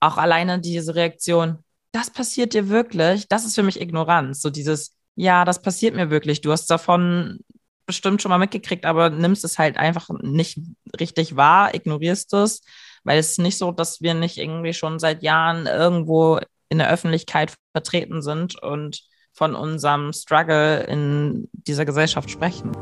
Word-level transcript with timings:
auch 0.00 0.16
alleine 0.16 0.60
diese 0.60 0.94
Reaktion, 0.94 1.58
das 1.92 2.10
passiert 2.10 2.54
dir 2.54 2.68
wirklich, 2.68 3.28
das 3.28 3.44
ist 3.44 3.54
für 3.54 3.62
mich 3.62 3.80
Ignoranz. 3.80 4.40
So 4.40 4.50
dieses, 4.50 4.96
ja, 5.14 5.44
das 5.44 5.62
passiert 5.62 5.94
mir 5.94 6.10
wirklich. 6.10 6.40
Du 6.40 6.52
hast 6.52 6.66
davon 6.70 7.40
bestimmt 7.86 8.20
schon 8.20 8.28
mal 8.28 8.38
mitgekriegt, 8.38 8.84
aber 8.84 9.10
nimmst 9.10 9.44
es 9.44 9.58
halt 9.58 9.78
einfach 9.78 10.10
nicht 10.20 10.60
richtig 11.00 11.36
wahr, 11.36 11.74
ignorierst 11.74 12.34
es, 12.34 12.60
weil 13.02 13.18
es 13.18 13.30
ist 13.30 13.38
nicht 13.38 13.56
so, 13.56 13.72
dass 13.72 14.02
wir 14.02 14.14
nicht 14.14 14.36
irgendwie 14.36 14.74
schon 14.74 14.98
seit 14.98 15.22
Jahren 15.22 15.66
irgendwo 15.66 16.38
in 16.68 16.78
der 16.78 16.90
Öffentlichkeit 16.90 17.54
vertreten 17.72 18.20
sind 18.20 18.62
und 18.62 19.02
von 19.32 19.54
unserem 19.54 20.12
Struggle 20.12 20.82
in 20.84 21.48
dieser 21.52 21.86
Gesellschaft 21.86 22.30
sprechen. 22.30 22.72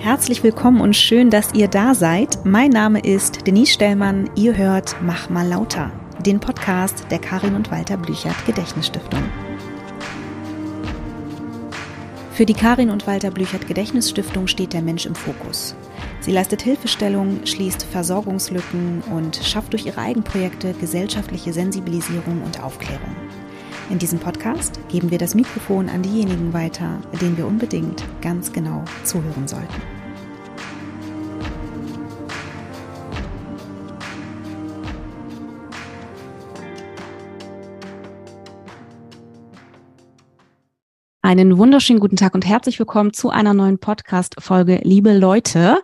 Herzlich 0.00 0.44
willkommen 0.44 0.80
und 0.80 0.94
schön, 0.94 1.28
dass 1.28 1.54
ihr 1.54 1.66
da 1.66 1.92
seid. 1.92 2.44
Mein 2.44 2.70
Name 2.70 3.00
ist 3.00 3.48
Denise 3.48 3.72
Stellmann. 3.72 4.30
Ihr 4.36 4.56
hört 4.56 4.94
Mach 5.02 5.28
mal 5.28 5.46
lauter, 5.46 5.90
den 6.24 6.38
Podcast 6.38 7.06
der 7.10 7.18
Karin 7.18 7.56
und 7.56 7.72
Walter 7.72 7.96
Blüchert 7.96 8.46
Gedächtnisstiftung. 8.46 9.24
Für 12.32 12.46
die 12.46 12.54
Karin 12.54 12.90
und 12.90 13.08
Walter 13.08 13.32
Blüchert 13.32 13.66
Gedächtnisstiftung 13.66 14.46
steht 14.46 14.72
der 14.72 14.82
Mensch 14.82 15.04
im 15.04 15.16
Fokus. 15.16 15.74
Sie 16.20 16.30
leistet 16.30 16.62
Hilfestellung, 16.62 17.44
schließt 17.44 17.82
Versorgungslücken 17.82 19.02
und 19.12 19.34
schafft 19.42 19.72
durch 19.72 19.84
ihre 19.84 20.00
Eigenprojekte 20.00 20.74
gesellschaftliche 20.74 21.52
Sensibilisierung 21.52 22.42
und 22.44 22.62
Aufklärung. 22.62 23.16
In 23.90 23.98
diesem 23.98 24.18
Podcast 24.18 24.78
geben 24.90 25.10
wir 25.10 25.16
das 25.16 25.34
Mikrofon 25.34 25.88
an 25.88 26.02
diejenigen 26.02 26.52
weiter, 26.52 27.00
denen 27.22 27.38
wir 27.38 27.46
unbedingt 27.46 28.04
ganz 28.20 28.52
genau 28.52 28.84
zuhören 29.02 29.48
sollten. 29.48 29.74
Einen 41.22 41.56
wunderschönen 41.56 42.00
guten 42.00 42.16
Tag 42.16 42.34
und 42.34 42.44
herzlich 42.46 42.78
willkommen 42.78 43.14
zu 43.14 43.30
einer 43.30 43.54
neuen 43.54 43.78
Podcast-Folge, 43.78 44.80
liebe 44.84 45.16
Leute. 45.16 45.80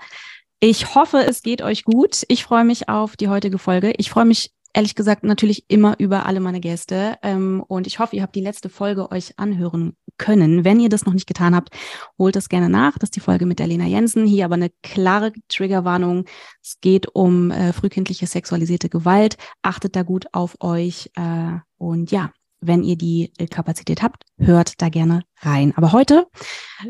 Ich 0.61 0.95
hoffe, 0.95 1.25
es 1.25 1.43
geht 1.43 1.63
euch 1.63 1.85
gut. 1.85 2.25
Ich 2.29 2.45
freue 2.45 2.65
mich 2.65 2.91
auf 2.91 3.17
die 3.17 3.29
heutige 3.29 3.59
Folge. 3.59 3.95
Ich 3.97 4.11
freue 4.11 4.27
mich 4.27 4.51
ehrlich 4.75 4.95
gesagt 4.95 5.25
natürlich 5.25 5.65
immer 5.69 5.99
über 5.99 6.27
alle 6.27 6.41
meine 6.41 6.61
Gäste. 6.61 7.17
Ähm, 7.23 7.65
und 7.67 7.87
ich 7.87 7.99
hoffe, 7.99 8.17
ihr 8.17 8.23
habt 8.23 8.35
die 8.35 8.41
letzte 8.41 8.69
Folge 8.69 9.11
euch 9.11 9.39
anhören 9.39 9.97
können. 10.19 10.65
Wenn 10.65 10.81
ihr 10.81 10.89
das 10.89 11.07
noch 11.07 11.15
nicht 11.15 11.27
getan 11.27 11.55
habt, 11.55 11.71
holt 12.19 12.37
es 12.37 12.49
gerne 12.49 12.69
nach. 12.69 12.99
Das 12.99 13.09
ist 13.09 13.17
die 13.17 13.21
Folge 13.21 13.47
mit 13.47 13.59
der 13.59 13.67
Lena 13.67 13.87
Jensen. 13.87 14.27
Hier 14.27 14.45
aber 14.45 14.55
eine 14.55 14.71
klare 14.83 15.33
Triggerwarnung. 15.49 16.27
Es 16.63 16.81
geht 16.81 17.07
um 17.15 17.51
äh, 17.51 17.73
frühkindliche 17.73 18.27
sexualisierte 18.27 18.89
Gewalt. 18.89 19.37
Achtet 19.63 19.97
da 19.97 20.03
gut 20.03 20.27
auf 20.33 20.57
euch. 20.61 21.11
Äh, 21.17 21.59
und 21.79 22.11
ja, 22.11 22.33
wenn 22.61 22.83
ihr 22.83 22.97
die 22.97 23.31
Kapazität 23.51 24.03
habt, 24.03 24.25
hört 24.39 24.81
da 24.81 24.89
gerne 24.89 25.23
rein. 25.41 25.73
Aber 25.77 25.93
heute 25.93 26.27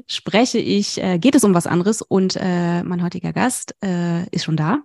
spreche 0.07 0.59
ich, 0.59 1.03
äh, 1.03 1.19
geht 1.19 1.35
es 1.35 1.45
um 1.45 1.53
was 1.55 1.67
anderes 1.67 2.01
und 2.01 2.37
äh, 2.41 2.83
mein 2.83 3.03
heutiger 3.03 3.33
Gast 3.33 3.75
äh, 3.83 4.29
ist 4.31 4.45
schon 4.45 4.57
da. 4.57 4.83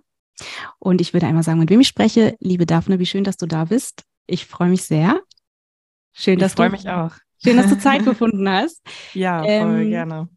Und 0.78 1.00
ich 1.00 1.12
würde 1.12 1.26
einmal 1.26 1.42
sagen, 1.42 1.58
mit 1.58 1.70
wem 1.70 1.80
ich 1.80 1.88
spreche. 1.88 2.36
Liebe 2.40 2.66
Daphne, 2.66 2.98
wie 2.98 3.06
schön, 3.06 3.24
dass 3.24 3.36
du 3.36 3.46
da 3.46 3.66
bist. 3.66 4.04
Ich 4.26 4.46
freue 4.46 4.68
mich 4.68 4.82
sehr. 4.82 5.20
Schön, 6.12 6.38
dass 6.38 6.52
ich 6.52 6.56
freue 6.56 6.70
mich 6.70 6.88
auch. 6.88 7.12
Schön, 7.42 7.56
dass 7.56 7.68
du 7.68 7.78
Zeit 7.80 8.04
gefunden 8.04 8.48
hast. 8.48 8.82
Ja, 9.14 9.38
voll 9.42 9.82
ähm, 9.82 9.90
gerne. 9.90 10.28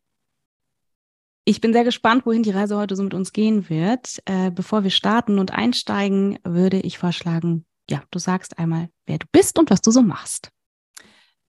Ich 1.45 1.59
bin 1.59 1.73
sehr 1.73 1.83
gespannt, 1.83 2.25
wohin 2.25 2.43
die 2.43 2.51
Reise 2.51 2.77
heute 2.77 2.95
so 2.95 3.03
mit 3.03 3.13
uns 3.13 3.33
gehen 3.33 3.69
wird. 3.69 4.21
Äh, 4.25 4.49
bevor 4.49 4.83
wir 4.83 4.91
starten 4.91 5.39
und 5.39 5.51
einsteigen, 5.51 6.39
würde 6.43 6.79
ich 6.79 6.97
vorschlagen, 6.97 7.65
ja, 7.89 8.01
du 8.11 8.19
sagst 8.19 8.57
einmal, 8.57 8.89
wer 9.05 9.17
du 9.17 9.25
bist 9.31 9.59
und 9.59 9.69
was 9.69 9.81
du 9.81 9.91
so 9.91 10.01
machst. 10.01 10.49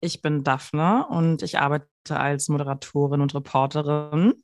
Ich 0.01 0.23
bin 0.23 0.43
Daphne 0.43 1.07
und 1.09 1.43
ich 1.43 1.59
arbeite 1.59 1.87
als 2.09 2.49
Moderatorin 2.49 3.21
und 3.21 3.35
Reporterin 3.35 4.43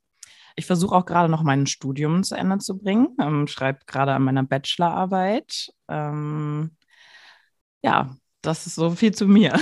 ich 0.59 0.67
versuche 0.67 0.95
auch 0.95 1.07
gerade 1.07 1.31
noch 1.31 1.43
mein 1.45 1.67
Studium 1.67 2.25
zu 2.25 2.35
Ende 2.35 2.59
zu 2.59 2.77
bringen, 2.77 3.17
ähm, 3.21 3.47
schreibe 3.47 3.81
gerade 3.87 4.13
an 4.13 4.23
meiner 4.23 4.43
Bachelorarbeit. 4.43 5.71
Ähm, 5.89 6.73
ja, 7.83 8.17
das 8.43 8.67
ist 8.67 8.75
so 8.75 8.91
viel 8.91 9.15
zu 9.15 9.27
mir. 9.27 9.59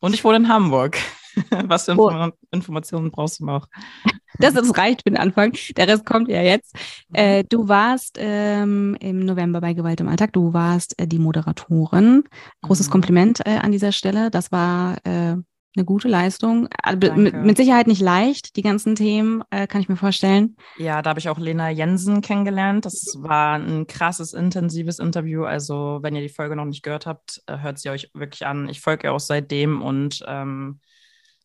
Und 0.00 0.14
ich 0.14 0.22
wohne 0.22 0.36
in 0.36 0.48
Hamburg. 0.48 0.98
Was 1.64 1.86
für 1.86 1.92
Inform 1.92 2.30
oh. 2.30 2.46
Informationen 2.52 3.10
brauchst 3.10 3.40
du 3.40 3.46
noch? 3.46 3.66
Das, 4.40 4.52
das 4.52 4.76
reicht 4.76 5.02
für 5.04 5.10
den 5.10 5.16
Anfang. 5.16 5.56
Der 5.76 5.86
Rest 5.86 6.04
kommt 6.04 6.28
ja 6.28 6.42
jetzt. 6.42 6.74
Mhm. 7.10 7.14
Äh, 7.14 7.44
du 7.44 7.68
warst 7.68 8.16
ähm, 8.18 8.96
im 8.98 9.20
November 9.20 9.60
bei 9.60 9.74
Gewalt 9.74 10.00
im 10.00 10.08
Alltag. 10.08 10.32
Du 10.32 10.52
warst 10.52 10.98
äh, 10.98 11.06
die 11.06 11.20
Moderatorin. 11.20 12.24
Großes 12.62 12.88
mhm. 12.88 12.90
Kompliment 12.90 13.46
äh, 13.46 13.58
an 13.58 13.70
dieser 13.70 13.92
Stelle. 13.92 14.32
Das 14.32 14.50
war 14.50 14.96
äh, 15.06 15.36
eine 15.76 15.84
gute 15.84 16.08
Leistung. 16.08 16.68
Also 16.82 17.14
mit, 17.14 17.34
mit, 17.34 17.56
Sicherheit 17.56 17.86
nicht 17.86 18.00
leicht, 18.00 18.56
die 18.56 18.62
ganzen 18.62 18.94
Themen, 18.94 19.42
äh, 19.50 19.66
kann 19.66 19.80
ich 19.80 19.88
mir 19.88 19.96
vorstellen. 19.96 20.56
Ja, 20.76 21.02
da 21.02 21.10
habe 21.10 21.20
ich 21.20 21.28
auch 21.28 21.38
Lena 21.38 21.70
Jensen 21.70 22.20
kennengelernt. 22.20 22.84
Das 22.84 23.16
war 23.18 23.58
ein 23.58 23.86
krasses, 23.86 24.32
intensives 24.32 24.98
Interview. 24.98 25.44
Also, 25.44 25.98
wenn 26.02 26.14
ihr 26.14 26.22
die 26.22 26.28
Folge 26.28 26.56
noch 26.56 26.64
nicht 26.64 26.82
gehört 26.82 27.06
habt, 27.06 27.42
äh, 27.46 27.58
hört 27.58 27.78
sie 27.78 27.90
euch 27.90 28.10
wirklich 28.14 28.46
an. 28.46 28.68
Ich 28.68 28.80
folge 28.80 29.08
ihr 29.08 29.12
auch 29.12 29.20
seitdem 29.20 29.82
und 29.82 30.24
ähm, 30.26 30.80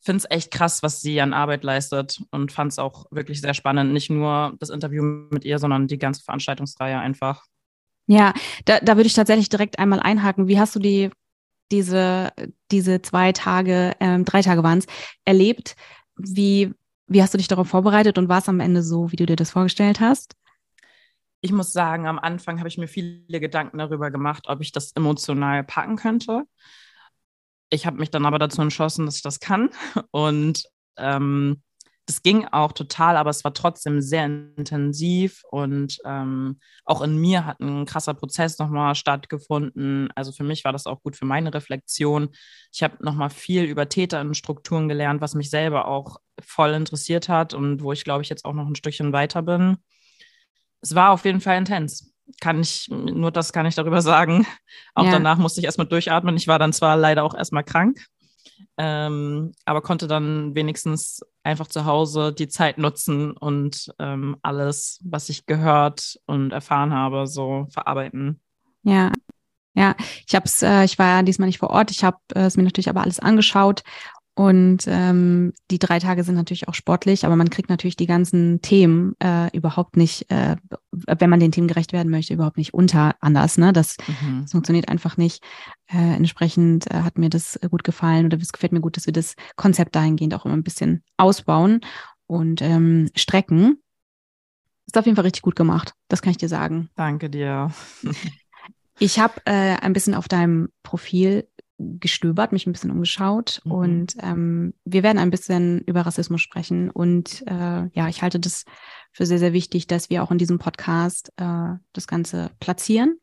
finde 0.01 0.17
es 0.17 0.31
echt 0.35 0.51
krass, 0.51 0.84
was 0.84 1.01
sie 1.01 1.19
an 1.22 1.34
Arbeit 1.34 1.63
leistet 1.63 2.22
und 2.31 2.51
fand 2.51 2.72
es 2.72 2.79
auch 2.79 3.06
wirklich 3.11 3.41
sehr 3.41 3.53
spannend. 3.53 3.94
Nicht 3.94 4.09
nur 4.09 4.56
das 4.59 4.69
Interview 4.69 5.03
mit 5.03 5.44
ihr, 5.44 5.59
sondern 5.59 5.88
die 5.88 5.97
ganze 5.97 6.23
Veranstaltungsreihe 6.23 7.00
einfach. 7.00 7.46
Ja, 8.06 8.34
da, 8.66 8.79
da 8.79 8.96
würde 8.96 9.07
ich 9.07 9.13
tatsächlich 9.13 9.50
direkt 9.50 9.78
einmal 9.78 10.00
einhaken. 10.00 10.47
Wie 10.47 10.59
hast 10.59 10.75
du 10.75 10.79
die 10.79 11.11
diese, 11.72 12.31
diese 12.72 13.02
zwei 13.02 13.31
Tage, 13.31 13.96
ähm, 14.00 14.25
drei 14.25 14.41
Tage 14.41 14.63
waren 14.63 14.80
es, 14.80 14.85
erlebt. 15.25 15.75
Wie, 16.16 16.74
wie 17.07 17.22
hast 17.22 17.34
du 17.34 17.38
dich 17.38 17.47
darauf 17.47 17.68
vorbereitet 17.68 18.18
und 18.18 18.30
war 18.30 18.40
es 18.40 18.50
am 18.50 18.59
Ende 18.59 18.84
so, 18.84 19.12
wie 19.12 19.16
du 19.16 19.25
dir 19.25 19.35
das 19.35 19.52
vorgestellt 19.52 20.00
hast? 20.00 20.35
Ich 21.41 21.52
muss 21.52 21.72
sagen, 21.72 22.06
am 22.06 22.19
Anfang 22.19 22.59
habe 22.59 22.68
ich 22.68 22.78
mir 22.78 22.88
viele 22.88 23.40
Gedanken 23.40 23.78
darüber 23.78 24.12
gemacht, 24.12 24.46
ob 24.47 24.62
ich 24.62 24.72
das 24.72 24.91
emotional 24.91 25.63
packen 25.63 25.96
könnte. 25.96 26.44
Ich 27.69 27.85
habe 27.85 27.97
mich 27.97 28.12
dann 28.12 28.25
aber 28.25 28.40
dazu 28.40 28.62
entschlossen, 28.62 29.06
dass 29.06 29.18
ich 29.18 29.22
das 29.22 29.40
kann. 29.40 29.69
Und 30.12 30.63
ähm, 30.97 31.62
es 32.09 32.24
ging 32.24 32.46
auch 32.46 32.72
total, 32.72 33.16
aber 33.18 33.30
es 33.30 33.44
war 33.44 33.53
trotzdem 33.53 34.02
sehr 34.02 34.25
intensiv 34.25 35.44
und 35.52 36.00
ähm, 36.06 36.59
auch 36.84 37.02
in 37.02 37.18
mir 37.18 37.46
hat 37.46 37.59
ein 37.59 37.86
krasser 37.86 38.16
Prozess 38.16 38.58
nochmal 38.58 38.96
stattgefunden. 38.96 40.09
Also 40.16 40.31
für 40.31 40.44
mich 40.44 40.66
war 40.66 40.74
das 40.74 40.88
auch 40.88 41.02
gut 41.03 41.16
für 41.16 41.25
meine 41.25 41.53
Reflexion. 41.53 42.30
Ich 42.74 42.84
habe 42.84 43.03
nochmal 43.03 43.30
viel 43.30 43.64
über 43.64 43.88
Täterinnenstrukturen 43.88 44.90
gelernt, 44.90 45.22
was 45.22 45.36
mich 45.36 45.50
selber 45.50 45.88
auch 45.88 46.18
voll 46.42 46.72
interessiert 46.72 47.30
hat 47.30 47.53
und 47.53 47.84
wo 47.84 47.94
ich, 47.94 48.03
glaube 48.03 48.24
ich, 48.24 48.30
jetzt 48.30 48.46
auch 48.46 48.53
noch 48.53 48.68
ein 48.68 48.76
Stückchen 48.76 49.14
weiter 49.14 49.44
bin. 49.44 49.78
Es 50.81 50.96
war 50.96 51.12
auf 51.12 51.26
jeden 51.26 51.41
Fall 51.41 51.58
intens. 51.58 52.14
Kann 52.41 52.62
ich, 52.62 52.88
nur 52.90 53.31
das 53.31 53.53
kann 53.53 53.66
ich 53.66 53.76
darüber 53.76 54.02
sagen. 54.02 54.47
Auch 54.96 55.06
ja. 55.06 55.12
danach 55.12 55.38
musste 55.38 55.62
ich 55.62 55.66
erstmal 55.66 55.88
durchatmen. 55.88 56.38
Ich 56.38 56.47
war 56.47 56.59
dann 56.59 56.74
zwar 56.74 56.97
leider 56.97 57.24
auch 57.24 57.36
erstmal 57.36 57.64
krank, 57.64 58.06
ähm, 58.77 59.51
aber 59.65 59.81
konnte 59.81 60.07
dann 60.07 60.55
wenigstens 60.55 61.21
einfach 61.43 61.67
zu 61.67 61.85
Hause 61.85 62.33
die 62.33 62.47
Zeit 62.47 62.77
nutzen 62.77 63.31
und 63.31 63.93
ähm, 63.99 64.37
alles, 64.41 64.99
was 65.03 65.29
ich 65.29 65.45
gehört 65.45 66.19
und 66.25 66.51
erfahren 66.51 66.93
habe, 66.93 67.27
so 67.27 67.67
verarbeiten. 67.69 68.39
Ja, 68.83 69.11
ja, 69.73 69.95
ich 70.27 70.35
habe 70.35 70.45
es, 70.45 70.61
äh, 70.61 70.83
ich 70.83 70.99
war 70.99 71.07
ja 71.07 71.23
diesmal 71.23 71.47
nicht 71.47 71.59
vor 71.59 71.69
Ort, 71.69 71.91
ich 71.91 72.03
habe 72.03 72.17
äh, 72.33 72.41
es 72.41 72.57
mir 72.57 72.63
natürlich 72.63 72.89
aber 72.89 73.01
alles 73.01 73.19
angeschaut 73.19 73.83
und 74.39 74.85
ähm, 74.88 75.51
die 75.69 75.79
drei 75.79 76.00
Tage 76.00 76.23
sind 76.23 76.35
natürlich 76.35 76.69
auch 76.69 76.73
sportlich, 76.73 77.25
aber 77.25 77.35
man 77.35 77.50
kriegt 77.50 77.69
natürlich 77.69 77.97
die 77.97 78.05
ganzen 78.05 78.61
Themen 78.61 79.13
äh, 79.19 79.50
überhaupt 79.51 79.97
nicht, 79.97 80.31
äh, 80.31 80.55
wenn 80.94 81.29
man 81.29 81.41
den 81.41 81.51
Themen 81.51 81.67
gerecht 81.67 81.91
werden 81.91 82.09
möchte, 82.09 82.35
überhaupt 82.35 82.55
nicht 82.55 82.73
unter 82.73 83.17
anders. 83.19 83.57
Ne? 83.57 83.73
Das, 83.73 83.97
mhm. 84.08 84.43
das 84.43 84.52
funktioniert 84.52 84.87
einfach 84.87 85.17
nicht. 85.17 85.43
Äh, 85.87 86.16
entsprechend 86.16 86.90
äh, 86.90 87.02
hat 87.02 87.17
mir 87.17 87.29
das 87.29 87.59
gut 87.69 87.84
gefallen 87.84 88.28
oder 88.28 88.37
es 88.37 88.53
gefällt 88.53 88.72
mir 88.72 88.79
gut, 88.79 88.96
dass 88.96 89.08
wir 89.08 89.11
das 89.11 89.35
Konzept 89.58 89.93
dahingehend 89.93 90.34
auch 90.34 90.46
immer 90.46 90.55
ein 90.55 90.64
bisschen 90.64 91.03
ausbauen 91.17 91.81
und 92.25 92.61
ähm, 92.61 93.09
strecken. 93.17 93.84
Ist 94.87 94.97
auf 94.97 95.05
jeden 95.05 95.17
Fall 95.17 95.25
richtig 95.25 95.41
gut 95.41 95.58
gemacht. 95.58 95.96
Das 96.08 96.22
kann 96.22 96.31
ich 96.31 96.37
dir 96.37 96.47
sagen. 96.47 96.90
Danke 96.96 97.29
dir. 97.29 97.73
ich 98.99 99.19
habe 99.19 99.41
äh, 99.43 99.75
ein 99.81 99.91
bisschen 99.91 100.16
auf 100.16 100.29
deinem 100.29 100.69
Profil 100.81 101.46
gestöbert, 101.79 102.52
mich 102.52 102.67
ein 102.67 102.73
bisschen 102.73 102.91
umgeschaut 102.91 103.61
mhm. 103.64 103.72
und 103.72 104.16
ähm, 104.22 104.73
wir 104.85 105.03
werden 105.03 105.17
ein 105.17 105.31
bisschen 105.31 105.79
über 105.81 106.02
Rassismus 106.02 106.41
sprechen 106.41 106.90
und 106.90 107.43
äh, 107.47 107.87
ja, 107.93 108.08
ich 108.09 108.22
halte 108.22 108.40
das 108.40 108.66
für 109.11 109.26
sehr, 109.26 109.40
sehr 109.40 109.53
wichtig, 109.53 109.87
dass 109.87 110.09
wir 110.09 110.22
auch 110.23 110.31
in 110.31 110.37
diesem 110.37 110.59
Podcast 110.59 111.31
äh, 111.37 111.73
das 111.93 112.08
Ganze 112.08 112.52
platzieren. 112.59 113.20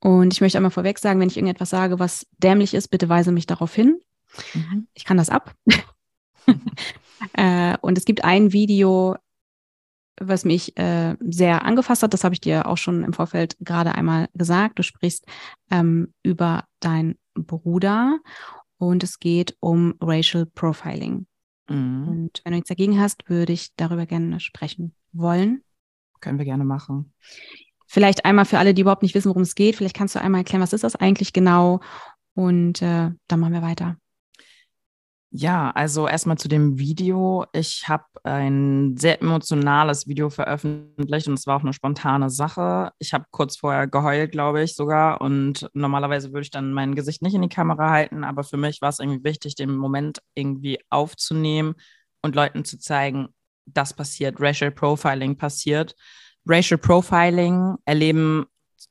Und 0.00 0.32
ich 0.32 0.40
möchte 0.40 0.58
einmal 0.58 0.72
vorweg 0.72 0.98
sagen, 0.98 1.20
wenn 1.20 1.28
ich 1.28 1.36
irgendetwas 1.36 1.70
sage, 1.70 2.00
was 2.00 2.26
dämlich 2.38 2.74
ist, 2.74 2.88
bitte 2.88 3.08
weise 3.08 3.30
mich 3.30 3.46
darauf 3.46 3.72
hin. 3.72 4.00
Mhm. 4.52 4.88
Ich 4.94 5.04
kann 5.04 5.16
das 5.16 5.28
ab. 5.28 5.54
äh, 7.34 7.76
und 7.80 7.98
es 7.98 8.04
gibt 8.04 8.24
ein 8.24 8.52
Video, 8.52 9.16
was 10.20 10.44
mich 10.44 10.76
äh, 10.76 11.16
sehr 11.20 11.64
angefasst 11.64 12.02
hat, 12.02 12.12
das 12.12 12.24
habe 12.24 12.34
ich 12.34 12.40
dir 12.40 12.66
auch 12.66 12.76
schon 12.76 13.04
im 13.04 13.12
Vorfeld 13.12 13.56
gerade 13.60 13.94
einmal 13.94 14.28
gesagt. 14.34 14.78
Du 14.78 14.82
sprichst 14.82 15.26
ähm, 15.70 16.12
über 16.22 16.64
deinen 16.80 17.16
Bruder 17.34 18.18
und 18.78 19.02
es 19.02 19.18
geht 19.18 19.56
um 19.60 19.94
Racial 20.00 20.46
Profiling. 20.46 21.26
Mhm. 21.68 22.08
Und 22.08 22.40
wenn 22.44 22.52
du 22.52 22.56
nichts 22.56 22.68
dagegen 22.68 23.00
hast, 23.00 23.28
würde 23.28 23.52
ich 23.52 23.74
darüber 23.76 24.06
gerne 24.06 24.40
sprechen 24.40 24.94
wollen. 25.12 25.62
Können 26.20 26.38
wir 26.38 26.44
gerne 26.44 26.64
machen. 26.64 27.12
Vielleicht 27.86 28.24
einmal 28.24 28.44
für 28.44 28.58
alle, 28.58 28.74
die 28.74 28.82
überhaupt 28.82 29.02
nicht 29.02 29.14
wissen, 29.14 29.28
worum 29.28 29.42
es 29.42 29.54
geht. 29.54 29.76
Vielleicht 29.76 29.96
kannst 29.96 30.14
du 30.14 30.20
einmal 30.20 30.40
erklären, 30.40 30.62
was 30.62 30.72
ist 30.72 30.84
das 30.84 30.96
eigentlich 30.96 31.32
genau? 31.32 31.80
Und 32.34 32.80
äh, 32.80 33.10
dann 33.28 33.40
machen 33.40 33.52
wir 33.52 33.62
weiter. 33.62 33.96
Ja, 35.34 35.70
also 35.70 36.06
erstmal 36.06 36.36
zu 36.36 36.46
dem 36.48 36.78
Video. 36.78 37.46
Ich 37.54 37.88
habe 37.88 38.04
ein 38.22 38.98
sehr 38.98 39.22
emotionales 39.22 40.06
Video 40.06 40.28
veröffentlicht 40.28 41.26
und 41.26 41.34
es 41.34 41.46
war 41.46 41.56
auch 41.56 41.62
eine 41.62 41.72
spontane 41.72 42.28
Sache. 42.28 42.92
Ich 42.98 43.14
habe 43.14 43.24
kurz 43.30 43.56
vorher 43.56 43.86
geheult, 43.86 44.32
glaube 44.32 44.62
ich 44.62 44.74
sogar. 44.76 45.22
Und 45.22 45.70
normalerweise 45.72 46.32
würde 46.32 46.42
ich 46.42 46.50
dann 46.50 46.74
mein 46.74 46.94
Gesicht 46.94 47.22
nicht 47.22 47.32
in 47.32 47.40
die 47.40 47.48
Kamera 47.48 47.88
halten, 47.88 48.24
aber 48.24 48.44
für 48.44 48.58
mich 48.58 48.82
war 48.82 48.90
es 48.90 48.98
irgendwie 48.98 49.24
wichtig, 49.24 49.54
den 49.54 49.74
Moment 49.74 50.20
irgendwie 50.34 50.78
aufzunehmen 50.90 51.76
und 52.20 52.34
Leuten 52.34 52.66
zu 52.66 52.78
zeigen, 52.78 53.28
das 53.64 53.94
passiert, 53.94 54.38
Racial 54.38 54.70
Profiling 54.70 55.38
passiert. 55.38 55.94
Racial 56.46 56.76
Profiling 56.76 57.76
erleben 57.86 58.44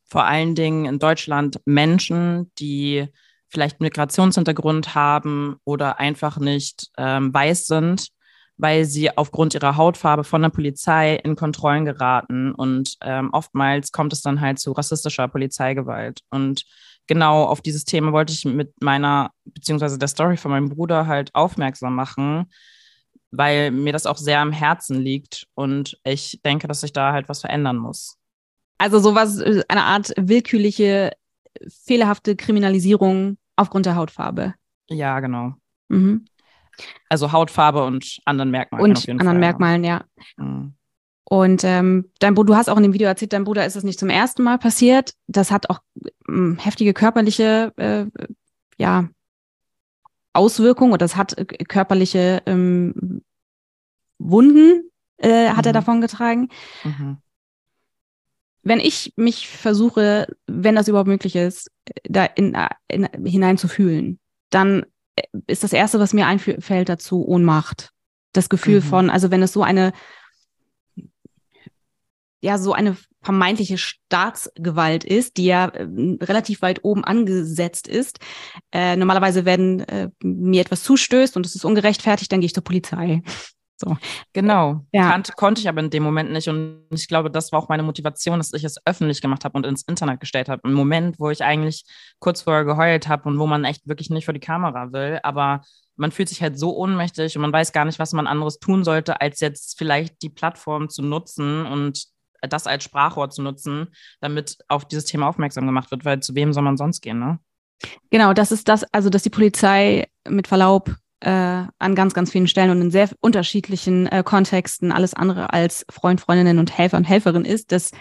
vor 0.06 0.24
allen 0.26 0.56
Dingen 0.56 0.86
in 0.86 0.98
Deutschland 0.98 1.62
Menschen, 1.66 2.52
die 2.58 3.10
vielleicht 3.52 3.82
Migrationshintergrund 3.82 4.96
haben 4.96 5.58
oder 5.66 6.00
einfach 6.00 6.38
nicht 6.38 6.90
ähm, 6.98 7.34
weiß 7.34 7.66
sind, 7.66 8.08
weil 8.58 8.86
sie 8.86 9.16
aufgrund 9.18 9.54
ihrer 9.54 9.76
Hautfarbe 9.76 10.24
von 10.24 10.42
der 10.42 10.50
Polizei 10.50 11.16
in 11.16 11.36
Kontrollen 11.36 11.86
geraten. 11.86 12.54
Und 12.54 12.98
ähm, 13.02 13.30
oftmals 13.34 13.92
kommt 13.92 14.14
es 14.14 14.22
dann 14.22 14.40
halt 14.40 14.60
zu 14.60 14.72
rassistischer 14.72 15.28
Polizeigewalt. 15.28 16.22
Und 16.30 16.64
genau 17.08 17.44
auf 17.44 17.62
dieses 17.62 17.84
Thema 17.84 18.14
wollte 18.14 18.34
ich 18.34 18.46
mit 18.46 18.74
meiner, 18.82 19.32
beziehungsweise 19.44 20.00
der 20.00 20.08
Story 20.08 20.38
von 20.38 20.52
meinem 20.52 20.70
Bruder 20.70 21.08
halt 21.08 21.34
aufmerksam 21.36 21.96
machen, 21.96 22.46
weil 23.32 23.72
mir 23.72 23.94
das 23.94 24.06
auch 24.06 24.18
sehr 24.18 24.40
am 24.40 24.52
Herzen 24.52 25.02
liegt 25.02 25.48
und 25.56 25.98
ich 26.04 26.40
denke, 26.46 26.68
dass 26.68 26.82
sich 26.82 26.94
da 26.94 27.14
halt 27.14 27.30
was 27.30 27.42
verändern 27.42 27.78
muss. 27.78 28.18
Also 28.78 29.00
sowas, 29.00 29.40
äh, 29.40 29.64
eine 29.68 29.84
Art 29.84 30.14
willkürliche, 30.18 31.12
fehlerhafte 31.86 32.36
Kriminalisierung 32.36 33.38
aufgrund 33.56 33.86
der 33.86 33.96
Hautfarbe. 33.96 34.56
Ja, 34.90 35.20
genau. 35.20 35.54
Mhm. 35.90 36.26
Also 37.10 37.32
Hautfarbe 37.32 37.84
und 37.84 38.20
anderen 38.26 38.52
Merkmalen. 38.52 38.84
Und 38.84 39.10
anderen 39.10 39.28
Fall, 39.28 39.40
Merkmalen, 39.40 39.84
ja. 39.84 40.04
Mhm. 40.38 40.74
Und 41.24 41.64
ähm, 41.64 42.12
dein 42.20 42.34
Bruder, 42.34 42.48
du 42.48 42.56
hast 42.56 42.70
auch 42.70 42.78
in 42.78 42.84
dem 42.84 42.94
Video 42.94 43.08
erzählt, 43.08 43.32
dein 43.32 43.46
Bruder 43.46 43.66
ist 43.66 43.76
es 43.76 43.84
nicht 43.84 44.00
zum 44.00 44.10
ersten 44.10 44.44
Mal 44.44 44.58
passiert. 44.58 45.14
Das 45.28 45.52
hat 45.52 45.70
auch 45.70 45.80
ähm, 46.28 46.58
heftige 46.60 46.94
körperliche, 46.94 47.72
äh, 47.78 48.06
ja, 48.78 49.08
Auswirkungen 50.34 50.92
oder 50.92 51.06
das 51.06 51.16
hat 51.16 51.38
äh, 51.38 51.46
körperliche 51.46 52.42
ähm, 52.46 53.22
Wunden, 54.18 54.90
äh, 55.18 55.50
hat 55.50 55.66
mhm. 55.66 55.70
er 55.70 55.74
davon 55.74 56.02
getragen. 56.02 56.50
Mhm 56.84 57.18
wenn 58.64 58.80
ich 58.80 59.14
mich 59.16 59.48
versuche, 59.48 60.28
wenn 60.48 60.76
das 60.76 60.88
überhaupt 60.88 61.08
möglich 61.08 61.36
ist, 61.36 61.72
da 62.04 62.26
in, 62.26 62.56
in, 62.88 63.08
hineinzufühlen, 63.26 64.20
dann 64.50 64.86
ist 65.48 65.64
das 65.64 65.74
Erste, 65.74 66.00
was 66.00 66.14
mir 66.14 66.28
einfällt 66.28 66.90
dazu, 66.90 67.26
Ohnmacht. 67.26 67.92
Das 68.34 68.50
Gefühl 68.50 68.78
mhm. 68.78 68.84
von, 68.84 69.10
also 69.10 69.32
wenn 69.32 69.44
es 69.44 69.54
so 69.54 69.64
eine, 69.64 69.94
ja, 72.42 72.58
so 72.58 72.74
eine 72.74 72.98
vermeintliche 73.22 73.78
Staatsgewalt 73.78 75.04
ist, 75.04 75.38
die 75.38 75.46
ja 75.46 75.68
äh, 75.68 75.88
relativ 76.22 76.62
weit 76.62 76.84
oben 76.84 77.04
angesetzt 77.04 77.88
ist. 77.88 78.20
Äh, 78.72 78.96
normalerweise, 78.96 79.46
wenn 79.46 79.82
äh, 79.82 80.10
mir 80.24 80.62
etwas 80.62 80.84
zustößt 80.84 81.38
und 81.38 81.46
es 81.46 81.56
ist 81.56 81.66
ungerechtfertigt, 81.66 82.32
dann 82.32 82.40
gehe 82.40 82.48
ich 82.48 82.54
zur 82.54 82.64
Polizei. 82.64 83.22
So. 83.82 83.98
Genau. 84.34 84.86
Ja. 84.92 85.10
Kannte, 85.10 85.34
konnte 85.34 85.60
ich 85.60 85.68
aber 85.68 85.82
in 85.82 85.90
dem 85.90 86.04
Moment 86.04 86.32
nicht. 86.32 86.48
Und 86.48 86.86
ich 86.92 87.08
glaube, 87.08 87.32
das 87.32 87.52
war 87.52 87.60
auch 87.60 87.68
meine 87.68 87.84
Motivation, 87.84 88.38
dass 88.38 88.54
ich 88.54 88.64
es 88.64 88.78
öffentlich 88.86 89.22
gemacht 89.22 89.44
habe 89.44 89.58
und 89.58 89.66
ins 89.66 89.82
Internet 89.84 90.20
gestellt 90.20 90.50
habe. 90.50 90.62
Im 90.64 90.74
Moment, 90.74 91.20
wo 91.20 91.30
ich 91.30 91.44
eigentlich 91.44 91.84
kurz 92.20 92.44
vorher 92.44 92.64
geheult 92.64 93.08
habe 93.08 93.28
und 93.28 93.40
wo 93.40 93.48
man 93.48 93.66
echt 93.66 93.88
wirklich 93.88 94.10
nicht 94.10 94.26
vor 94.26 94.34
die 94.34 94.40
Kamera 94.40 94.94
will. 94.94 95.20
Aber 95.24 95.62
man 95.96 96.12
fühlt 96.12 96.30
sich 96.30 96.42
halt 96.42 96.58
so 96.58 96.78
ohnmächtig 96.78 97.36
und 97.36 97.42
man 97.42 97.52
weiß 97.52 97.74
gar 97.74 97.86
nicht, 97.86 98.00
was 98.00 98.14
man 98.14 98.28
anderes 98.28 98.60
tun 98.60 98.84
sollte, 98.84 99.20
als 99.20 99.40
jetzt 99.40 99.78
vielleicht 99.78 100.22
die 100.22 100.30
Plattform 100.30 100.90
zu 100.90 101.02
nutzen 101.02 101.66
und 101.66 102.06
das 102.42 102.68
als 102.68 102.84
Sprachrohr 102.84 103.30
zu 103.30 103.42
nutzen, 103.42 103.88
damit 104.20 104.58
auf 104.68 104.86
dieses 104.86 105.06
Thema 105.06 105.28
aufmerksam 105.28 105.66
gemacht 105.66 105.92
wird, 105.92 106.06
weil 106.06 106.22
zu 106.22 106.36
wem 106.36 106.54
soll 106.54 106.64
man 106.64 106.78
sonst 106.78 107.02
gehen, 107.02 107.20
ne? 107.20 107.40
Genau, 108.12 108.34
das 108.34 108.52
ist 108.52 108.68
das, 108.68 108.84
also 108.92 109.10
dass 109.10 109.24
die 109.24 109.30
Polizei 109.30 110.08
mit 110.28 110.48
Verlaub 110.48 110.96
äh, 111.22 111.66
an 111.80 111.96
ganz, 111.96 112.14
ganz 112.14 112.32
vielen 112.32 112.48
Stellen 112.48 112.72
und 112.72 112.82
in 112.82 112.92
sehr 112.92 113.10
unterschiedlichen 113.20 114.08
äh, 114.08 114.24
Kontexten 114.24 114.92
alles 114.92 115.14
andere 115.14 115.54
als 115.54 115.86
Freund, 115.90 116.22
Freundinnen 116.22 116.60
und 116.60 116.78
Helfer 116.78 116.98
und 116.98 117.06
Helferin 117.06 117.46
ist. 117.46 117.72
Das 117.72 117.92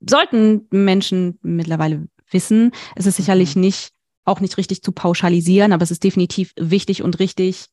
sollten 0.00 0.66
Menschen 0.70 1.38
mittlerweile 1.42 2.06
wissen. 2.30 2.72
Es 2.96 3.06
ist 3.06 3.16
sicherlich 3.16 3.56
mhm. 3.56 3.62
nicht, 3.62 3.90
auch 4.24 4.40
nicht 4.40 4.56
richtig 4.58 4.82
zu 4.82 4.92
pauschalisieren, 4.92 5.72
aber 5.72 5.82
es 5.82 5.90
ist 5.90 6.04
definitiv 6.04 6.52
wichtig 6.56 7.02
und 7.02 7.18
richtig, 7.18 7.66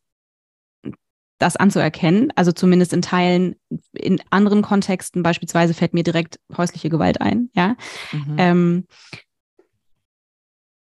das 1.39 1.55
anzuerkennen. 1.55 2.31
Also 2.35 2.51
zumindest 2.51 2.93
in 2.93 3.01
Teilen, 3.01 3.55
in 3.93 4.21
anderen 4.29 4.61
Kontexten, 4.61 5.23
beispielsweise 5.23 5.73
fällt 5.73 5.93
mir 5.93 6.03
direkt 6.03 6.39
häusliche 6.55 6.89
Gewalt 6.89 7.21
ein, 7.21 7.49
ja. 7.53 7.75
Mhm. 8.11 8.35
Ähm, 8.37 8.87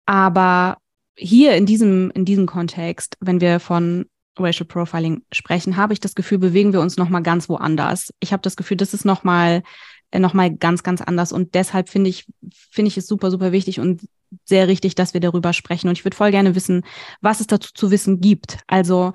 aber 0.05 0.77
hier 1.15 1.55
in 1.55 1.65
diesem, 1.65 2.11
in 2.11 2.25
diesem 2.25 2.45
Kontext, 2.45 3.17
wenn 3.19 3.41
wir 3.41 3.59
von 3.59 4.05
Racial 4.37 4.65
Profiling 4.65 5.23
sprechen, 5.31 5.77
habe 5.77 5.93
ich 5.93 5.99
das 5.99 6.15
Gefühl, 6.15 6.37
bewegen 6.37 6.73
wir 6.73 6.81
uns 6.81 6.97
nochmal 6.97 7.21
ganz 7.21 7.49
woanders. 7.49 8.13
Ich 8.19 8.31
habe 8.31 8.41
das 8.41 8.55
Gefühl, 8.55 8.77
das 8.77 8.93
ist 8.93 9.05
nochmal 9.05 9.63
äh, 10.11 10.19
noch 10.19 10.33
mal 10.33 10.53
ganz, 10.53 10.83
ganz 10.83 11.01
anders. 11.01 11.31
Und 11.31 11.55
deshalb 11.55 11.89
finde 11.89 12.09
ich, 12.09 12.25
finde 12.69 12.89
ich 12.89 12.97
es 12.97 13.07
super, 13.07 13.31
super 13.31 13.51
wichtig 13.51 13.79
und 13.79 14.01
sehr 14.45 14.67
richtig, 14.67 14.95
dass 14.95 15.13
wir 15.13 15.21
darüber 15.21 15.53
sprechen. 15.53 15.87
Und 15.87 15.97
ich 15.97 16.05
würde 16.05 16.17
voll 16.17 16.31
gerne 16.31 16.55
wissen, 16.55 16.83
was 17.21 17.39
es 17.39 17.47
dazu 17.47 17.71
zu 17.73 17.91
wissen 17.91 18.21
gibt. 18.21 18.59
Also 18.67 19.13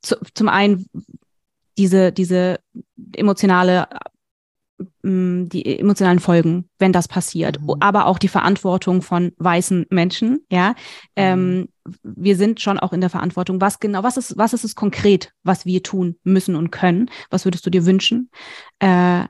zu, 0.00 0.16
zum 0.34 0.48
einen 0.48 0.86
diese, 1.76 2.12
diese 2.12 2.60
emotionale 3.14 3.88
die 5.02 5.78
emotionalen 5.78 6.20
Folgen, 6.20 6.68
wenn 6.78 6.92
das 6.92 7.08
passiert, 7.08 7.60
mhm. 7.60 7.74
aber 7.80 8.06
auch 8.06 8.18
die 8.18 8.28
Verantwortung 8.28 9.02
von 9.02 9.32
weißen 9.38 9.86
Menschen. 9.90 10.44
Ja, 10.50 10.74
ähm, 11.16 11.60
mhm. 11.60 11.68
wir 12.02 12.36
sind 12.36 12.60
schon 12.60 12.78
auch 12.78 12.92
in 12.92 13.00
der 13.00 13.10
Verantwortung. 13.10 13.60
Was 13.60 13.80
genau, 13.80 14.02
was 14.02 14.16
ist, 14.16 14.36
was 14.36 14.52
ist 14.52 14.64
es 14.64 14.74
konkret, 14.74 15.32
was 15.42 15.66
wir 15.66 15.82
tun 15.82 16.16
müssen 16.22 16.54
und 16.54 16.70
können? 16.70 17.10
Was 17.30 17.44
würdest 17.44 17.66
du 17.66 17.70
dir 17.70 17.86
wünschen? 17.86 18.30
Äh, 18.78 19.24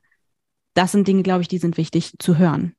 das 0.75 0.93
sind 0.93 1.09
Dinge, 1.09 1.23
glaube 1.23 1.43
ich, 1.43 1.49
die 1.49 1.59
sind 1.59 1.76
wichtig 1.76 2.14
zu 2.19 2.37
hören. 2.37 2.75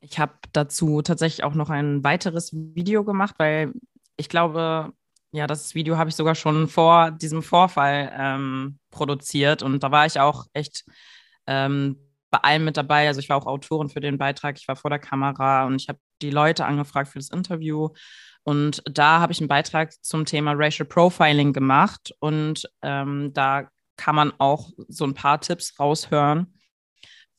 Ich 0.00 0.18
habe 0.18 0.32
dazu 0.52 1.02
tatsächlich 1.02 1.44
auch 1.44 1.54
noch 1.54 1.70
ein 1.70 2.04
weiteres 2.04 2.52
Video 2.52 3.04
gemacht, 3.04 3.34
weil 3.38 3.72
ich 4.16 4.28
glaube, 4.28 4.92
ja, 5.32 5.46
das 5.46 5.74
Video 5.74 5.96
habe 5.98 6.10
ich 6.10 6.16
sogar 6.16 6.34
schon 6.34 6.68
vor 6.68 7.10
diesem 7.10 7.42
Vorfall 7.42 8.12
ähm, 8.16 8.78
produziert 8.90 9.62
und 9.62 9.82
da 9.82 9.90
war 9.90 10.06
ich 10.06 10.20
auch 10.20 10.46
echt 10.52 10.84
ähm, 11.46 11.98
bei 12.34 12.48
allem 12.48 12.64
mit 12.64 12.76
dabei. 12.76 13.06
Also 13.06 13.20
ich 13.20 13.28
war 13.28 13.36
auch 13.36 13.46
Autorin 13.46 13.88
für 13.88 14.00
den 14.00 14.18
Beitrag, 14.18 14.58
ich 14.58 14.66
war 14.66 14.74
vor 14.74 14.90
der 14.90 14.98
Kamera 14.98 15.66
und 15.66 15.76
ich 15.76 15.88
habe 15.88 16.00
die 16.20 16.30
Leute 16.30 16.64
angefragt 16.64 17.08
für 17.08 17.20
das 17.20 17.30
Interview. 17.30 17.90
Und 18.42 18.82
da 18.90 19.20
habe 19.20 19.32
ich 19.32 19.38
einen 19.38 19.46
Beitrag 19.46 19.92
zum 20.02 20.24
Thema 20.24 20.52
Racial 20.56 20.88
Profiling 20.88 21.52
gemacht 21.52 22.12
und 22.18 22.68
ähm, 22.82 23.32
da 23.32 23.68
kann 23.96 24.16
man 24.16 24.32
auch 24.38 24.70
so 24.88 25.04
ein 25.04 25.14
paar 25.14 25.40
Tipps 25.40 25.78
raushören 25.78 26.58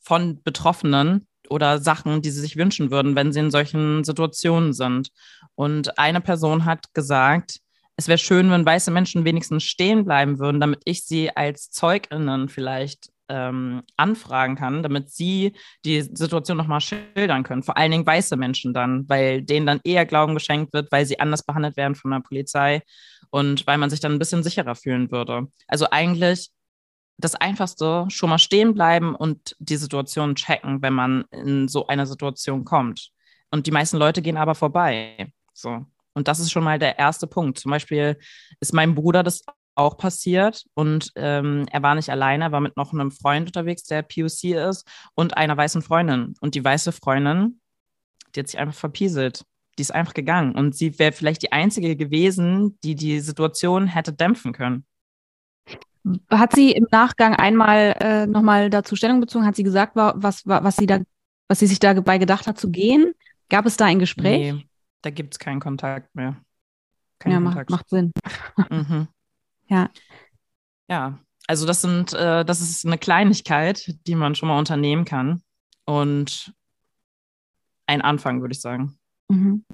von 0.00 0.42
Betroffenen 0.42 1.28
oder 1.50 1.78
Sachen, 1.78 2.22
die 2.22 2.30
sie 2.30 2.40
sich 2.40 2.56
wünschen 2.56 2.90
würden, 2.90 3.14
wenn 3.14 3.32
sie 3.32 3.40
in 3.40 3.50
solchen 3.50 4.02
Situationen 4.02 4.72
sind. 4.72 5.10
Und 5.56 5.98
eine 5.98 6.22
Person 6.22 6.64
hat 6.64 6.94
gesagt, 6.94 7.58
es 7.96 8.08
wäre 8.08 8.18
schön, 8.18 8.50
wenn 8.50 8.64
weiße 8.64 8.90
Menschen 8.90 9.26
wenigstens 9.26 9.64
stehen 9.64 10.06
bleiben 10.06 10.38
würden, 10.38 10.58
damit 10.58 10.80
ich 10.86 11.04
sie 11.04 11.36
als 11.36 11.70
ZeugInnen 11.70 12.48
vielleicht 12.48 13.10
ähm, 13.28 13.82
anfragen 13.96 14.56
kann, 14.56 14.82
damit 14.82 15.10
sie 15.10 15.52
die 15.84 16.02
Situation 16.02 16.56
nochmal 16.56 16.80
schildern 16.80 17.42
können. 17.42 17.62
Vor 17.62 17.76
allen 17.76 17.90
Dingen 17.90 18.06
weiße 18.06 18.36
Menschen 18.36 18.72
dann, 18.72 19.08
weil 19.08 19.42
denen 19.42 19.66
dann 19.66 19.80
eher 19.84 20.06
Glauben 20.06 20.34
geschenkt 20.34 20.72
wird, 20.72 20.90
weil 20.92 21.06
sie 21.06 21.20
anders 21.20 21.44
behandelt 21.44 21.76
werden 21.76 21.94
von 21.94 22.10
der 22.10 22.20
Polizei 22.20 22.82
und 23.30 23.66
weil 23.66 23.78
man 23.78 23.90
sich 23.90 24.00
dann 24.00 24.12
ein 24.12 24.18
bisschen 24.18 24.42
sicherer 24.42 24.74
fühlen 24.74 25.10
würde. 25.10 25.48
Also 25.66 25.88
eigentlich 25.90 26.50
das 27.18 27.34
Einfachste, 27.34 28.06
schon 28.08 28.30
mal 28.30 28.38
stehen 28.38 28.74
bleiben 28.74 29.14
und 29.14 29.56
die 29.58 29.76
Situation 29.76 30.34
checken, 30.34 30.82
wenn 30.82 30.92
man 30.92 31.24
in 31.30 31.68
so 31.68 31.86
eine 31.86 32.06
Situation 32.06 32.64
kommt. 32.64 33.10
Und 33.50 33.66
die 33.66 33.70
meisten 33.70 33.96
Leute 33.96 34.22
gehen 34.22 34.36
aber 34.36 34.54
vorbei. 34.54 35.32
So. 35.54 35.86
Und 36.12 36.28
das 36.28 36.40
ist 36.40 36.50
schon 36.50 36.64
mal 36.64 36.78
der 36.78 36.98
erste 36.98 37.26
Punkt. 37.26 37.58
Zum 37.58 37.70
Beispiel 37.70 38.18
ist 38.60 38.74
meinem 38.74 38.94
Bruder 38.94 39.22
das 39.22 39.42
auch 39.76 39.98
passiert 39.98 40.64
und 40.74 41.12
ähm, 41.16 41.66
er 41.70 41.82
war 41.82 41.94
nicht 41.94 42.10
alleine, 42.10 42.44
er 42.44 42.52
war 42.52 42.60
mit 42.60 42.76
noch 42.76 42.92
einem 42.92 43.10
Freund 43.10 43.48
unterwegs, 43.48 43.84
der 43.84 44.02
POC 44.02 44.56
ist 44.70 44.86
und 45.14 45.36
einer 45.36 45.56
weißen 45.56 45.82
Freundin. 45.82 46.34
Und 46.40 46.54
die 46.54 46.64
weiße 46.64 46.92
Freundin, 46.92 47.60
die 48.34 48.40
hat 48.40 48.48
sich 48.48 48.58
einfach 48.58 48.74
verpieselt. 48.74 49.44
Die 49.78 49.82
ist 49.82 49.94
einfach 49.94 50.14
gegangen 50.14 50.54
und 50.54 50.74
sie 50.74 50.98
wäre 50.98 51.12
vielleicht 51.12 51.42
die 51.42 51.52
einzige 51.52 51.96
gewesen, 51.96 52.78
die 52.82 52.94
die 52.94 53.20
Situation 53.20 53.86
hätte 53.86 54.14
dämpfen 54.14 54.52
können. 54.52 54.86
Hat 56.30 56.54
sie 56.54 56.72
im 56.72 56.86
Nachgang 56.90 57.34
einmal 57.34 57.96
äh, 58.00 58.26
nochmal 58.26 58.70
dazu 58.70 58.96
Stellung 58.96 59.20
bezogen? 59.20 59.44
Hat 59.44 59.56
sie 59.56 59.64
gesagt, 59.64 59.92
was, 59.94 60.46
was, 60.46 60.76
sie 60.76 60.86
da, 60.86 61.00
was 61.48 61.58
sie 61.58 61.66
sich 61.66 61.78
dabei 61.78 62.16
gedacht 62.18 62.46
hat 62.46 62.58
zu 62.58 62.70
gehen? 62.70 63.12
Gab 63.50 63.66
es 63.66 63.76
da 63.76 63.84
ein 63.86 63.98
Gespräch? 63.98 64.54
Nee, 64.54 64.66
da 65.02 65.10
gibt 65.10 65.34
es 65.34 65.38
keinen 65.38 65.60
Kontakt 65.60 66.14
mehr. 66.14 66.36
Kein 67.18 67.32
ja, 67.32 67.40
Kontakt. 67.40 67.70
Macht, 67.70 67.80
macht 67.80 67.90
Sinn. 67.90 68.12
Mhm. 68.70 69.08
Ja. 69.68 69.90
Ja, 70.88 71.18
also 71.46 71.66
das 71.66 71.80
sind, 71.80 72.12
äh, 72.12 72.44
das 72.44 72.60
ist 72.60 72.84
eine 72.86 72.98
Kleinigkeit, 72.98 73.94
die 74.06 74.14
man 74.14 74.34
schon 74.34 74.48
mal 74.48 74.58
unternehmen 74.58 75.04
kann. 75.04 75.42
Und 75.84 76.52
ein 77.86 78.02
Anfang, 78.02 78.40
würde 78.40 78.52
ich 78.52 78.60
sagen. 78.60 78.98
Mhm. 79.28 79.64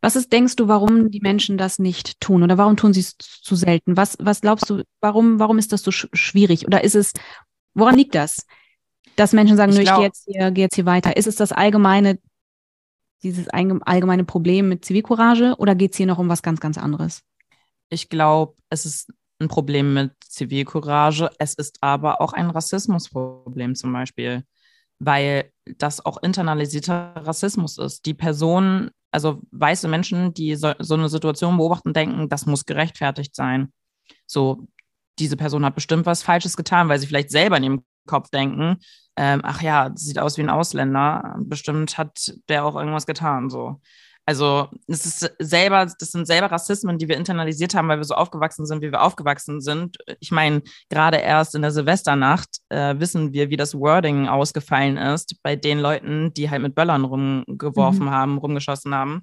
Was 0.00 0.14
ist, 0.14 0.32
denkst 0.32 0.56
du, 0.56 0.68
warum 0.68 1.10
die 1.10 1.20
Menschen 1.20 1.58
das 1.58 1.78
nicht 1.78 2.20
tun 2.20 2.42
oder 2.42 2.56
warum 2.56 2.76
tun 2.76 2.92
sie 2.92 3.00
es 3.00 3.16
zu 3.18 3.56
selten? 3.56 3.96
Was, 3.96 4.16
was 4.20 4.40
glaubst 4.40 4.70
du, 4.70 4.84
warum, 5.00 5.40
warum 5.40 5.58
ist 5.58 5.72
das 5.72 5.82
so 5.82 5.90
sch 5.90 6.06
schwierig? 6.12 6.66
Oder 6.66 6.84
ist 6.84 6.94
es, 6.94 7.12
woran 7.74 7.96
liegt 7.96 8.14
das? 8.14 8.46
Dass 9.16 9.32
Menschen 9.32 9.56
sagen, 9.56 9.72
ich, 9.72 9.80
ich 9.80 9.92
gehe 9.92 10.04
jetzt, 10.04 10.28
hier, 10.30 10.50
geh 10.52 10.60
jetzt 10.60 10.76
hier 10.76 10.86
weiter. 10.86 11.16
Ist 11.16 11.26
es 11.26 11.34
das 11.34 11.50
allgemeine, 11.50 12.20
dieses 13.24 13.48
allgemeine 13.48 14.24
Problem 14.24 14.68
mit 14.68 14.84
Zivilcourage 14.84 15.56
oder 15.58 15.74
geht 15.74 15.92
es 15.92 15.96
hier 15.96 16.06
noch 16.06 16.18
um 16.18 16.28
was 16.28 16.42
ganz, 16.42 16.60
ganz 16.60 16.78
anderes? 16.78 17.22
Ich 17.90 18.08
glaube, 18.08 18.54
es 18.70 18.86
ist 18.86 19.12
ein 19.40 19.48
Problem 19.48 19.94
mit 19.94 20.12
Zivilcourage. 20.24 21.30
Es 21.38 21.54
ist 21.54 21.78
aber 21.80 22.20
auch 22.20 22.32
ein 22.32 22.50
Rassismusproblem 22.50 23.74
zum 23.74 23.92
Beispiel, 23.92 24.44
weil 24.98 25.52
das 25.76 26.04
auch 26.04 26.22
internalisierter 26.22 27.14
Rassismus 27.16 27.78
ist. 27.78 28.04
Die 28.06 28.14
Personen, 28.14 28.90
also 29.10 29.40
weiße 29.52 29.88
Menschen, 29.88 30.34
die 30.34 30.54
so, 30.56 30.72
so 30.78 30.94
eine 30.94 31.08
Situation 31.08 31.56
beobachten, 31.56 31.92
denken, 31.92 32.28
das 32.28 32.46
muss 32.46 32.66
gerechtfertigt 32.66 33.34
sein. 33.34 33.72
So, 34.26 34.66
diese 35.18 35.36
Person 35.36 35.64
hat 35.64 35.74
bestimmt 35.74 36.06
was 36.06 36.22
Falsches 36.22 36.56
getan, 36.56 36.88
weil 36.88 36.98
sie 36.98 37.06
vielleicht 37.06 37.30
selber 37.30 37.56
in 37.56 37.64
ihrem 37.64 37.84
Kopf 38.06 38.30
denken, 38.30 38.78
ähm, 39.16 39.40
ach 39.42 39.62
ja, 39.62 39.90
sieht 39.94 40.18
aus 40.18 40.38
wie 40.38 40.42
ein 40.42 40.50
Ausländer, 40.50 41.36
bestimmt 41.40 41.98
hat 41.98 42.32
der 42.48 42.64
auch 42.64 42.76
irgendwas 42.76 43.06
getan, 43.06 43.50
so. 43.50 43.80
Also 44.28 44.68
es 44.86 45.06
ist 45.06 45.34
selber, 45.38 45.86
das 45.86 46.10
sind 46.10 46.26
selber 46.26 46.50
Rassismen, 46.50 46.98
die 46.98 47.08
wir 47.08 47.16
internalisiert 47.16 47.74
haben, 47.74 47.88
weil 47.88 47.96
wir 47.96 48.04
so 48.04 48.14
aufgewachsen 48.14 48.66
sind, 48.66 48.82
wie 48.82 48.92
wir 48.92 49.00
aufgewachsen 49.00 49.62
sind. 49.62 49.96
Ich 50.20 50.30
meine, 50.30 50.60
gerade 50.90 51.16
erst 51.16 51.54
in 51.54 51.62
der 51.62 51.70
Silvesternacht 51.70 52.58
äh, 52.68 52.96
wissen 52.98 53.32
wir, 53.32 53.48
wie 53.48 53.56
das 53.56 53.74
Wording 53.74 54.28
ausgefallen 54.28 54.98
ist 54.98 55.42
bei 55.42 55.56
den 55.56 55.78
Leuten, 55.78 56.34
die 56.34 56.50
halt 56.50 56.60
mit 56.60 56.74
Böllern 56.74 57.06
rumgeworfen 57.06 58.04
mhm. 58.04 58.10
haben, 58.10 58.36
rumgeschossen 58.36 58.94
haben. 58.94 59.22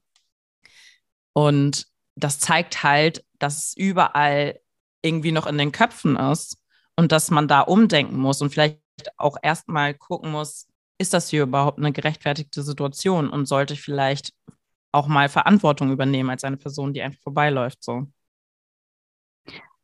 Und 1.33 1.85
das 2.15 2.39
zeigt 2.39 2.81
halt, 2.81 3.23
dass 3.37 3.59
es 3.59 3.77
überall 3.77 4.59
irgendwie 5.03 5.31
noch 5.31 5.45
in 5.45 5.59
den 5.59 5.71
Köpfen 5.71 6.15
ist 6.15 6.57
und 6.95 7.11
dass 7.11 7.29
man 7.29 7.47
da 7.47 7.61
umdenken 7.61 8.17
muss 8.17 8.41
und 8.41 8.49
vielleicht 8.49 8.81
auch 9.17 9.37
erstmal 9.43 9.93
gucken 9.93 10.31
muss, 10.31 10.65
ist 10.97 11.13
das 11.13 11.29
hier 11.29 11.43
überhaupt 11.43 11.77
eine 11.77 11.91
gerechtfertigte 11.91 12.63
Situation 12.63 13.29
und 13.29 13.45
sollte 13.45 13.75
ich 13.75 13.83
vielleicht 13.83 14.33
auch 14.95 15.07
mal 15.07 15.29
Verantwortung 15.29 15.91
übernehmen 15.91 16.29
als 16.29 16.43
eine 16.43 16.57
Person, 16.57 16.93
die 16.93 17.01
einfach 17.01 17.21
vorbeiläuft. 17.21 17.83
So. 17.83 18.07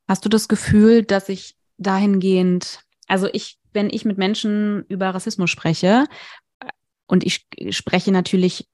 Hast 0.07 0.25
du 0.25 0.29
das 0.29 0.47
Gefühl, 0.47 1.03
dass 1.03 1.29
ich 1.29 1.55
dahingehend, 1.77 2.81
also 3.07 3.27
ich, 3.31 3.59
wenn 3.73 3.89
ich 3.89 4.05
mit 4.05 4.17
Menschen 4.17 4.85
über 4.87 5.09
Rassismus 5.09 5.49
spreche, 5.49 6.05
und 7.07 7.25
ich 7.25 7.45
spreche 7.71 8.11
natürlich, 8.11 8.69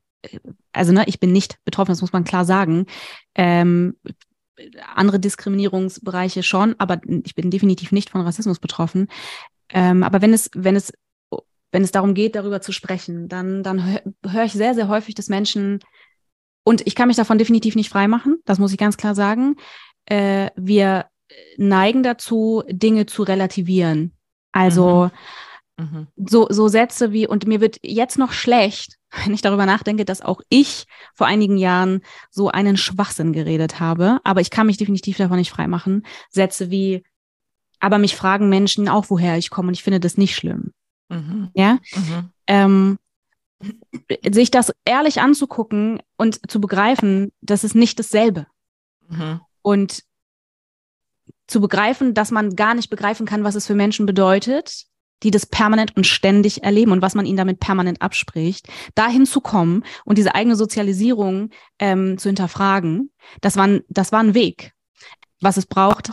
also 0.72 0.94
ne, 0.94 1.06
ich 1.08 1.20
bin 1.20 1.32
nicht 1.32 1.58
betroffen, 1.66 1.92
das 1.92 2.02
muss 2.02 2.14
man 2.14 2.24
klar 2.24 2.46
sagen. 2.46 2.86
Ähm, 3.34 3.98
andere 4.94 5.20
Diskriminierungsbereiche 5.20 6.44
schon, 6.44 6.76
aber 6.78 7.02
ich 7.24 7.34
bin 7.34 7.50
definitiv 7.50 7.92
nicht 7.92 8.12
von 8.12 8.22
Rassismus 8.22 8.60
betroffen. 8.60 9.08
Ähm, 9.70 10.04
aber 10.04 10.22
wenn 10.22 10.34
es, 10.34 10.52
wenn 10.54 10.76
es, 10.76 10.94
wenn 11.72 11.84
es 11.84 11.92
darum 11.92 12.14
geht, 12.14 12.36
darüber 12.36 12.62
zu 12.62 12.72
sprechen, 12.72 13.28
dann, 13.28 13.64
dann 13.64 13.84
höre 13.84 14.02
hör 14.24 14.44
ich 14.44 14.54
sehr, 14.54 14.76
sehr 14.76 14.88
häufig, 14.88 15.16
dass 15.16 15.30
Menschen 15.30 15.80
und 16.68 16.86
ich 16.86 16.96
kann 16.96 17.08
mich 17.08 17.16
davon 17.16 17.38
definitiv 17.38 17.76
nicht 17.76 17.90
freimachen, 17.90 18.42
das 18.44 18.60
muss 18.60 18.74
ich 18.74 18.78
ganz 18.78 18.98
klar 18.98 19.16
sagen. 19.16 19.56
Äh, 20.06 20.50
wir 20.58 21.06
neigen 21.56 22.04
dazu, 22.04 22.62
Dinge 22.68 23.06
zu 23.06 23.24
relativieren. 23.24 24.12
Also 24.52 25.10
mhm. 25.78 25.86
Mhm. 25.86 26.08
So, 26.18 26.48
so 26.50 26.68
Sätze 26.68 27.14
wie, 27.14 27.26
und 27.26 27.48
mir 27.48 27.62
wird 27.62 27.78
jetzt 27.84 28.18
noch 28.18 28.34
schlecht, 28.34 28.98
wenn 29.24 29.34
ich 29.34 29.42
darüber 29.42 29.66
nachdenke, 29.66 30.04
dass 30.04 30.22
auch 30.22 30.42
ich 30.50 30.88
vor 31.14 31.26
einigen 31.26 31.58
Jahren 31.58 32.02
so 32.32 32.50
einen 32.50 32.76
Schwachsinn 32.76 33.32
geredet 33.32 33.80
habe, 33.80 34.20
aber 34.26 34.42
ich 34.42 34.50
kann 34.50 34.68
mich 34.68 34.76
definitiv 34.76 35.16
davon 35.16 35.38
nicht 35.38 35.52
freimachen. 35.52 36.06
Sätze 36.30 36.70
wie, 36.70 37.02
aber 37.80 37.98
mich 37.98 38.18
fragen 38.18 38.50
Menschen 38.50 38.90
auch, 38.90 39.06
woher 39.10 39.38
ich 39.38 39.50
komme 39.52 39.70
und 39.70 39.74
ich 39.76 39.84
finde 39.84 40.02
das 40.02 40.18
nicht 40.18 40.36
schlimm. 40.36 40.74
Mhm. 41.08 41.50
Ja. 41.54 41.78
Mhm. 41.96 42.30
Ähm, 42.48 42.98
sich 44.30 44.52
das 44.52 44.72
ehrlich 44.86 45.22
anzugucken 45.22 46.02
und 46.18 46.50
zu 46.50 46.62
begreifen, 46.62 47.32
das 47.42 47.64
ist 47.64 47.76
nicht 47.76 48.00
dasselbe. 48.00 48.48
Mhm. 49.10 49.42
Und 49.62 50.04
zu 51.48 51.62
begreifen, 51.62 52.14
dass 52.14 52.32
man 52.32 52.56
gar 52.56 52.74
nicht 52.74 52.90
begreifen 52.90 53.26
kann, 53.26 53.44
was 53.44 53.56
es 53.56 53.66
für 53.66 53.76
Menschen 53.76 54.06
bedeutet, 54.06 54.86
die 55.24 55.32
das 55.32 55.46
permanent 55.46 55.96
und 55.96 56.06
ständig 56.06 56.64
erleben 56.64 56.92
und 56.92 57.02
was 57.02 57.16
man 57.16 57.26
ihnen 57.26 57.38
damit 57.38 57.60
permanent 57.60 58.02
abspricht, 58.02 58.68
dahin 58.96 59.26
zu 59.26 59.42
kommen 59.42 59.84
und 60.06 60.18
diese 60.18 60.36
eigene 60.36 60.56
Sozialisierung 60.56 61.50
ähm, 61.80 62.18
zu 62.18 62.30
hinterfragen, 62.30 63.12
das 63.42 63.56
war, 63.56 63.66
ein, 63.66 63.82
das 63.90 64.12
war 64.12 64.20
ein 64.20 64.36
Weg. 64.36 64.74
Was 65.42 65.58
es 65.58 65.66
braucht, 65.66 66.12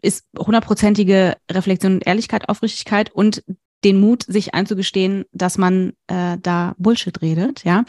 ist 0.00 0.26
hundertprozentige 0.38 1.36
Reflexion 1.50 1.94
und 1.94 2.06
Ehrlichkeit, 2.06 2.48
Aufrichtigkeit 2.48 3.10
und 3.10 3.42
den 3.84 4.00
Mut, 4.00 4.24
sich 4.24 4.54
einzugestehen, 4.54 5.24
dass 5.32 5.58
man 5.58 5.92
äh, 6.06 6.38
da 6.40 6.74
Bullshit 6.78 7.20
redet, 7.22 7.64
ja. 7.64 7.84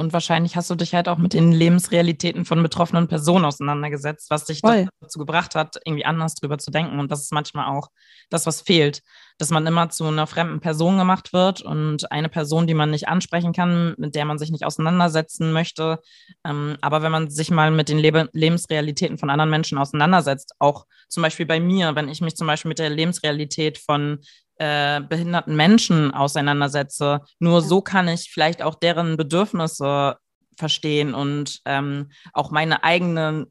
Und 0.00 0.14
wahrscheinlich 0.14 0.56
hast 0.56 0.70
du 0.70 0.76
dich 0.76 0.94
halt 0.94 1.10
auch 1.10 1.18
mit 1.18 1.34
den 1.34 1.52
Lebensrealitäten 1.52 2.46
von 2.46 2.62
betroffenen 2.62 3.06
Personen 3.06 3.44
auseinandergesetzt, 3.44 4.30
was 4.30 4.46
dich 4.46 4.62
dazu 4.62 5.18
gebracht 5.18 5.54
hat, 5.54 5.76
irgendwie 5.84 6.06
anders 6.06 6.36
drüber 6.36 6.56
zu 6.56 6.70
denken. 6.70 6.98
Und 6.98 7.10
das 7.10 7.20
ist 7.20 7.34
manchmal 7.34 7.66
auch 7.66 7.88
das, 8.30 8.46
was 8.46 8.62
fehlt, 8.62 9.02
dass 9.36 9.50
man 9.50 9.66
immer 9.66 9.90
zu 9.90 10.06
einer 10.06 10.26
fremden 10.26 10.60
Person 10.60 10.96
gemacht 10.96 11.34
wird 11.34 11.60
und 11.60 12.10
eine 12.10 12.30
Person, 12.30 12.66
die 12.66 12.72
man 12.72 12.90
nicht 12.90 13.08
ansprechen 13.08 13.52
kann, 13.52 13.94
mit 13.98 14.14
der 14.14 14.24
man 14.24 14.38
sich 14.38 14.50
nicht 14.50 14.64
auseinandersetzen 14.64 15.52
möchte. 15.52 16.00
Ähm, 16.46 16.78
aber 16.80 17.02
wenn 17.02 17.12
man 17.12 17.28
sich 17.28 17.50
mal 17.50 17.70
mit 17.70 17.90
den 17.90 17.98
Lebe 17.98 18.30
Lebensrealitäten 18.32 19.18
von 19.18 19.28
anderen 19.28 19.50
Menschen 19.50 19.76
auseinandersetzt, 19.76 20.54
auch 20.60 20.86
zum 21.10 21.22
Beispiel 21.22 21.44
bei 21.44 21.60
mir, 21.60 21.94
wenn 21.94 22.08
ich 22.08 22.22
mich 22.22 22.36
zum 22.36 22.46
Beispiel 22.46 22.70
mit 22.70 22.78
der 22.78 22.88
Lebensrealität 22.88 23.76
von 23.76 24.20
äh, 24.60 25.00
behinderten 25.00 25.56
Menschen 25.56 26.12
auseinandersetze. 26.12 27.22
Nur 27.38 27.62
so 27.62 27.80
kann 27.80 28.08
ich 28.08 28.30
vielleicht 28.30 28.60
auch 28.60 28.74
deren 28.74 29.16
Bedürfnisse 29.16 30.18
verstehen 30.58 31.14
und 31.14 31.62
ähm, 31.64 32.10
auch 32.34 32.50
meine 32.50 32.84
eigenen 32.84 33.46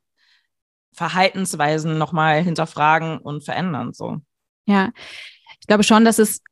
Verhaltensweisen 0.94 1.98
nochmal 1.98 2.44
hinterfragen 2.44 3.18
und 3.18 3.44
verändern. 3.44 3.92
So. 3.92 4.18
Ja, 4.68 4.92
ich 5.60 5.66
glaube 5.66 5.84
schon, 5.84 6.06
dass 6.06 6.20
es, 6.20 6.44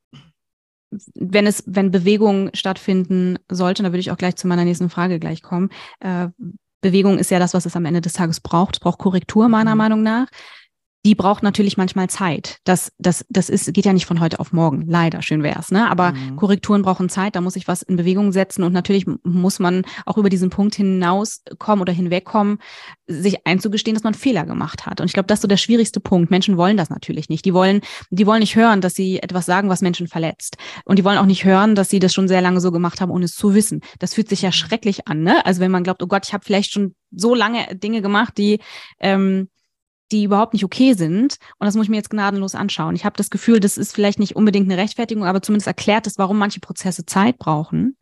wenn 1.14 1.46
es, 1.46 1.64
wenn 1.68 1.92
Bewegungen 1.92 2.50
stattfinden 2.56 3.38
sollten, 3.52 3.84
da 3.84 3.92
würde 3.92 4.00
ich 4.00 4.10
auch 4.10 4.18
gleich 4.18 4.38
zu 4.38 4.48
meiner 4.48 4.66
nächsten 4.66 4.90
Frage 4.90 5.20
gleich 5.20 5.44
kommen. 5.44 5.70
Äh, 6.00 6.30
Bewegung 6.82 7.20
ist 7.20 7.30
ja 7.30 7.38
das, 7.38 7.54
was 7.54 7.68
es 7.68 7.76
am 7.76 7.86
Ende 7.86 8.02
des 8.02 8.14
Tages 8.14 8.40
braucht. 8.40 8.78
Es 8.78 8.80
braucht 8.80 8.98
Korrektur 8.98 9.50
meiner 9.50 9.76
mhm. 9.76 9.78
Meinung 9.78 10.02
nach 10.02 10.28
die 11.08 11.16
braucht 11.16 11.42
natürlich 11.42 11.78
manchmal 11.78 12.10
Zeit. 12.10 12.58
Das, 12.66 12.92
das, 12.98 13.26
das 13.30 13.48
ist, 13.48 13.74
geht 13.74 13.86
ja 13.86 13.94
nicht 13.94 14.06
von 14.06 14.20
heute 14.20 14.42
auf 14.42 14.52
morgen. 14.52 14.84
Leider, 14.88 15.22
schön 15.22 15.42
wär's, 15.42 15.72
ne? 15.72 15.90
Aber 15.90 16.12
mhm. 16.12 16.36
Korrekturen 16.36 16.82
brauchen 16.82 17.08
Zeit, 17.08 17.38
da 17.38 17.40
muss 17.40 17.56
ich 17.56 17.66
was 17.66 17.82
in 17.82 17.96
Bewegung 17.96 18.34
setzen 18.34 18.62
und 18.64 18.74
natürlich 18.74 19.06
muss 19.24 19.60
man 19.60 19.84
auch 20.06 20.18
über 20.18 20.28
diesen 20.28 20.50
Punkt 20.50 20.76
hinauskommen 20.76 21.82
oder 21.82 21.94
hinwegkommen, 21.94 22.58
sich 23.08 23.48
einzugestehen, 23.48 23.96
dass 23.96 24.04
man 24.04 24.16
Fehler 24.16 24.46
gemacht 24.46 24.86
hat. 24.86 25.00
Und 25.00 25.08
ich 25.08 25.14
glaube, 25.14 25.28
das 25.28 25.38
ist 25.38 25.44
so 25.44 25.48
der 25.48 25.56
schwierigste 25.56 26.02
Punkt. 26.02 26.30
Menschen 26.30 26.58
wollen 26.58 26.76
das 26.76 26.90
natürlich 26.90 27.30
nicht. 27.30 27.46
Die 27.46 27.54
wollen, 27.54 27.80
die 28.10 28.28
wollen 28.28 28.42
nicht 28.42 28.58
hören, 28.58 28.82
dass 28.82 28.94
sie 28.94 29.24
etwas 29.24 29.46
sagen, 29.46 29.70
was 29.70 29.80
Menschen 29.80 30.10
verletzt. 30.10 30.58
Und 30.84 31.00
die 31.00 31.06
wollen 31.06 31.20
auch 31.20 31.26
nicht 31.26 31.46
hören, 31.46 31.74
dass 31.74 31.88
sie 31.88 32.00
das 32.00 32.14
schon 32.14 32.28
sehr 32.28 32.42
lange 32.42 32.60
so 32.60 32.74
gemacht 32.74 33.00
haben, 33.00 33.12
ohne 33.12 33.24
es 33.24 33.36
zu 33.36 33.54
wissen. 33.54 33.80
Das 34.00 34.14
fühlt 34.14 34.28
sich 34.28 34.42
ja 34.42 34.50
mhm. 34.50 34.54
schrecklich 34.54 35.08
an, 35.08 35.24
ne? 35.24 35.46
Also 35.46 35.62
wenn 35.62 35.72
man 35.72 35.86
glaubt, 35.86 36.04
oh 36.04 36.08
Gott, 36.08 36.28
ich 36.28 36.34
habe 36.34 36.44
vielleicht 36.44 36.74
schon 36.74 36.96
so 37.12 37.34
lange 37.34 37.66
Dinge 37.78 38.02
gemacht, 38.02 38.38
die 38.38 38.60
ähm, 39.00 39.48
die 40.12 40.24
überhaupt 40.24 40.54
nicht 40.54 40.64
okay 40.64 40.94
sind. 40.94 41.38
Und 41.60 41.66
das 41.66 41.76
muss 41.76 41.86
ich 41.86 41.90
mir 41.90 41.98
jetzt 41.98 42.10
gnadenlos 42.10 42.56
anschauen. 42.56 42.96
Ich 42.96 43.06
habe 43.06 43.18
das 43.18 43.30
Gefühl, 43.30 43.60
das 43.60 43.78
ist 43.78 43.94
vielleicht 43.94 44.20
nicht 44.20 44.36
unbedingt 44.36 44.70
eine 44.70 44.82
Rechtfertigung, 44.82 45.26
aber 45.26 45.42
zumindest 45.42 45.68
erklärt 45.68 46.08
es, 46.08 46.18
warum 46.18 46.38
manche 46.38 46.60
Prozesse 46.60 47.06
Zeit 47.06 47.38
brauchen. 47.38 47.98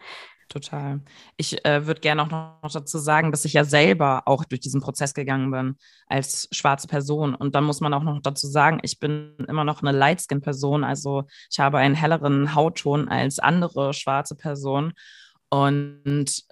Total. 0.47 1.01
Ich 1.37 1.65
äh, 1.65 1.87
würde 1.87 2.01
gerne 2.01 2.21
auch 2.21 2.29
noch 2.61 2.71
dazu 2.71 2.99
sagen, 2.99 3.31
dass 3.31 3.45
ich 3.45 3.53
ja 3.53 3.63
selber 3.63 4.23
auch 4.25 4.45
durch 4.45 4.61
diesen 4.61 4.79
Prozess 4.79 5.15
gegangen 5.15 5.49
bin 5.49 5.75
als 6.07 6.47
schwarze 6.51 6.87
Person. 6.87 7.33
Und 7.33 7.55
dann 7.55 7.63
muss 7.63 7.81
man 7.81 7.93
auch 7.93 8.03
noch 8.03 8.21
dazu 8.21 8.47
sagen, 8.47 8.79
ich 8.83 8.99
bin 8.99 9.35
immer 9.47 9.63
noch 9.63 9.81
eine 9.81 9.97
Lightskin-Person. 9.97 10.83
Also 10.83 11.23
ich 11.49 11.59
habe 11.59 11.79
einen 11.79 11.95
helleren 11.95 12.53
Hautton 12.53 13.09
als 13.09 13.39
andere 13.39 13.93
schwarze 13.93 14.35
Personen. 14.35 14.93
Und 15.49 16.43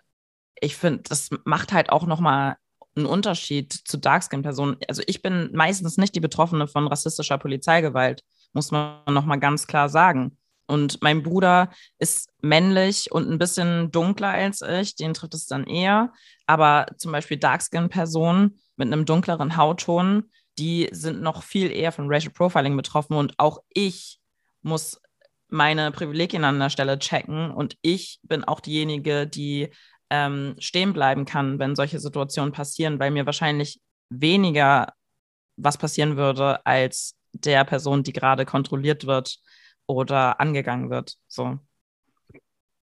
ich 0.60 0.76
finde, 0.76 1.04
das 1.04 1.30
macht 1.46 1.72
halt 1.72 1.92
auch 1.92 2.08
nochmal 2.08 2.56
einen 2.96 3.06
Unterschied 3.06 3.74
zu 3.74 3.98
Darkskin-Personen. 3.98 4.78
Also 4.88 5.02
ich 5.08 5.22
bin 5.22 5.50
meistens 5.54 5.98
nicht 5.98 6.16
die 6.16 6.20
Betroffene 6.20 6.68
von 6.68 6.88
rassistischer 6.88 7.38
Polizeigewalt, 7.38 8.24
muss 8.54 8.72
man 8.72 9.02
nochmal 9.10 9.40
ganz 9.40 9.68
klar 9.68 9.90
sagen. 9.90 10.38
Und 10.66 11.02
mein 11.02 11.24
Bruder 11.24 11.72
ist 12.00 12.30
männlich 12.42 13.12
und 13.12 13.30
ein 13.30 13.38
bisschen 13.38 13.92
dunkler 13.92 14.30
als 14.30 14.62
ich, 14.62 14.96
den 14.96 15.14
trifft 15.14 15.34
es 15.34 15.46
dann 15.46 15.66
eher. 15.66 16.14
Aber 16.46 16.86
zum 16.98 17.12
Beispiel 17.12 17.38
Darkskin-Personen 17.38 18.60
mit 18.76 18.88
einem 18.88 19.06
dunkleren 19.06 19.58
Hautton, 19.58 20.32
die 20.58 20.90
sind 20.92 21.22
noch 21.22 21.44
viel 21.44 21.72
eher 21.72 21.92
von 21.92 22.08
Racial 22.08 22.34
Profiling 22.34 22.78
betroffen. 22.78 23.18
Und 23.18 23.34
auch 23.38 23.60
ich 23.70 24.20
muss 24.62 25.02
meine 25.50 25.92
Privilegien 25.92 26.44
an 26.44 26.60
der 26.60 26.70
Stelle 26.70 26.98
checken. 26.98 27.52
Und 27.52 27.78
ich 27.82 28.20
bin 28.24 28.44
auch 28.44 28.60
diejenige, 28.60 29.28
die 29.28 29.70
ähm, 30.14 30.56
stehen 30.60 30.94
bleiben 30.94 31.26
kann, 31.26 31.58
wenn 31.58 31.76
solche 31.76 32.00
Situationen 32.00 32.52
passieren, 32.52 33.00
weil 33.00 33.10
mir 33.10 33.26
wahrscheinlich 33.26 33.82
weniger 34.10 34.94
was 35.58 35.80
passieren 35.80 36.18
würde 36.18 36.64
als 36.68 37.16
der 37.32 37.66
Person, 37.66 38.04
die 38.04 38.14
gerade 38.14 38.46
kontrolliert 38.46 39.08
wird 39.08 39.40
oder 39.88 40.40
angegangen 40.40 40.92
wird. 40.92 41.18
So. 41.28 41.58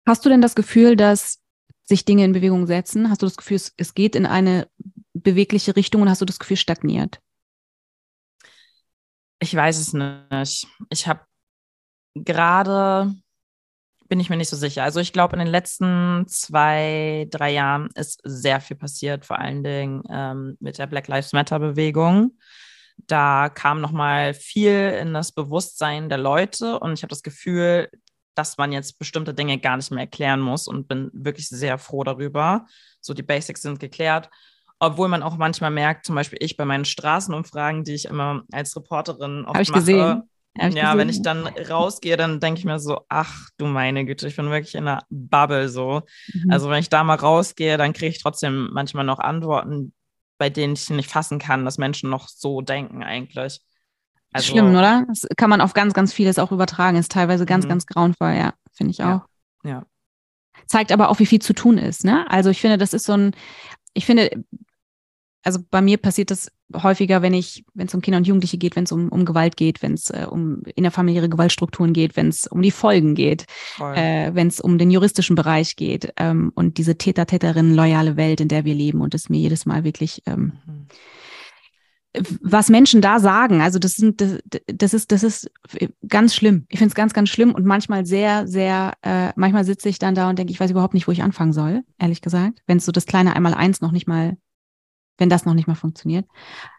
Hast 0.05 0.25
du 0.25 0.29
denn 0.29 0.41
das 0.41 0.55
Gefühl, 0.55 0.96
dass 0.96 1.41
sich 1.84 2.05
Dinge 2.05 2.24
in 2.24 2.31
Bewegung 2.31 2.65
setzen? 2.65 3.10
Hast 3.10 3.22
du 3.22 3.25
das 3.25 3.36
Gefühl, 3.36 3.60
es, 3.75 3.93
geht 3.93 4.15
in 4.15 4.25
eine 4.25 4.69
bewegliche 5.13 5.75
Richtung 5.75 6.03
und 6.03 6.10
hast 6.10 6.22
du 6.22 6.25
das 6.25 6.39
Gefühl, 6.39 6.55
stagniert? 6.55 7.19
Ich 9.39 9.53
weiß 9.53 9.79
es 9.79 9.91
nicht. 9.91 10.65
Ich 10.89 11.07
habe 11.07 11.25
gerade, 12.15 13.13
bin 14.07 14.19
ich 14.19 14.29
mir 14.29 14.37
nicht 14.37 14.49
so 14.49 14.55
sicher. 14.55 14.83
Also 14.83 14.99
ich 14.99 15.13
glaube, 15.13 15.33
in 15.33 15.39
den 15.39 15.47
letzten 15.47 16.25
zwei, 16.27 17.27
drei 17.29 17.51
Jahren 17.51 17.89
ist 17.95 18.21
sehr 18.23 18.61
viel 18.61 18.77
passiert, 18.77 19.25
vor 19.25 19.39
allen 19.39 19.63
Dingen 19.63 20.03
ähm, 20.09 20.57
mit 20.59 20.77
der 20.77 20.87
Black 20.87 21.07
Lives 21.07 21.33
Matter-Bewegung. 21.33 22.37
Da 23.05 23.49
kam 23.49 23.81
nochmal 23.81 24.33
viel 24.33 24.97
in 24.99 25.13
das 25.13 25.31
Bewusstsein 25.31 26.09
der 26.09 26.17
Leute 26.17 26.79
und 26.79 26.93
ich 26.93 27.03
habe 27.03 27.09
das 27.09 27.21
Gefühl, 27.21 27.89
dass 28.33 28.57
man 28.57 28.71
jetzt 28.71 28.99
bestimmte 28.99 29.33
Dinge 29.33 29.59
gar 29.59 29.77
nicht 29.77 29.91
mehr 29.91 30.01
erklären 30.01 30.39
muss 30.39 30.67
und 30.67 30.87
bin 30.87 31.09
wirklich 31.13 31.49
sehr 31.49 31.77
froh 31.77 32.03
darüber. 32.03 32.65
So 33.01 33.13
die 33.13 33.23
Basics 33.23 33.61
sind 33.61 33.79
geklärt. 33.79 34.29
Obwohl 34.79 35.07
man 35.07 35.23
auch 35.23 35.37
manchmal 35.37 35.71
merkt, 35.71 36.05
zum 36.05 36.15
Beispiel 36.15 36.37
ich 36.41 36.55
bei 36.55 36.65
meinen 36.65 36.85
Straßenumfragen, 36.85 37.83
die 37.83 37.95
ich 37.95 38.05
immer 38.05 38.43
als 38.51 38.75
Reporterin 38.75 39.45
oft 39.45 39.59
ich 39.59 39.69
mache, 39.69 39.79
gesehen. 39.79 40.29
Ja, 40.59 40.67
gesehen. 40.67 40.97
wenn 40.97 41.09
ich 41.09 41.21
dann 41.21 41.47
rausgehe, 41.47 42.17
dann 42.17 42.39
denke 42.39 42.59
ich 42.59 42.65
mir 42.65 42.79
so, 42.79 43.01
ach 43.09 43.49
du 43.57 43.65
meine 43.65 44.05
Güte, 44.05 44.27
ich 44.27 44.35
bin 44.35 44.49
wirklich 44.49 44.75
in 44.75 44.87
einer 44.87 45.03
Bubble 45.09 45.69
so. 45.69 46.01
Mhm. 46.33 46.51
Also 46.51 46.69
wenn 46.69 46.79
ich 46.79 46.89
da 46.89 47.03
mal 47.03 47.15
rausgehe, 47.15 47.77
dann 47.77 47.93
kriege 47.93 48.09
ich 48.09 48.21
trotzdem 48.21 48.69
manchmal 48.73 49.05
noch 49.05 49.19
Antworten, 49.19 49.93
bei 50.37 50.49
denen 50.49 50.73
ich 50.73 50.89
nicht 50.89 51.09
fassen 51.09 51.39
kann, 51.39 51.65
dass 51.65 51.77
Menschen 51.77 52.09
noch 52.09 52.27
so 52.27 52.61
denken 52.61 53.03
eigentlich. 53.03 53.61
Also, 54.33 54.51
Schlimm, 54.51 54.75
oder? 54.75 55.05
Das 55.07 55.25
kann 55.37 55.49
man 55.49 55.61
auf 55.61 55.73
ganz, 55.73 55.93
ganz 55.93 56.13
vieles 56.13 56.37
auch 56.37 56.51
übertragen. 56.51 56.97
Ist 56.97 57.11
teilweise 57.11 57.45
ganz, 57.45 57.65
mhm. 57.65 57.69
ganz 57.69 57.85
grauenvoll, 57.85 58.33
ja, 58.33 58.53
finde 58.73 58.91
ich 58.91 59.01
auch. 59.01 59.21
Ja. 59.63 59.69
ja. 59.69 59.85
Zeigt 60.65 60.91
aber 60.91 61.09
auch, 61.09 61.19
wie 61.19 61.25
viel 61.25 61.41
zu 61.41 61.53
tun 61.53 61.77
ist, 61.77 62.03
ne? 62.03 62.29
Also 62.29 62.49
ich 62.49 62.59
finde, 62.59 62.77
das 62.77 62.93
ist 62.93 63.05
so 63.05 63.13
ein, 63.13 63.35
ich 63.93 64.05
finde, 64.05 64.43
also 65.43 65.59
bei 65.71 65.81
mir 65.81 65.97
passiert 65.97 66.29
das 66.29 66.51
häufiger, 66.74 67.21
wenn 67.21 67.33
ich, 67.33 67.63
wenn 67.74 67.88
es 67.88 67.93
um 67.93 68.01
Kinder 68.01 68.17
und 68.17 68.27
Jugendliche 68.27 68.57
geht, 68.57 68.75
wenn 68.75 68.83
es 68.83 68.91
um, 68.91 69.09
um 69.09 69.25
Gewalt 69.25 69.55
geht, 69.55 69.81
wenn 69.81 69.93
es 69.93 70.09
äh, 70.09 70.25
um 70.29 70.63
innerfamiliäre 70.75 71.29
Gewaltstrukturen 71.29 71.93
geht, 71.93 72.15
wenn 72.17 72.27
es 72.27 72.47
um 72.47 72.62
die 72.62 72.71
Folgen 72.71 73.15
geht, 73.15 73.45
äh, 73.79 74.31
wenn 74.33 74.47
es 74.47 74.59
um 74.59 74.77
den 74.77 74.91
juristischen 74.91 75.36
Bereich 75.36 75.75
geht 75.75 76.12
ähm, 76.17 76.51
und 76.55 76.77
diese 76.77 76.97
Täter-Täterinnen 76.97 77.74
loyale 77.74 78.17
Welt, 78.17 78.41
in 78.41 78.50
der 78.50 78.65
wir 78.65 78.75
leben 78.75 79.01
und 79.01 79.15
es 79.15 79.30
mir 79.30 79.39
jedes 79.39 79.65
Mal 79.65 79.84
wirklich 79.86 80.23
ähm, 80.25 80.53
mhm. 80.65 80.88
was 82.41 82.69
Menschen 82.69 83.01
da 83.01 83.19
sagen, 83.19 83.62
also 83.62 83.80
das 83.80 83.95
sind 83.95 84.19
das, 84.19 84.39
das 84.67 84.93
ist 84.93 85.12
das 85.12 85.23
ist 85.23 85.49
ganz 86.08 86.36
schlimm. 86.36 86.65
Ich 86.67 86.80
finde 86.80 86.89
es 86.89 86.95
ganz 86.95 87.13
ganz 87.13 87.30
schlimm 87.30 87.56
und 87.56 87.65
manchmal 87.65 88.06
sehr 88.06 88.45
sehr 88.45 88.93
äh, 89.03 89.32
manchmal 89.38 89.63
sitze 89.63 89.88
ich 89.88 89.99
dann 89.99 90.15
da 90.15 90.30
und 90.30 90.38
denke, 90.38 90.51
ich 90.51 90.60
weiß 90.60 90.71
überhaupt 90.71 90.93
nicht, 90.93 91.08
wo 91.08 91.12
ich 91.13 91.23
anfangen 91.23 91.53
soll, 91.53 91.84
ehrlich 91.97 92.21
gesagt, 92.21 92.62
wenn 92.67 92.77
es 92.77 92.86
so 92.86 92.91
das 92.91 93.06
kleine 93.06 93.36
einmal 93.36 93.53
eins 93.53 93.80
noch 93.80 93.93
nicht 93.93 94.08
mal 94.08 94.38
wenn 95.17 95.30
das 95.30 95.45
noch 95.45 95.53
nicht 95.53 95.67
mal 95.67 95.75
funktioniert. 95.75 96.25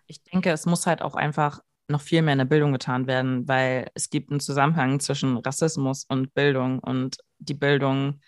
Ich 0.06 0.22
denke, 0.22 0.50
es 0.50 0.66
muss 0.66 0.86
halt 0.86 1.02
auch 1.02 1.14
einfach 1.14 1.60
noch 1.88 2.00
viel 2.00 2.22
mehr 2.22 2.32
in 2.32 2.38
der 2.38 2.44
Bildung 2.44 2.72
getan 2.72 3.06
werden, 3.06 3.48
weil 3.48 3.90
es 3.94 4.10
gibt 4.10 4.30
einen 4.30 4.40
Zusammenhang 4.40 5.00
zwischen 5.00 5.38
Rassismus 5.38 6.04
und 6.04 6.34
Bildung 6.34 6.80
und 6.80 7.18
die 7.38 7.54
Bildung 7.54 8.20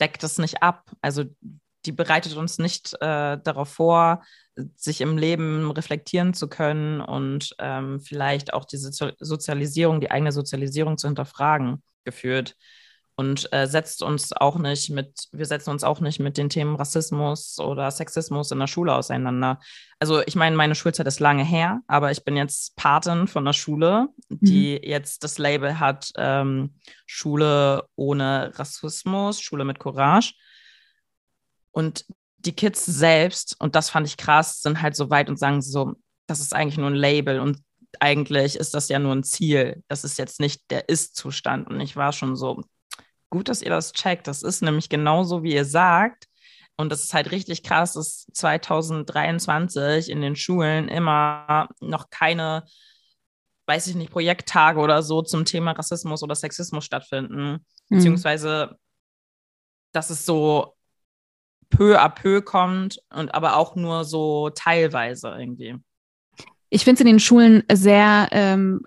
deckt 0.00 0.22
es 0.22 0.38
nicht 0.38 0.62
ab. 0.62 0.90
Also 1.00 1.24
die 1.86 1.92
bereitet 1.92 2.36
uns 2.36 2.58
nicht 2.58 2.94
äh, 2.94 3.38
darauf 3.38 3.70
vor, 3.70 4.22
sich 4.74 5.00
im 5.00 5.16
Leben 5.16 5.70
reflektieren 5.70 6.34
zu 6.34 6.48
können 6.48 7.00
und 7.00 7.54
ähm, 7.58 8.00
vielleicht 8.00 8.52
auch 8.52 8.64
diese 8.64 8.90
Sozialisierung, 9.18 10.00
die 10.00 10.10
eigene 10.10 10.32
Sozialisierung 10.32 10.98
zu 10.98 11.08
hinterfragen, 11.08 11.82
geführt 12.04 12.56
und 13.16 13.50
äh, 13.52 13.66
setzt 13.66 14.02
uns 14.02 14.32
auch 14.32 14.58
nicht 14.58 14.90
mit, 14.90 15.28
wir 15.32 15.46
setzen 15.46 15.70
uns 15.70 15.84
auch 15.84 16.00
nicht 16.00 16.20
mit 16.20 16.36
den 16.36 16.50
Themen 16.50 16.76
Rassismus 16.76 17.58
oder 17.58 17.90
Sexismus 17.90 18.50
in 18.50 18.58
der 18.58 18.66
Schule 18.66 18.94
auseinander. 18.94 19.58
Also 19.98 20.20
ich 20.26 20.36
meine, 20.36 20.54
meine 20.54 20.74
Schulzeit 20.74 21.06
ist 21.06 21.18
lange 21.18 21.42
her, 21.42 21.80
aber 21.86 22.10
ich 22.10 22.24
bin 22.24 22.36
jetzt 22.36 22.76
Patin 22.76 23.26
von 23.26 23.44
einer 23.44 23.54
Schule, 23.54 24.08
die 24.28 24.78
mhm. 24.82 24.88
jetzt 24.88 25.24
das 25.24 25.38
Label 25.38 25.80
hat, 25.80 26.10
ähm, 26.18 26.74
Schule 27.06 27.88
ohne 27.96 28.52
Rassismus, 28.54 29.40
Schule 29.40 29.64
mit 29.64 29.78
Courage. 29.78 30.34
Und 31.70 32.04
die 32.38 32.52
Kids 32.52 32.84
selbst, 32.84 33.56
und 33.58 33.74
das 33.74 33.88
fand 33.88 34.06
ich 34.06 34.18
krass, 34.18 34.60
sind 34.60 34.82
halt 34.82 34.94
so 34.94 35.08
weit 35.08 35.30
und 35.30 35.38
sagen 35.38 35.62
so, 35.62 35.94
das 36.26 36.40
ist 36.40 36.54
eigentlich 36.54 36.78
nur 36.78 36.90
ein 36.90 36.94
Label 36.94 37.40
und 37.40 37.62
eigentlich 37.98 38.56
ist 38.56 38.74
das 38.74 38.90
ja 38.90 38.98
nur 38.98 39.14
ein 39.14 39.24
Ziel. 39.24 39.82
Das 39.88 40.04
ist 40.04 40.18
jetzt 40.18 40.38
nicht 40.38 40.70
der 40.70 40.90
Ist-Zustand. 40.90 41.66
Und 41.68 41.80
ich 41.80 41.96
war 41.96 42.12
schon 42.12 42.36
so, 42.36 42.62
gut, 43.30 43.48
dass 43.48 43.62
ihr 43.62 43.70
das 43.70 43.92
checkt. 43.92 44.26
Das 44.26 44.42
ist 44.42 44.62
nämlich 44.62 44.88
genauso, 44.88 45.42
wie 45.42 45.54
ihr 45.54 45.64
sagt. 45.64 46.28
Und 46.76 46.92
das 46.92 47.02
ist 47.04 47.14
halt 47.14 47.30
richtig 47.30 47.62
krass, 47.62 47.94
dass 47.94 48.26
2023 48.34 50.10
in 50.10 50.20
den 50.20 50.36
Schulen 50.36 50.88
immer 50.88 51.68
noch 51.80 52.10
keine, 52.10 52.64
weiß 53.66 53.86
ich 53.86 53.94
nicht, 53.94 54.12
Projekttage 54.12 54.78
oder 54.78 55.02
so 55.02 55.22
zum 55.22 55.44
Thema 55.44 55.72
Rassismus 55.72 56.22
oder 56.22 56.34
Sexismus 56.34 56.84
stattfinden. 56.84 57.52
Mhm. 57.52 57.60
Beziehungsweise, 57.88 58.76
dass 59.92 60.10
es 60.10 60.26
so 60.26 60.74
peu 61.70 61.98
à 61.98 62.08
peu 62.10 62.42
kommt 62.42 63.00
und 63.10 63.34
aber 63.34 63.56
auch 63.56 63.74
nur 63.74 64.04
so 64.04 64.50
teilweise 64.50 65.28
irgendwie. 65.28 65.76
Ich 66.68 66.84
finde 66.84 66.96
es 66.96 67.00
in 67.00 67.06
den 67.06 67.20
Schulen 67.20 67.62
sehr 67.72 68.28
ähm, 68.32 68.82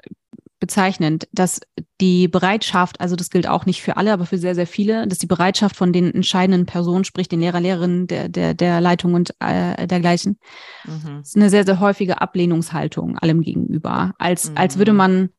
bezeichnend, 0.59 1.27
dass 1.31 1.61
die 2.01 2.27
Bereitschaft, 2.27 2.99
also 2.99 3.15
das 3.15 3.29
gilt 3.29 3.47
auch 3.47 3.65
nicht 3.65 3.81
für 3.81 3.97
alle, 3.97 4.11
aber 4.11 4.25
für 4.25 4.37
sehr, 4.37 4.55
sehr 4.55 4.67
viele, 4.67 5.07
dass 5.07 5.17
die 5.17 5.27
Bereitschaft 5.27 5.75
von 5.75 5.93
den 5.93 6.13
entscheidenden 6.13 6.65
Personen, 6.65 7.05
sprich 7.05 7.29
den 7.29 7.39
Lehrer, 7.39 7.59
Lehrerinnen 7.59 8.07
der, 8.07 8.29
der, 8.29 8.53
der 8.53 8.81
Leitung 8.81 9.13
und 9.13 9.33
äh, 9.39 9.87
dergleichen, 9.87 10.37
mhm. 10.85 11.21
ist 11.21 11.35
eine 11.35 11.49
sehr, 11.49 11.65
sehr 11.65 11.79
häufige 11.79 12.21
Ablehnungshaltung 12.21 13.17
allem 13.17 13.41
gegenüber. 13.41 14.13
Als, 14.17 14.49
mhm. 14.49 14.57
als 14.57 14.77
würde 14.77 14.93
man, 14.93 15.29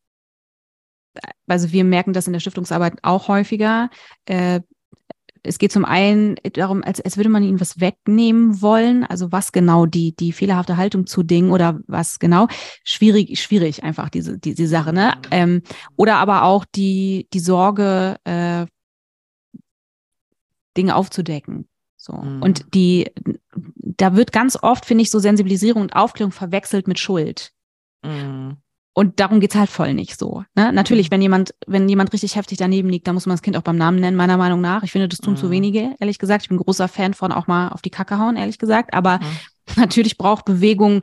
also 1.46 1.72
wir 1.72 1.84
merken 1.84 2.12
das 2.12 2.26
in 2.26 2.32
der 2.32 2.40
Stiftungsarbeit 2.40 2.94
auch 3.02 3.28
häufiger, 3.28 3.90
äh, 4.24 4.60
es 5.42 5.58
geht 5.58 5.72
zum 5.72 5.84
einen 5.84 6.36
darum, 6.54 6.82
als, 6.82 7.00
als 7.00 7.16
würde 7.16 7.30
man 7.30 7.42
ihnen 7.42 7.60
was 7.60 7.80
wegnehmen 7.80 8.60
wollen. 8.62 9.04
Also 9.04 9.32
was 9.32 9.52
genau 9.52 9.86
die, 9.86 10.14
die 10.14 10.32
fehlerhafte 10.32 10.76
Haltung 10.76 11.06
zu 11.06 11.22
Dingen 11.22 11.50
oder 11.50 11.80
was 11.86 12.18
genau. 12.18 12.48
Schwierig, 12.84 13.40
schwierig 13.40 13.82
einfach 13.82 14.08
diese, 14.08 14.38
die, 14.38 14.54
die 14.54 14.66
Sache, 14.66 14.92
ne? 14.92 15.14
Ähm, 15.30 15.62
oder 15.96 16.16
aber 16.16 16.44
auch 16.44 16.64
die, 16.64 17.28
die 17.32 17.40
Sorge, 17.40 18.16
äh, 18.24 18.66
Dinge 20.76 20.94
aufzudecken. 20.94 21.68
So. 21.96 22.14
Mhm. 22.14 22.42
Und 22.42 22.74
die, 22.74 23.10
da 23.74 24.16
wird 24.16 24.32
ganz 24.32 24.58
oft, 24.60 24.86
finde 24.86 25.02
ich, 25.02 25.10
so 25.10 25.18
Sensibilisierung 25.18 25.82
und 25.82 25.96
Aufklärung 25.96 26.32
verwechselt 26.32 26.88
mit 26.88 26.98
Schuld. 26.98 27.52
Und 29.00 29.18
darum 29.18 29.40
geht's 29.40 29.54
halt 29.54 29.70
voll 29.70 29.94
nicht 29.94 30.18
so. 30.18 30.44
Ne? 30.54 30.74
Natürlich, 30.74 31.08
mhm. 31.08 31.12
wenn 31.12 31.22
jemand, 31.22 31.54
wenn 31.66 31.88
jemand 31.88 32.12
richtig 32.12 32.36
heftig 32.36 32.58
daneben 32.58 32.90
liegt, 32.90 33.06
dann 33.06 33.14
muss 33.14 33.24
man 33.24 33.32
das 33.32 33.40
Kind 33.40 33.56
auch 33.56 33.62
beim 33.62 33.78
Namen 33.78 33.98
nennen, 33.98 34.14
meiner 34.14 34.36
Meinung 34.36 34.60
nach. 34.60 34.82
Ich 34.82 34.92
finde, 34.92 35.08
das 35.08 35.20
tun 35.20 35.32
mhm. 35.32 35.38
zu 35.38 35.50
wenige, 35.50 35.94
ehrlich 36.00 36.18
gesagt. 36.18 36.42
Ich 36.42 36.50
bin 36.50 36.58
großer 36.58 36.86
Fan 36.86 37.14
von 37.14 37.32
auch 37.32 37.46
mal 37.46 37.70
auf 37.70 37.80
die 37.80 37.88
Kacke 37.88 38.18
hauen, 38.18 38.36
ehrlich 38.36 38.58
gesagt. 38.58 38.92
Aber 38.92 39.18
mhm. 39.18 39.24
natürlich 39.76 40.18
braucht 40.18 40.44
Bewegung 40.44 41.00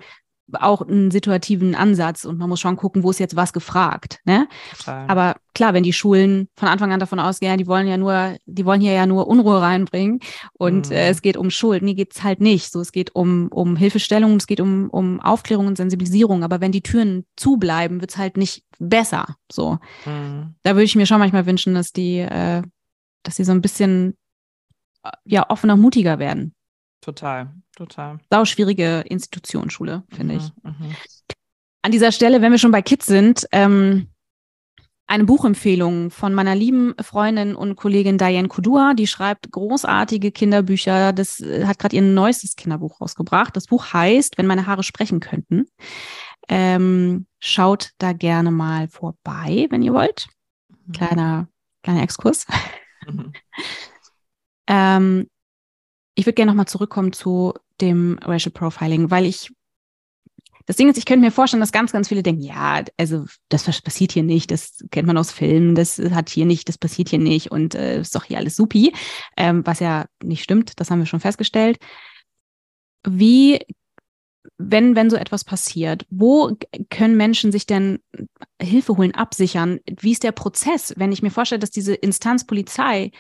auch 0.53 0.81
einen 0.81 1.12
situativen 1.12 1.75
Ansatz 1.75 2.23
und 2.25 2.38
man 2.38 2.49
muss 2.49 2.60
schon 2.60 2.77
gucken, 2.77 3.03
wo 3.03 3.10
ist 3.10 3.19
jetzt 3.19 3.36
was 3.36 3.53
gefragt. 3.53 4.19
Ne? 4.25 4.47
Total. 4.77 5.05
Aber 5.07 5.36
klar, 5.53 5.73
wenn 5.73 5.83
die 5.83 5.93
Schulen 5.93 6.47
von 6.55 6.69
Anfang 6.69 6.93
an 6.93 6.99
davon 6.99 7.19
ausgehen, 7.19 7.57
die 7.57 7.67
wollen 7.67 7.88
ja 7.88 7.97
nur, 7.97 8.38
die 8.45 8.65
wollen 8.65 8.79
hier 8.79 8.93
ja 8.93 9.05
nur 9.05 9.27
Unruhe 9.27 9.62
reinbringen 9.62 10.19
und 10.53 10.89
mhm. 10.89 10.95
äh, 10.95 11.10
es 11.10 11.21
geht 11.21 11.36
um 11.36 11.49
Schuld. 11.49 11.83
Nee, 11.83 11.95
geht's 11.95 12.23
halt 12.23 12.39
nicht. 12.39 12.71
So, 12.71 12.79
es 12.79 12.91
geht 12.91 13.13
um, 13.15 13.49
um 13.49 13.75
Hilfestellung, 13.75 14.38
es 14.38 14.47
geht 14.47 14.62
um, 14.62 14.89
um 14.89 15.19
Aufklärung 15.19 15.67
und 15.67 15.77
Sensibilisierung. 15.77 16.43
Aber 16.43 16.62
wenn 16.62 16.71
die 16.71 16.83
Türen 16.83 17.25
zubleiben, 17.36 17.99
wird's 18.01 18.17
halt 18.17 18.38
nicht 18.38 18.63
besser. 18.79 19.36
So. 19.51 19.79
Mhm. 20.05 20.55
Da 20.63 20.71
würde 20.71 20.83
ich 20.83 20.95
mir 20.95 21.05
schon 21.05 21.19
manchmal 21.19 21.45
wünschen, 21.45 21.73
dass 21.73 21.91
die, 21.91 22.19
äh, 22.19 22.62
dass 23.23 23.36
sie 23.36 23.43
so 23.43 23.51
ein 23.51 23.62
bisschen 23.62 24.17
äh, 25.03 25.12
ja 25.25 25.49
offener, 25.49 25.75
mutiger 25.75 26.19
werden. 26.19 26.53
Total, 27.01 27.53
total. 27.78 28.20
Sau 28.30 28.46
schwierige 28.46 29.04
Institution, 29.08 29.70
Schule, 29.70 30.04
finde 30.10 30.36
mhm, 30.36 30.40
ich. 30.40 30.63
Mhm. 30.63 30.96
An 31.84 31.92
dieser 31.92 32.12
Stelle, 32.12 32.42
wenn 32.42 32.52
wir 32.52 32.60
schon 32.60 32.72
bei 32.72 32.82
Kids 32.82 33.06
sind, 33.06 33.48
ähm, 33.52 34.10
eine 35.10 35.24
Buchempfehlung 35.24 36.12
von 36.12 36.34
meiner 36.34 36.54
lieben 36.54 36.94
Freundin 37.00 37.56
und 37.56 37.78
Kollegin 37.78 38.18
Diane 38.18 38.50
Kudua. 38.50 38.94
Die 38.94 39.08
schreibt 39.08 39.52
großartige 39.52 40.32
Kinderbücher. 40.32 41.13
Das 41.13 41.40
äh, 41.40 41.66
hat 41.66 41.80
gerade 41.80 41.96
ihr 41.96 42.02
neuestes 42.02 42.58
Kinderbuch 42.58 43.00
rausgebracht. 43.00 43.56
Das 43.56 43.68
Buch 43.68 43.94
heißt, 43.94 44.38
wenn 44.38 44.48
meine 44.48 44.68
Haare 44.68 44.84
sprechen 44.84 45.22
könnten. 45.22 45.68
Ähm, 46.50 47.26
schaut 47.40 47.92
da 48.00 48.12
gerne 48.12 48.52
mal 48.52 48.90
vorbei, 48.90 49.68
wenn 49.70 49.82
ihr 49.82 49.94
wollt. 49.94 50.28
Mhm. 50.70 50.92
Kleiner, 50.92 51.48
kleiner 51.84 52.04
Exkurs. 52.04 52.46
Mhm. 53.08 53.32
ähm, 54.68 55.28
ich 56.16 56.26
würde 56.26 56.34
gerne 56.34 56.52
nochmal 56.52 56.68
zurückkommen 56.68 57.13
zu 57.13 57.54
dem 57.82 58.20
Racial 58.24 58.52
Profiling, 58.52 59.12
weil 59.12 59.26
ich 59.26 59.52
das 60.68 60.76
Ding 60.76 60.90
ist, 60.90 60.98
ich 60.98 61.06
könnte 61.06 61.26
mir 61.26 61.32
vorstellen, 61.32 61.62
dass 61.62 61.72
ganz, 61.72 61.94
ganz 61.94 62.10
viele 62.10 62.24
denken, 62.24 62.42
ja, 62.42 62.84
also 62.98 63.26
das 63.48 63.63
passiert 63.82 64.12
hier 64.12 64.24
nicht, 64.24 64.52
das 64.52 64.84
kennt 64.92 65.08
man 65.08 65.18
aus 65.18 65.32
Filmen, 65.32 65.76
das 65.76 65.98
hat 65.98 66.30
hier 66.30 66.46
nicht, 66.46 66.68
das 66.68 66.78
passiert 66.78 67.08
hier 67.08 67.20
nicht 67.20 67.52
und 67.52 67.74
äh, 67.74 68.02
ist 68.02 68.13
doch 68.13 68.26
hier 68.26 68.38
alles 68.38 68.58
supi, 68.58 68.94
ähm, 69.38 69.66
was 69.66 69.80
ja 69.80 70.08
nicht 70.22 70.44
stimmt, 70.44 70.78
das 70.78 70.92
haben 70.92 71.00
wir 71.00 71.06
schon 71.06 71.22
festgestellt. 71.22 71.78
Wie, 73.08 73.60
wenn, 74.58 74.98
wenn 74.98 75.10
so 75.10 75.16
etwas 75.16 75.46
passiert, 75.46 76.06
wo 76.10 76.58
können 76.90 77.16
Menschen 77.16 77.54
sich 77.54 77.66
denn 77.66 78.00
Hilfe 78.62 78.98
holen, 78.98 79.16
absichern? 79.16 79.80
Wie 80.02 80.12
ist 80.12 80.24
der 80.24 80.34
Prozess, 80.34 80.94
wenn 80.98 81.13
ich 81.13 81.22
mir 81.22 81.32
vorstelle, 81.32 81.60
dass 81.60 81.72
diese 81.72 81.96
Instanz 81.96 82.46
Polizei 82.46 83.12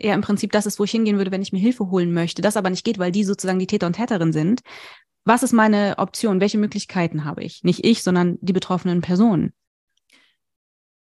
ja 0.00 0.14
im 0.14 0.20
Prinzip 0.20 0.52
das 0.52 0.66
ist, 0.66 0.78
wo 0.78 0.84
ich 0.84 0.90
hingehen 0.90 1.18
würde, 1.18 1.30
wenn 1.30 1.42
ich 1.42 1.52
mir 1.52 1.58
Hilfe 1.58 1.90
holen 1.90 2.12
möchte, 2.12 2.42
das 2.42 2.56
aber 2.56 2.70
nicht 2.70 2.84
geht, 2.84 2.98
weil 2.98 3.12
die 3.12 3.24
sozusagen 3.24 3.58
die 3.58 3.66
Täter 3.66 3.86
und 3.86 3.94
Täterin 3.94 4.32
sind. 4.32 4.60
Was 5.24 5.42
ist 5.42 5.52
meine 5.52 5.94
Option? 5.98 6.40
Welche 6.40 6.58
Möglichkeiten 6.58 7.24
habe 7.24 7.42
ich? 7.42 7.64
Nicht 7.64 7.84
ich, 7.84 8.02
sondern 8.02 8.38
die 8.40 8.52
betroffenen 8.52 9.00
Personen. 9.00 9.52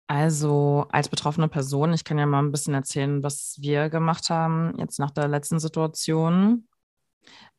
Also 0.07 0.87
als 0.89 1.07
betroffene 1.07 1.47
Person, 1.47 1.93
ich 1.93 2.03
kann 2.03 2.17
ja 2.17 2.25
mal 2.25 2.41
ein 2.41 2.51
bisschen 2.51 2.73
erzählen, 2.73 3.21
was 3.21 3.57
wir 3.61 3.89
gemacht 3.89 4.29
haben 4.29 4.73
jetzt 4.79 4.99
nach 4.99 5.11
der 5.11 5.27
letzten 5.27 5.59
Situation. 5.59 6.67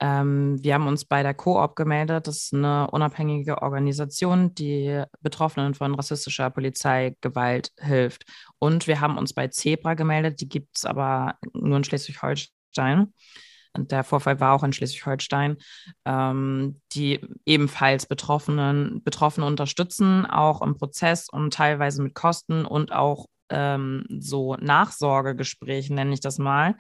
Ähm, 0.01 0.63
wir 0.63 0.75
haben 0.75 0.87
uns 0.87 1.05
bei 1.05 1.23
der 1.23 1.35
Coop 1.35 1.77
gemeldet. 1.77 2.27
Das 2.27 2.45
ist 2.45 2.55
eine 2.55 2.91
unabhängige 2.91 3.63
Organisation, 3.63 4.55
die 4.55 5.03
Betroffenen 5.21 5.75
von 5.75 5.95
rassistischer 5.95 6.51
Polizeigewalt 6.51 7.73
hilft. 7.79 8.25
Und 8.59 8.87
wir 8.87 9.01
haben 9.01 9.19
uns 9.19 9.33
bei 9.35 9.49
Zebra 9.49 9.95
gemeldet. 9.95 10.41
Die 10.41 10.49
gibt 10.49 10.79
es 10.79 10.85
aber 10.85 11.35
nur 11.53 11.77
in 11.77 11.85
Schleswig-Holstein. 11.85 13.13
Der 13.77 14.03
Vorfall 14.03 14.41
war 14.41 14.55
auch 14.55 14.65
in 14.65 14.73
Schleswig-Holstein, 14.73 15.57
ähm, 16.05 16.81
die 16.93 17.21
ebenfalls 17.45 18.07
Betroffenen, 18.07 19.03
Betroffene 19.05 19.47
unterstützen, 19.47 20.27
auch 20.27 20.61
im 20.63 20.77
Prozess 20.77 21.29
und 21.31 21.55
teilweise 21.55 22.03
mit 22.03 22.15
Kosten 22.15 22.65
und 22.65 22.91
auch 22.91 23.27
ähm, 23.49 24.07
so 24.19 24.57
Nachsorgegesprächen, 24.57 25.95
nenne 25.95 26.15
ich 26.15 26.21
das 26.21 26.39
mal. 26.39 26.77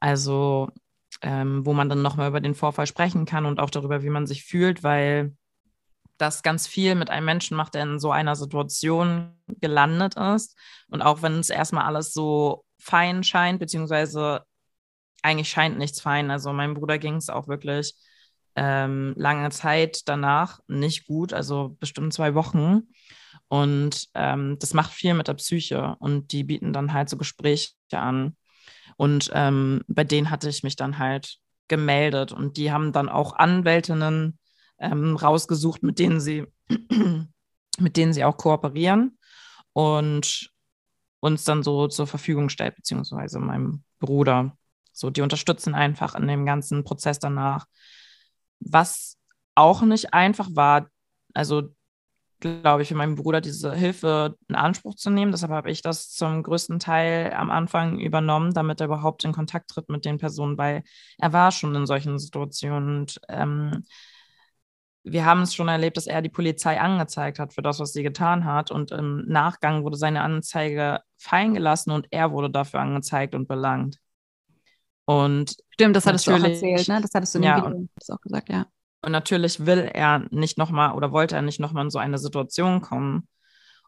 Also 0.00 0.68
ähm, 1.22 1.64
wo 1.66 1.72
man 1.72 1.88
dann 1.88 2.02
nochmal 2.02 2.28
über 2.28 2.40
den 2.40 2.54
Vorfall 2.54 2.86
sprechen 2.86 3.24
kann 3.24 3.46
und 3.46 3.60
auch 3.60 3.70
darüber, 3.70 4.02
wie 4.02 4.10
man 4.10 4.26
sich 4.26 4.44
fühlt, 4.44 4.82
weil 4.82 5.34
das 6.18 6.42
ganz 6.42 6.66
viel 6.66 6.94
mit 6.94 7.10
einem 7.10 7.26
Menschen 7.26 7.56
macht, 7.56 7.74
der 7.74 7.84
in 7.84 7.98
so 7.98 8.10
einer 8.10 8.36
Situation 8.36 9.32
gelandet 9.60 10.16
ist. 10.16 10.56
Und 10.88 11.02
auch 11.02 11.22
wenn 11.22 11.38
es 11.38 11.50
erstmal 11.50 11.84
alles 11.84 12.12
so 12.12 12.64
fein 12.78 13.22
scheint, 13.22 13.60
beziehungsweise 13.60 14.42
eigentlich 15.22 15.48
scheint 15.48 15.78
nichts 15.78 16.00
fein. 16.00 16.30
Also 16.30 16.52
meinem 16.52 16.74
Bruder 16.74 16.98
ging 16.98 17.16
es 17.16 17.30
auch 17.30 17.48
wirklich 17.48 17.94
ähm, 18.56 19.14
lange 19.16 19.50
Zeit 19.50 20.08
danach 20.08 20.60
nicht 20.66 21.06
gut, 21.06 21.32
also 21.32 21.76
bestimmt 21.80 22.12
zwei 22.12 22.34
Wochen. 22.34 22.88
Und 23.48 24.08
ähm, 24.14 24.58
das 24.58 24.74
macht 24.74 24.92
viel 24.92 25.14
mit 25.14 25.28
der 25.28 25.34
Psyche 25.34 25.96
und 26.00 26.32
die 26.32 26.44
bieten 26.44 26.72
dann 26.72 26.92
halt 26.92 27.08
so 27.08 27.16
Gespräche 27.16 27.72
an. 27.92 28.36
Und 28.98 29.30
ähm, 29.32 29.82
bei 29.86 30.02
denen 30.02 30.28
hatte 30.28 30.48
ich 30.48 30.64
mich 30.64 30.74
dann 30.74 30.98
halt 30.98 31.38
gemeldet 31.68 32.32
und 32.32 32.56
die 32.56 32.72
haben 32.72 32.92
dann 32.92 33.08
auch 33.08 33.32
Anwältinnen 33.32 34.38
ähm, 34.78 35.14
rausgesucht, 35.14 35.84
mit 35.84 36.00
denen 36.00 36.20
sie, 36.20 36.46
mit 37.78 37.96
denen 37.96 38.12
sie 38.12 38.24
auch 38.24 38.36
kooperieren 38.36 39.16
und 39.72 40.50
uns 41.20 41.44
dann 41.44 41.62
so 41.62 41.86
zur 41.86 42.08
Verfügung 42.08 42.48
stellt, 42.48 42.74
beziehungsweise 42.74 43.38
meinem 43.38 43.84
Bruder. 44.00 44.56
So, 44.92 45.10
die 45.10 45.22
unterstützen 45.22 45.76
einfach 45.76 46.16
in 46.16 46.26
dem 46.26 46.44
ganzen 46.44 46.82
Prozess 46.82 47.20
danach. 47.20 47.66
Was 48.58 49.16
auch 49.54 49.82
nicht 49.82 50.12
einfach 50.12 50.48
war, 50.54 50.88
also 51.34 51.72
glaube 52.40 52.82
ich, 52.82 52.88
für 52.88 52.94
meinen 52.94 53.16
Bruder 53.16 53.40
diese 53.40 53.74
Hilfe 53.74 54.36
in 54.48 54.54
Anspruch 54.54 54.94
zu 54.94 55.10
nehmen. 55.10 55.32
Deshalb 55.32 55.52
habe 55.52 55.70
ich 55.70 55.82
das 55.82 56.10
zum 56.10 56.42
größten 56.42 56.78
Teil 56.78 57.32
am 57.32 57.50
Anfang 57.50 57.98
übernommen, 57.98 58.54
damit 58.54 58.80
er 58.80 58.86
überhaupt 58.86 59.24
in 59.24 59.32
Kontakt 59.32 59.70
tritt 59.70 59.88
mit 59.88 60.04
den 60.04 60.18
Personen, 60.18 60.58
weil 60.58 60.82
er 61.18 61.32
war 61.32 61.50
schon 61.52 61.74
in 61.74 61.86
solchen 61.86 62.18
Situationen. 62.18 63.00
Und 63.00 63.20
ähm, 63.28 63.84
wir 65.02 65.24
haben 65.24 65.42
es 65.42 65.54
schon 65.54 65.68
erlebt, 65.68 65.96
dass 65.96 66.06
er 66.06 66.22
die 66.22 66.28
Polizei 66.28 66.80
angezeigt 66.80 67.38
hat 67.38 67.52
für 67.54 67.62
das, 67.62 67.80
was 67.80 67.92
sie 67.92 68.02
getan 68.02 68.44
hat. 68.44 68.70
Und 68.70 68.92
im 68.92 69.24
Nachgang 69.26 69.84
wurde 69.84 69.96
seine 69.96 70.22
Anzeige 70.22 71.00
fallen 71.16 71.54
gelassen 71.54 71.90
und 71.90 72.06
er 72.10 72.30
wurde 72.32 72.50
dafür 72.50 72.80
angezeigt 72.80 73.34
und 73.34 73.48
belangt. 73.48 73.98
Und 75.04 75.56
Stimmt, 75.70 75.96
das 75.96 76.06
hattest 76.06 76.26
du 76.26 76.32
auch 76.32 76.44
erzählt, 76.44 76.86
ne? 76.88 77.00
Das 77.00 77.10
hattest 77.14 77.34
du 77.34 77.38
in 77.38 77.42
dem 77.42 77.48
ja, 77.48 77.56
Video 77.66 77.88
auch 78.10 78.20
gesagt, 78.20 78.48
ja. 78.50 78.66
Und 79.08 79.12
natürlich 79.12 79.64
will 79.64 79.90
er 79.94 80.26
nicht 80.32 80.58
nochmal 80.58 80.92
oder 80.92 81.12
wollte 81.12 81.34
er 81.34 81.40
nicht 81.40 81.60
nochmal 81.60 81.86
in 81.86 81.90
so 81.90 81.98
eine 81.98 82.18
Situation 82.18 82.82
kommen. 82.82 83.26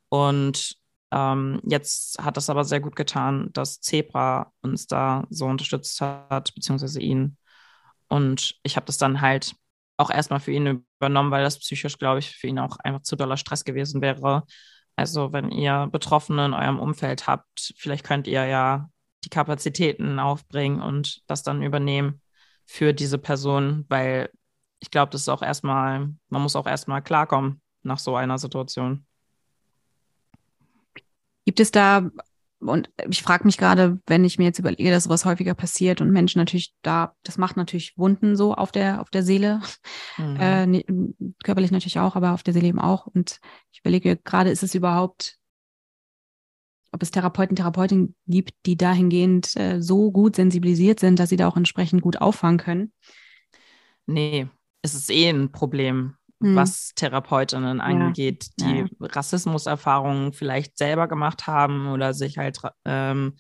Und 0.09 0.77
ähm, 1.11 1.61
jetzt 1.63 2.19
hat 2.25 2.39
es 2.39 2.49
aber 2.49 2.65
sehr 2.65 2.81
gut 2.81 2.97
getan, 2.97 3.51
dass 3.53 3.83
Zebra 3.83 4.51
uns 4.63 4.87
da 4.87 5.27
so 5.29 5.45
unterstützt 5.45 6.01
hat, 6.01 6.55
beziehungsweise 6.55 7.03
ihn. 7.03 7.37
Und 8.09 8.55
ich 8.63 8.77
habe 8.77 8.87
das 8.87 8.97
dann 8.97 9.21
halt 9.21 9.55
auch 9.99 10.09
erstmal 10.09 10.41
für 10.41 10.53
ihn 10.53 10.83
übernommen, 10.99 11.31
weil 11.31 11.45
das 11.45 11.59
psychisch, 11.59 11.99
glaube 11.99 12.21
ich, 12.21 12.31
für 12.31 12.47
ihn 12.47 12.59
auch 12.59 12.79
einfach 12.79 13.03
zu 13.03 13.15
doller 13.15 13.37
Stress 13.37 13.67
gewesen 13.67 14.01
wäre. 14.01 14.45
Also 14.97 15.35
wenn 15.35 15.51
ihr 15.51 15.87
Betroffene 15.93 16.47
in 16.47 16.55
eurem 16.55 16.81
Umfeld 16.81 17.27
habt, 17.27 17.75
vielleicht 17.77 18.07
könnt 18.07 18.27
ihr 18.27 18.47
ja 18.47 18.89
die 19.25 19.29
Kapazitäten 19.29 20.19
aufbringen 20.19 20.81
und 20.81 21.21
das 21.27 21.43
dann 21.43 21.63
übernehmen 21.63 22.23
für 22.65 22.95
diese 22.95 23.19
Person, 23.19 23.85
weil 23.91 24.31
ich 24.81 24.91
glaube, 24.91 25.11
das 25.13 25.23
ist 25.23 25.29
auch 25.29 25.43
erstmal, 25.43 26.09
man 26.29 26.43
muss 26.43 26.57
auch 26.57 26.67
erstmal 26.67 27.03
klarkommen 27.03 27.61
nach 27.83 27.99
so 27.99 28.17
einer 28.17 28.39
Situation. 28.39 29.07
Gibt 31.45 31.61
es 31.61 31.71
da, 31.71 32.11
und 32.61 32.91
ich 33.09 33.23
frage 33.23 33.45
mich 33.45 33.59
gerade, 33.59 34.01
wenn 34.07 34.25
ich 34.25 34.39
mir 34.39 34.45
jetzt 34.45 34.59
überlege, 34.59 34.91
dass 34.91 35.05
sowas 35.05 35.25
häufiger 35.25 35.55
passiert 35.55 36.01
und 36.01 36.11
Menschen 36.11 36.39
natürlich 36.39 36.75
da, 36.83 37.15
das 37.23 37.39
macht 37.39 37.57
natürlich 37.57 37.97
Wunden 37.97 38.37
so 38.37 38.55
auf 38.55 38.73
der, 38.73 39.01
auf 39.01 39.11
der 39.11 39.23
Seele, 39.23 39.61
mhm. 40.17 40.37
äh, 40.37 40.67
ne, 40.67 40.85
körperlich 41.45 41.71
natürlich 41.71 41.99
auch, 41.99 42.17
aber 42.17 42.33
auf 42.33 42.43
der 42.43 42.55
Seele 42.55 42.69
eben 42.69 42.81
auch. 42.81 43.07
Und 43.07 43.41
ich 43.73 43.81
überlege 43.81 44.17
gerade, 44.17 44.51
ist 44.51 44.63
es 44.63 44.75
überhaupt, 44.75 45.39
ob 46.93 47.03
es 47.03 47.11
Therapeuten, 47.11 47.57
Therapeutinnen 47.57 48.15
gibt, 48.27 48.55
die 48.67 48.77
dahingehend 48.77 49.57
äh, 49.57 49.81
so 49.81 50.11
gut 50.11 50.37
sensibilisiert 50.37 51.01
sind, 51.01 51.19
dass 51.19 51.29
sie 51.29 51.37
da 51.37 51.49
auch 51.49 51.57
entsprechend 51.57 52.03
gut 52.03 52.21
auffangen 52.21 52.59
können? 52.59 52.93
Nee, 54.07 54.49
es 54.83 54.95
ist 54.95 55.11
eh 55.11 55.29
ein 55.29 55.53
Problem, 55.53 56.17
hm. 56.41 56.57
was 56.57 56.93
Therapeutinnen 56.95 57.79
ja. 57.79 57.85
angeht, 57.85 58.51
die 58.61 58.79
ja. 58.79 58.87
Rassismuserfahrungen 59.01 60.33
vielleicht 60.33 60.79
selber 60.79 61.09
gemacht 61.09 61.47
haben 61.47 61.89
oder 61.89 62.15
sich 62.15 62.39
halt 62.39 62.59
ähm, 62.85 63.37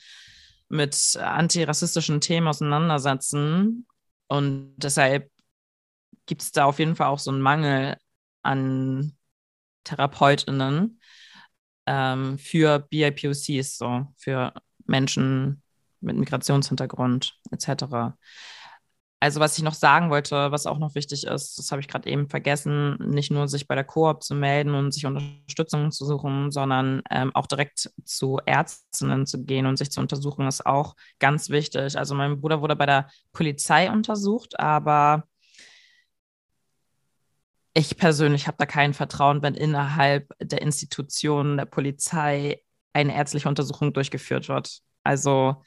mit 0.68 1.16
antirassistischen 1.16 2.20
Themen 2.20 2.46
auseinandersetzen. 2.46 3.86
Und 4.28 4.74
deshalb 4.76 5.30
gibt 6.26 6.42
es 6.42 6.52
da 6.52 6.66
auf 6.66 6.78
jeden 6.78 6.94
Fall 6.94 7.08
auch 7.08 7.18
so 7.18 7.30
einen 7.30 7.40
Mangel 7.40 7.96
an 8.42 9.16
Therapeutinnen 9.84 11.00
ähm, 11.86 12.38
für 12.38 12.78
BIPOCs, 12.78 13.78
so 13.78 14.06
für 14.16 14.52
Menschen 14.86 15.62
mit 16.00 16.16
Migrationshintergrund 16.16 17.38
etc. 17.50 18.14
also 19.20 19.38
was 19.38 19.58
ich 19.58 19.62
noch 19.62 19.74
sagen 19.74 20.08
wollte, 20.08 20.50
was 20.50 20.66
auch 20.66 20.78
noch 20.78 20.94
wichtig 20.94 21.26
ist, 21.26 21.58
das 21.58 21.70
habe 21.70 21.82
ich 21.82 21.88
gerade 21.88 22.08
eben 22.08 22.28
vergessen, 22.30 22.96
nicht 22.98 23.30
nur 23.30 23.48
sich 23.48 23.68
bei 23.68 23.74
der 23.74 23.84
Koop 23.84 24.22
zu 24.22 24.34
melden 24.34 24.74
und 24.74 24.92
sich 24.92 25.04
Unterstützung 25.04 25.90
zu 25.92 26.06
suchen, 26.06 26.50
sondern 26.50 27.02
ähm, 27.10 27.30
auch 27.34 27.46
direkt 27.46 27.90
zu 28.04 28.38
Ärztinnen 28.46 29.26
zu 29.26 29.44
gehen 29.44 29.66
und 29.66 29.76
sich 29.76 29.90
zu 29.90 30.00
untersuchen, 30.00 30.46
ist 30.46 30.64
auch 30.64 30.96
ganz 31.18 31.50
wichtig. 31.50 31.98
Also 31.98 32.14
mein 32.14 32.40
Bruder 32.40 32.62
wurde 32.62 32.76
bei 32.76 32.86
der 32.86 33.10
Polizei 33.32 33.90
untersucht, 33.92 34.58
aber 34.58 35.24
ich 37.74 37.96
persönlich 37.98 38.46
habe 38.46 38.56
da 38.58 38.66
kein 38.66 38.94
Vertrauen, 38.94 39.42
wenn 39.42 39.54
innerhalb 39.54 40.32
der 40.40 40.62
Institutionen 40.62 41.58
der 41.58 41.66
Polizei 41.66 42.62
eine 42.94 43.14
ärztliche 43.14 43.48
Untersuchung 43.48 43.92
durchgeführt 43.92 44.48
wird. 44.48 44.80
Also 45.04 45.62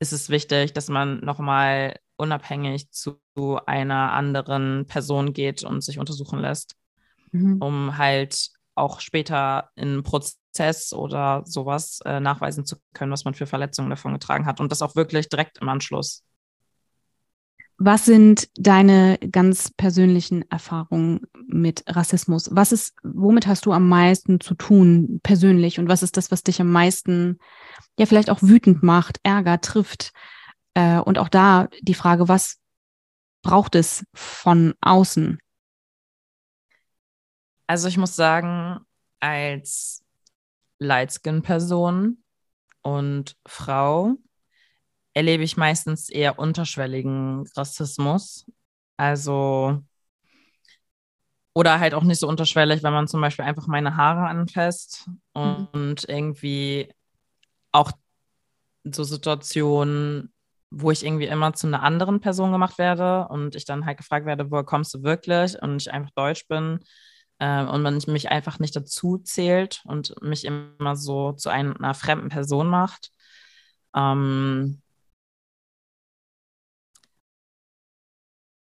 ist 0.00 0.12
es 0.12 0.28
wichtig, 0.28 0.72
dass 0.74 0.88
man 0.88 1.20
nochmal 1.20 1.94
unabhängig 2.16 2.90
zu 2.90 3.18
einer 3.66 4.12
anderen 4.12 4.86
Person 4.86 5.32
geht 5.32 5.64
und 5.64 5.82
sich 5.82 5.98
untersuchen 5.98 6.38
lässt, 6.38 6.76
mhm. 7.32 7.60
um 7.60 7.98
halt 7.98 8.50
auch 8.74 9.00
später 9.00 9.70
in 9.74 10.02
Prozess 10.02 10.92
oder 10.92 11.42
sowas 11.46 12.00
äh, 12.04 12.20
nachweisen 12.20 12.64
zu 12.64 12.76
können, 12.92 13.12
was 13.12 13.24
man 13.24 13.34
für 13.34 13.46
Verletzungen 13.46 13.90
davon 13.90 14.12
getragen 14.12 14.46
hat 14.46 14.60
und 14.60 14.70
das 14.70 14.82
auch 14.82 14.96
wirklich 14.96 15.28
direkt 15.28 15.58
im 15.58 15.68
Anschluss. 15.68 16.22
Was 17.78 18.06
sind 18.06 18.48
deine 18.56 19.18
ganz 19.18 19.70
persönlichen 19.70 20.50
Erfahrungen 20.50 21.26
mit 21.46 21.84
Rassismus? 21.86 22.48
Was 22.52 22.72
ist, 22.72 22.94
womit 23.02 23.46
hast 23.46 23.66
du 23.66 23.72
am 23.72 23.86
meisten 23.86 24.40
zu 24.40 24.54
tun 24.54 25.20
persönlich 25.22 25.78
und 25.78 25.86
was 25.86 26.02
ist 26.02 26.16
das, 26.16 26.30
was 26.30 26.42
dich 26.42 26.58
am 26.60 26.72
meisten 26.72 27.38
ja 27.98 28.06
vielleicht 28.06 28.30
auch 28.30 28.40
wütend 28.40 28.82
macht, 28.82 29.20
Ärger 29.24 29.60
trifft? 29.60 30.12
Äh, 30.76 30.98
und 30.98 31.16
auch 31.16 31.30
da 31.30 31.68
die 31.80 31.94
Frage, 31.94 32.28
was 32.28 32.58
braucht 33.42 33.74
es 33.74 34.04
von 34.12 34.74
außen? 34.82 35.38
Also 37.66 37.88
ich 37.88 37.96
muss 37.96 38.14
sagen, 38.14 38.80
als 39.18 40.04
Lightskin-Person 40.78 42.22
und 42.82 43.36
Frau 43.46 44.16
erlebe 45.14 45.44
ich 45.44 45.56
meistens 45.56 46.10
eher 46.10 46.38
unterschwelligen 46.38 47.46
Rassismus. 47.56 48.44
Also 48.98 49.82
oder 51.54 51.80
halt 51.80 51.94
auch 51.94 52.02
nicht 52.02 52.20
so 52.20 52.28
unterschwellig, 52.28 52.82
wenn 52.82 52.92
man 52.92 53.08
zum 53.08 53.22
Beispiel 53.22 53.46
einfach 53.46 53.66
meine 53.66 53.96
Haare 53.96 54.26
anfasst 54.26 55.08
und, 55.32 55.58
mhm. 55.58 55.68
und 55.72 56.04
irgendwie 56.06 56.92
auch 57.72 57.92
so 58.84 59.04
Situationen 59.04 60.34
wo 60.78 60.90
ich 60.90 61.04
irgendwie 61.04 61.26
immer 61.26 61.52
zu 61.54 61.66
einer 61.66 61.82
anderen 61.82 62.20
Person 62.20 62.52
gemacht 62.52 62.78
werde 62.78 63.28
und 63.28 63.54
ich 63.54 63.64
dann 63.64 63.86
halt 63.86 63.98
gefragt 63.98 64.26
werde, 64.26 64.50
woher 64.50 64.64
kommst 64.64 64.92
du 64.94 65.02
wirklich 65.02 65.60
und 65.62 65.82
ich 65.82 65.92
einfach 65.92 66.10
Deutsch 66.14 66.46
bin 66.48 66.80
äh, 67.38 67.64
und 67.64 67.82
man 67.82 68.00
mich 68.08 68.30
einfach 68.30 68.58
nicht 68.58 68.76
dazu 68.76 69.18
zählt 69.18 69.82
und 69.84 70.14
mich 70.22 70.44
immer 70.44 70.96
so 70.96 71.32
zu 71.32 71.50
einer 71.50 71.94
fremden 71.94 72.28
Person 72.28 72.68
macht. 72.68 73.10
Ähm, 73.94 74.82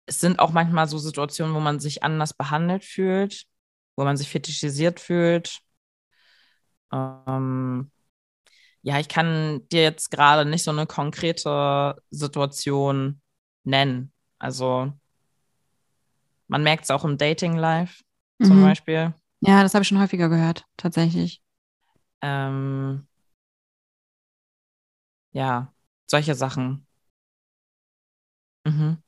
es 0.05 0.19
sind 0.19 0.39
auch 0.39 0.51
manchmal 0.51 0.87
so 0.87 0.97
Situationen, 0.97 1.55
wo 1.55 1.59
man 1.59 1.79
sich 1.79 2.03
anders 2.03 2.33
behandelt 2.33 2.83
fühlt, 2.85 3.45
wo 3.95 4.03
man 4.03 4.17
sich 4.17 4.29
fetischisiert 4.29 4.99
fühlt. 4.99 5.59
Ähm, 6.91 7.91
ja, 8.85 8.99
ich 8.99 9.09
kann 9.09 9.67
dir 9.69 9.81
jetzt 9.81 10.11
gerade 10.11 10.47
nicht 10.47 10.63
so 10.63 10.69
eine 10.69 10.85
konkrete 10.85 11.95
Situation 12.11 13.19
nennen. 13.63 14.13
Also 14.37 14.93
man 16.47 16.61
merkt 16.61 16.83
es 16.83 16.91
auch 16.91 17.03
im 17.03 17.17
Dating 17.17 17.55
Life 17.55 18.03
zum 18.43 18.59
mhm. 18.59 18.63
Beispiel. 18.63 19.15
Ja, 19.39 19.63
das 19.63 19.73
habe 19.73 19.81
ich 19.81 19.87
schon 19.87 19.99
häufiger 19.99 20.29
gehört, 20.29 20.65
tatsächlich. 20.77 21.41
Ähm, 22.21 23.07
ja, 25.31 25.73
solche 26.05 26.35
Sachen. 26.35 26.85
Mhm. 28.65 29.01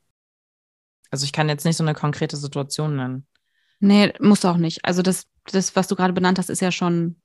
Also 1.11 1.23
ich 1.23 1.33
kann 1.33 1.49
jetzt 1.49 1.65
nicht 1.65 1.77
so 1.77 1.83
eine 1.83 1.93
konkrete 1.93 2.35
Situation 2.35 2.95
nennen. 2.95 3.27
Nee, 3.79 4.11
musst 4.19 4.43
du 4.43 4.47
auch 4.47 4.57
nicht. 4.57 4.83
Also 4.85 5.03
das, 5.03 5.27
das, 5.45 5.75
was 5.75 5.87
du 5.87 5.95
gerade 5.95 6.13
benannt 6.13 6.39
hast, 6.39 6.49
ist 6.49 6.61
ja 6.61 6.71
schon 6.71 7.21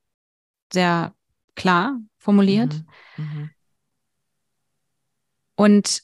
sehr 0.71 1.15
klar 1.55 1.97
formuliert. 2.23 2.73
Mhm. 3.17 3.23
Mhm. 3.23 3.49
Und 5.55 6.01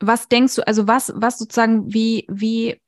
was 0.00 0.28
denkst 0.28 0.56
du, 0.56 0.66
also 0.66 0.86
was, 0.88 1.12
was 1.14 1.38
sozusagen, 1.38 1.92
wie, 1.92 2.26
wie, 2.28 2.80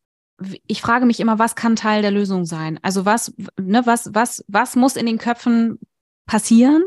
ich 0.66 0.80
frage 0.80 1.06
mich 1.06 1.20
immer, 1.20 1.38
was 1.38 1.54
kann 1.54 1.76
Teil 1.76 2.02
der 2.02 2.10
Lösung 2.10 2.44
sein? 2.44 2.80
Also 2.82 3.04
was, 3.04 3.34
ne, 3.58 3.82
was, 3.84 4.10
was, 4.12 4.44
was 4.48 4.76
muss 4.76 4.96
in 4.96 5.06
den 5.06 5.18
Köpfen 5.18 5.78
passieren? 6.26 6.82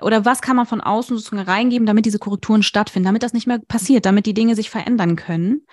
Oder 0.00 0.24
was 0.24 0.42
kann 0.42 0.56
man 0.56 0.66
von 0.66 0.80
außen 0.80 1.16
sozusagen 1.16 1.42
reingeben, 1.42 1.86
damit 1.86 2.06
diese 2.06 2.18
Korrekturen 2.18 2.62
stattfinden, 2.62 3.06
damit 3.06 3.22
das 3.22 3.32
nicht 3.32 3.46
mehr 3.46 3.58
passiert, 3.58 4.06
damit 4.06 4.26
die 4.26 4.34
Dinge 4.34 4.54
sich 4.54 4.70
verändern 4.70 5.16
können? 5.16 5.66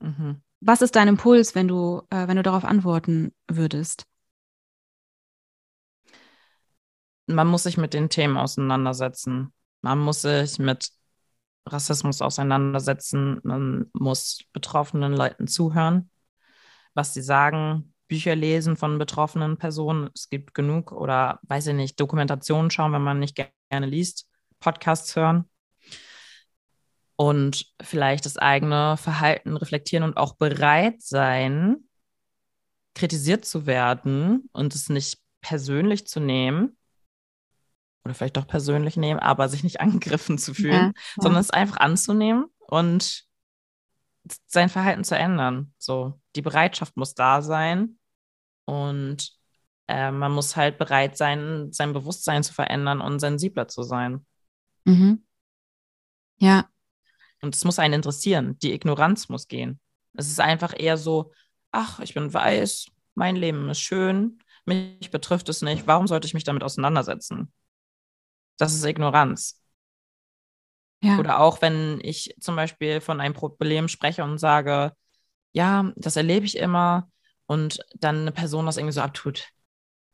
Mhm. 0.00 0.40
Was 0.60 0.82
ist 0.82 0.96
dein 0.96 1.08
Impuls, 1.08 1.54
wenn 1.54 1.68
du, 1.68 2.02
äh, 2.10 2.28
wenn 2.28 2.36
du 2.36 2.42
darauf 2.42 2.64
antworten 2.64 3.32
würdest? 3.46 4.07
Man 7.28 7.46
muss 7.46 7.64
sich 7.64 7.76
mit 7.76 7.94
den 7.94 8.08
Themen 8.08 8.36
auseinandersetzen. 8.36 9.52
Man 9.82 9.98
muss 9.98 10.22
sich 10.22 10.58
mit 10.58 10.90
Rassismus 11.66 12.22
auseinandersetzen. 12.22 13.40
Man 13.42 13.86
muss 13.92 14.40
betroffenen 14.52 15.12
Leuten 15.12 15.46
zuhören, 15.46 16.10
was 16.94 17.14
sie 17.14 17.22
sagen, 17.22 17.94
Bücher 18.08 18.34
lesen 18.34 18.76
von 18.76 18.98
betroffenen 18.98 19.58
Personen. 19.58 20.10
Es 20.14 20.30
gibt 20.30 20.54
genug 20.54 20.92
oder 20.92 21.38
weiß 21.42 21.68
ich 21.68 21.74
nicht, 21.74 22.00
Dokumentationen 22.00 22.70
schauen, 22.70 22.92
wenn 22.92 23.02
man 23.02 23.18
nicht 23.18 23.36
gerne 23.36 23.86
liest, 23.86 24.26
Podcasts 24.60 25.14
hören 25.14 25.44
und 27.16 27.66
vielleicht 27.82 28.24
das 28.24 28.38
eigene 28.38 28.96
Verhalten 28.96 29.56
reflektieren 29.56 30.04
und 30.04 30.16
auch 30.16 30.36
bereit 30.36 31.02
sein, 31.02 31.88
kritisiert 32.94 33.44
zu 33.44 33.66
werden 33.66 34.48
und 34.52 34.74
es 34.74 34.88
nicht 34.88 35.18
persönlich 35.40 36.06
zu 36.06 36.20
nehmen, 36.20 36.77
oder 38.04 38.14
vielleicht 38.14 38.36
doch 38.36 38.46
persönlich 38.46 38.96
nehmen, 38.96 39.20
aber 39.20 39.48
sich 39.48 39.62
nicht 39.62 39.80
angegriffen 39.80 40.38
zu 40.38 40.54
fühlen, 40.54 40.72
ja, 40.72 40.86
ja. 40.86 40.92
sondern 41.16 41.40
es 41.40 41.50
einfach 41.50 41.78
anzunehmen 41.78 42.46
und 42.58 43.24
sein 44.46 44.68
Verhalten 44.68 45.04
zu 45.04 45.16
ändern. 45.16 45.72
So, 45.78 46.20
die 46.36 46.42
Bereitschaft 46.42 46.96
muss 46.96 47.14
da 47.14 47.40
sein 47.40 47.98
und 48.66 49.32
äh, 49.88 50.10
man 50.10 50.32
muss 50.32 50.56
halt 50.56 50.76
bereit 50.78 51.16
sein, 51.16 51.72
sein 51.72 51.92
Bewusstsein 51.92 52.42
zu 52.42 52.52
verändern 52.52 53.00
und 53.00 53.20
sensibler 53.20 53.68
zu 53.68 53.82
sein. 53.82 54.26
Mhm. 54.84 55.24
Ja. 56.38 56.68
Und 57.40 57.54
es 57.54 57.64
muss 57.64 57.78
einen 57.78 57.94
interessieren. 57.94 58.58
Die 58.58 58.72
Ignoranz 58.72 59.28
muss 59.28 59.48
gehen. 59.48 59.80
Es 60.14 60.28
ist 60.28 60.40
einfach 60.40 60.74
eher 60.76 60.96
so, 60.96 61.32
ach, 61.70 62.00
ich 62.00 62.14
bin 62.14 62.32
weiß, 62.32 62.86
mein 63.14 63.36
Leben 63.36 63.68
ist 63.70 63.80
schön, 63.80 64.38
mich 64.64 65.10
betrifft 65.10 65.48
es 65.48 65.62
nicht, 65.62 65.86
warum 65.86 66.06
sollte 66.06 66.26
ich 66.26 66.34
mich 66.34 66.44
damit 66.44 66.62
auseinandersetzen? 66.62 67.52
Das 68.58 68.74
ist 68.74 68.84
Ignoranz. 68.84 69.62
Ja. 71.00 71.18
Oder 71.18 71.40
auch 71.40 71.62
wenn 71.62 72.00
ich 72.02 72.34
zum 72.40 72.56
Beispiel 72.56 73.00
von 73.00 73.20
einem 73.20 73.34
Problem 73.34 73.88
spreche 73.88 74.24
und 74.24 74.38
sage, 74.38 74.92
ja, 75.52 75.92
das 75.96 76.16
erlebe 76.16 76.44
ich 76.44 76.58
immer 76.58 77.08
und 77.46 77.80
dann 77.94 78.22
eine 78.22 78.32
Person 78.32 78.66
das 78.66 78.76
irgendwie 78.76 78.92
so 78.92 79.00
abtut. 79.00 79.48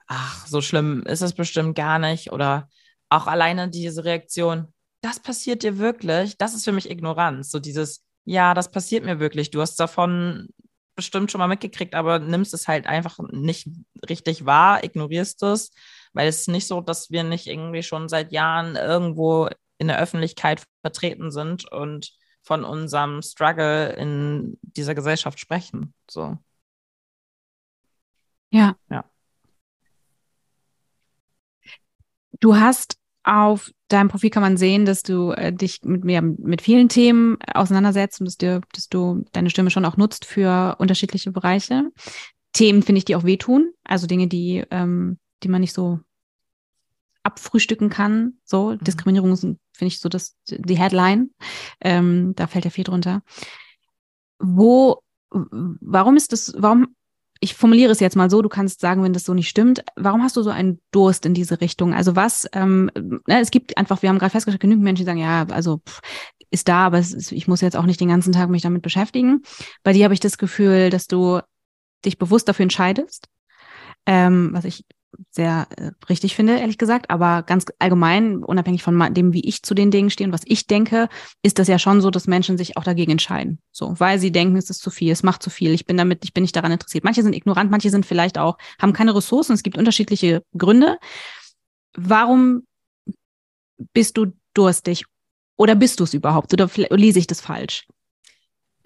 Ach, 0.07 0.47
so 0.47 0.61
schlimm 0.61 1.03
ist 1.07 1.23
es 1.23 1.33
bestimmt 1.33 1.75
gar 1.75 1.99
nicht. 1.99 2.33
Oder 2.33 2.69
auch 3.09 3.27
alleine 3.27 3.71
diese 3.71 4.05
Reaktion, 4.05 4.73
das 5.01 5.21
passiert 5.21 5.63
dir 5.63 5.79
wirklich, 5.79 6.37
das 6.37 6.55
ist 6.55 6.65
für 6.65 6.73
mich 6.73 6.91
Ignoranz. 6.91 7.51
So 7.51 7.59
dieses, 7.59 8.05
ja, 8.25 8.55
das 8.55 8.71
passiert 8.71 9.05
mir 9.05 9.21
wirklich. 9.21 9.51
Du 9.51 9.61
hast 9.63 9.77
davon 9.77 10.49
bestimmt 10.95 11.33
schon 11.33 11.39
mal 11.39 11.49
mitgekriegt, 11.49 11.95
aber 11.95 12.19
nimmst 12.19 12.55
es 12.55 12.69
halt 12.69 12.87
einfach 12.87 13.19
nicht 13.33 13.69
richtig 14.09 14.45
wahr, 14.45 14.85
ignorierst 14.85 15.43
es 15.43 15.73
weil 16.15 16.29
es 16.29 16.43
ist 16.43 16.49
nicht 16.49 16.67
so, 16.67 16.81
dass 16.81 17.11
wir 17.11 17.23
nicht 17.25 17.47
irgendwie 17.47 17.83
schon 17.83 18.09
seit 18.09 18.33
Jahren 18.33 18.77
irgendwo 18.77 19.49
in 19.79 19.89
der 19.89 20.01
Öffentlichkeit 20.01 20.63
vertreten 20.81 21.31
sind 21.31 21.71
und 21.71 22.13
von 22.43 22.65
unserem 22.65 23.23
Struggle 23.23 23.93
in 23.95 24.59
dieser 24.63 24.95
Gesellschaft 24.95 25.39
sprechen. 25.39 25.95
So. 26.09 26.39
Ja. 28.51 28.77
Ja. 28.91 29.05
Du 32.41 32.57
hast 32.57 32.99
auf 33.25 33.73
deinem 33.89 34.09
Profil 34.09 34.29
kann 34.31 34.43
man 34.43 34.57
sehen, 34.59 34.85
dass 34.85 35.03
du 35.03 35.31
äh, 35.33 35.53
dich 35.53 35.83
mit 35.83 36.05
mir 36.05 36.21
mit 36.21 36.61
vielen 36.61 36.91
Themen 36.91 37.39
auseinandersetzt 37.55 38.21
und 38.21 38.27
dass, 38.27 38.37
dir, 38.37 38.61
dass 38.73 38.89
du 38.89 39.25
deine 39.33 39.49
Stimme 39.49 39.71
schon 39.71 39.87
auch 39.87 39.97
nutzt 39.97 40.27
für 40.27 40.77
unterschiedliche 40.79 41.33
Bereiche. 41.33 41.91
Themen 42.53 42.83
finde 42.83 42.99
ich, 42.99 43.05
die 43.07 43.17
auch 43.17 43.25
wehtun, 43.25 43.73
also 43.83 44.07
Dinge, 44.07 44.29
die 44.29 44.63
ähm, 44.71 45.19
die 45.45 45.49
man 45.49 45.61
nicht 45.61 45.75
so 45.75 46.01
abfrühstücken 47.23 47.91
kann. 47.91 48.35
So, 48.45 48.73
mhm. 48.73 48.79
Diskriminierung 48.79 49.37
finde 49.37 49.59
ich 49.81 50.01
so 50.01 50.09
das, 50.09 50.37
die 50.49 50.79
Headline. 50.79 51.31
Ähm, 51.81 52.35
da 52.37 52.47
fällt 52.47 52.65
ja 52.65 52.71
viel 52.71 52.85
drunter. 52.85 53.23
Wo, 54.39 55.01
warum 55.31 56.17
ist 56.17 56.33
das, 56.33 56.55
warum, 56.57 56.95
ich 57.41 57.55
formuliere 57.55 57.93
es 57.93 58.01
jetzt 58.01 58.17
mal 58.17 58.31
so, 58.31 58.43
du 58.43 58.49
kannst 58.49 58.81
sagen, 58.81 59.03
wenn 59.03 59.13
das 59.13 59.25
so 59.25 59.35
nicht 59.35 59.49
stimmt, 59.49 59.85
warum 59.97 60.23
hast 60.23 60.37
du 60.37 60.43
so 60.43 60.51
einen 60.51 60.81
Durst 60.93 61.27
in 61.27 61.35
diese 61.35 61.61
Richtung? 61.61 61.95
Also 61.95 62.15
was, 62.15 62.49
ähm, 62.53 62.91
ne, 62.95 63.41
es 63.41 63.51
gibt 63.51 63.77
einfach, 63.77 64.03
wir 64.03 64.09
haben 64.09 64.19
gerade 64.19 64.31
festgestellt, 64.31 64.61
genügend 64.61 64.85
Menschen, 64.85 65.03
die 65.03 65.07
sagen, 65.07 65.19
ja, 65.19 65.47
also 65.51 65.79
pff, 65.79 66.01
ist 66.51 66.69
da, 66.69 66.87
aber 66.87 66.99
ist, 66.99 67.33
ich 67.33 67.49
muss 67.49 67.61
jetzt 67.61 67.77
auch 67.77 67.87
nicht 67.87 68.01
den 68.01 68.09
ganzen 68.09 68.33
Tag 68.33 68.49
mich 68.49 68.63
damit 68.63 68.83
beschäftigen. 68.83 69.43
Bei 69.83 69.93
dir 69.93 70.05
habe 70.05 70.15
ich 70.15 70.21
das 70.21 70.39
Gefühl, 70.39 70.91
dass 70.91 71.07
du 71.07 71.41
dich 72.05 72.19
bewusst 72.19 72.49
dafür 72.49 72.65
entscheidest, 72.65 73.29
ähm, 74.07 74.51
was 74.53 74.65
ich 74.65 74.85
sehr 75.31 75.67
äh, 75.77 75.91
richtig 76.09 76.35
finde, 76.35 76.59
ehrlich 76.59 76.79
gesagt. 76.79 77.11
Aber 77.11 77.43
ganz 77.43 77.67
allgemein, 77.79 78.45
unabhängig 78.45 78.83
von 78.83 79.15
dem, 79.15 79.33
wie 79.33 79.47
ich 79.47 79.63
zu 79.63 79.75
den 79.75 79.91
Dingen 79.91 80.11
stehe 80.11 80.29
und 80.29 80.33
was 80.33 80.43
ich 80.45 80.67
denke, 80.67 81.09
ist 81.43 81.59
das 81.59 81.69
ja 81.69 81.79
schon 81.79 82.01
so, 82.01 82.11
dass 82.11 82.27
Menschen 82.27 82.59
sich 82.59 82.77
auch 82.77 82.85
dagegen 82.85 83.13
entscheiden. 83.13 83.59
So, 83.73 83.95
weil 83.99 84.19
sie 84.19 84.33
denken, 84.33 84.57
es 84.57 84.71
ist 84.71 84.81
zu 84.81 84.91
viel, 84.91 85.13
es 85.13 85.23
macht 85.23 85.43
zu 85.43 85.51
viel, 85.51 85.73
ich 85.73 85.87
bin 85.87 85.97
damit, 85.97 86.25
ich 86.25 86.35
bin 86.35 86.43
nicht 86.43 86.57
daran 86.57 86.73
interessiert. 86.73 87.05
Manche 87.05 87.23
sind 87.23 87.35
ignorant, 87.35 87.71
manche 87.71 87.91
sind 87.91 88.07
vielleicht 88.07 88.39
auch, 88.39 88.59
haben 88.81 88.93
keine 88.93 89.15
Ressourcen, 89.15 89.53
es 89.53 89.63
gibt 89.63 89.79
unterschiedliche 89.79 90.43
Gründe. 90.57 90.99
Warum 91.97 92.67
bist 93.93 94.17
du 94.17 94.33
durstig? 94.55 95.05
Oder 95.57 95.75
bist 95.77 96.01
du 96.01 96.05
es 96.05 96.15
überhaupt? 96.15 96.53
Oder 96.53 96.69
lese 96.91 97.19
ich 97.19 97.27
das 97.27 97.41
falsch? 97.41 97.87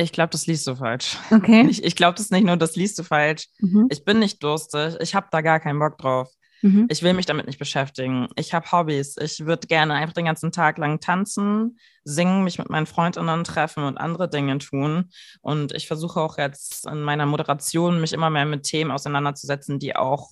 Ich 0.00 0.12
glaube, 0.12 0.30
das 0.30 0.46
liest 0.46 0.66
du 0.66 0.76
falsch. 0.76 1.18
Okay. 1.30 1.66
Ich, 1.70 1.82
ich 1.82 1.96
glaube 1.96 2.16
das 2.16 2.30
nicht 2.30 2.44
nur, 2.44 2.56
das 2.56 2.76
liest 2.76 2.98
du 2.98 3.02
falsch. 3.02 3.48
Mhm. 3.58 3.88
Ich 3.90 4.04
bin 4.04 4.20
nicht 4.20 4.42
durstig. 4.42 4.96
Ich 5.00 5.14
habe 5.14 5.26
da 5.30 5.40
gar 5.40 5.58
keinen 5.58 5.80
Bock 5.80 5.98
drauf. 5.98 6.30
Mhm. 6.62 6.86
Ich 6.88 7.02
will 7.02 7.14
mich 7.14 7.26
damit 7.26 7.46
nicht 7.46 7.58
beschäftigen. 7.58 8.28
Ich 8.36 8.54
habe 8.54 8.70
Hobbys. 8.70 9.16
Ich 9.16 9.44
würde 9.44 9.66
gerne 9.66 9.94
einfach 9.94 10.14
den 10.14 10.24
ganzen 10.24 10.52
Tag 10.52 10.78
lang 10.78 11.00
tanzen, 11.00 11.78
singen, 12.04 12.44
mich 12.44 12.58
mit 12.58 12.70
meinen 12.70 12.86
Freundinnen 12.86 13.42
treffen 13.44 13.84
und 13.84 13.98
andere 13.98 14.28
Dinge 14.28 14.58
tun. 14.58 15.10
Und 15.40 15.72
ich 15.72 15.88
versuche 15.88 16.20
auch 16.20 16.38
jetzt 16.38 16.86
in 16.86 17.02
meiner 17.02 17.26
Moderation 17.26 18.00
mich 18.00 18.12
immer 18.12 18.30
mehr 18.30 18.46
mit 18.46 18.64
Themen 18.64 18.92
auseinanderzusetzen, 18.92 19.80
die 19.80 19.96
auch 19.96 20.30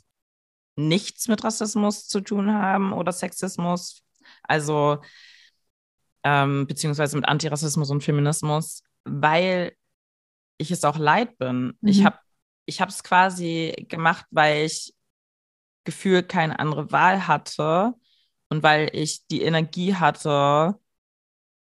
nichts 0.77 1.27
mit 1.27 1.43
Rassismus 1.43 2.07
zu 2.07 2.21
tun 2.21 2.53
haben 2.53 2.93
oder 2.93 3.11
Sexismus. 3.11 4.03
Also 4.43 4.99
ähm, 6.23 6.67
beziehungsweise 6.67 7.17
mit 7.17 7.27
Antirassismus 7.29 7.91
und 7.91 8.03
Feminismus 8.03 8.83
weil 9.07 9.73
ich 10.59 10.71
es 10.71 10.85
auch 10.85 10.99
leid 10.99 11.39
bin. 11.39 11.77
Mhm. 11.81 11.89
Ich 11.89 12.05
habe 12.05 12.19
ich 12.67 12.81
es 12.81 13.03
quasi 13.03 13.87
gemacht, 13.89 14.27
weil 14.31 14.67
ich 14.67 14.93
gefühlt 15.85 16.29
keine 16.29 16.59
andere 16.59 16.91
Wahl 16.91 17.29
hatte 17.29 17.95
und 18.49 18.63
weil 18.63 18.91
ich 18.93 19.27
die 19.29 19.43
Energie 19.43 19.95
hatte, 19.95 20.79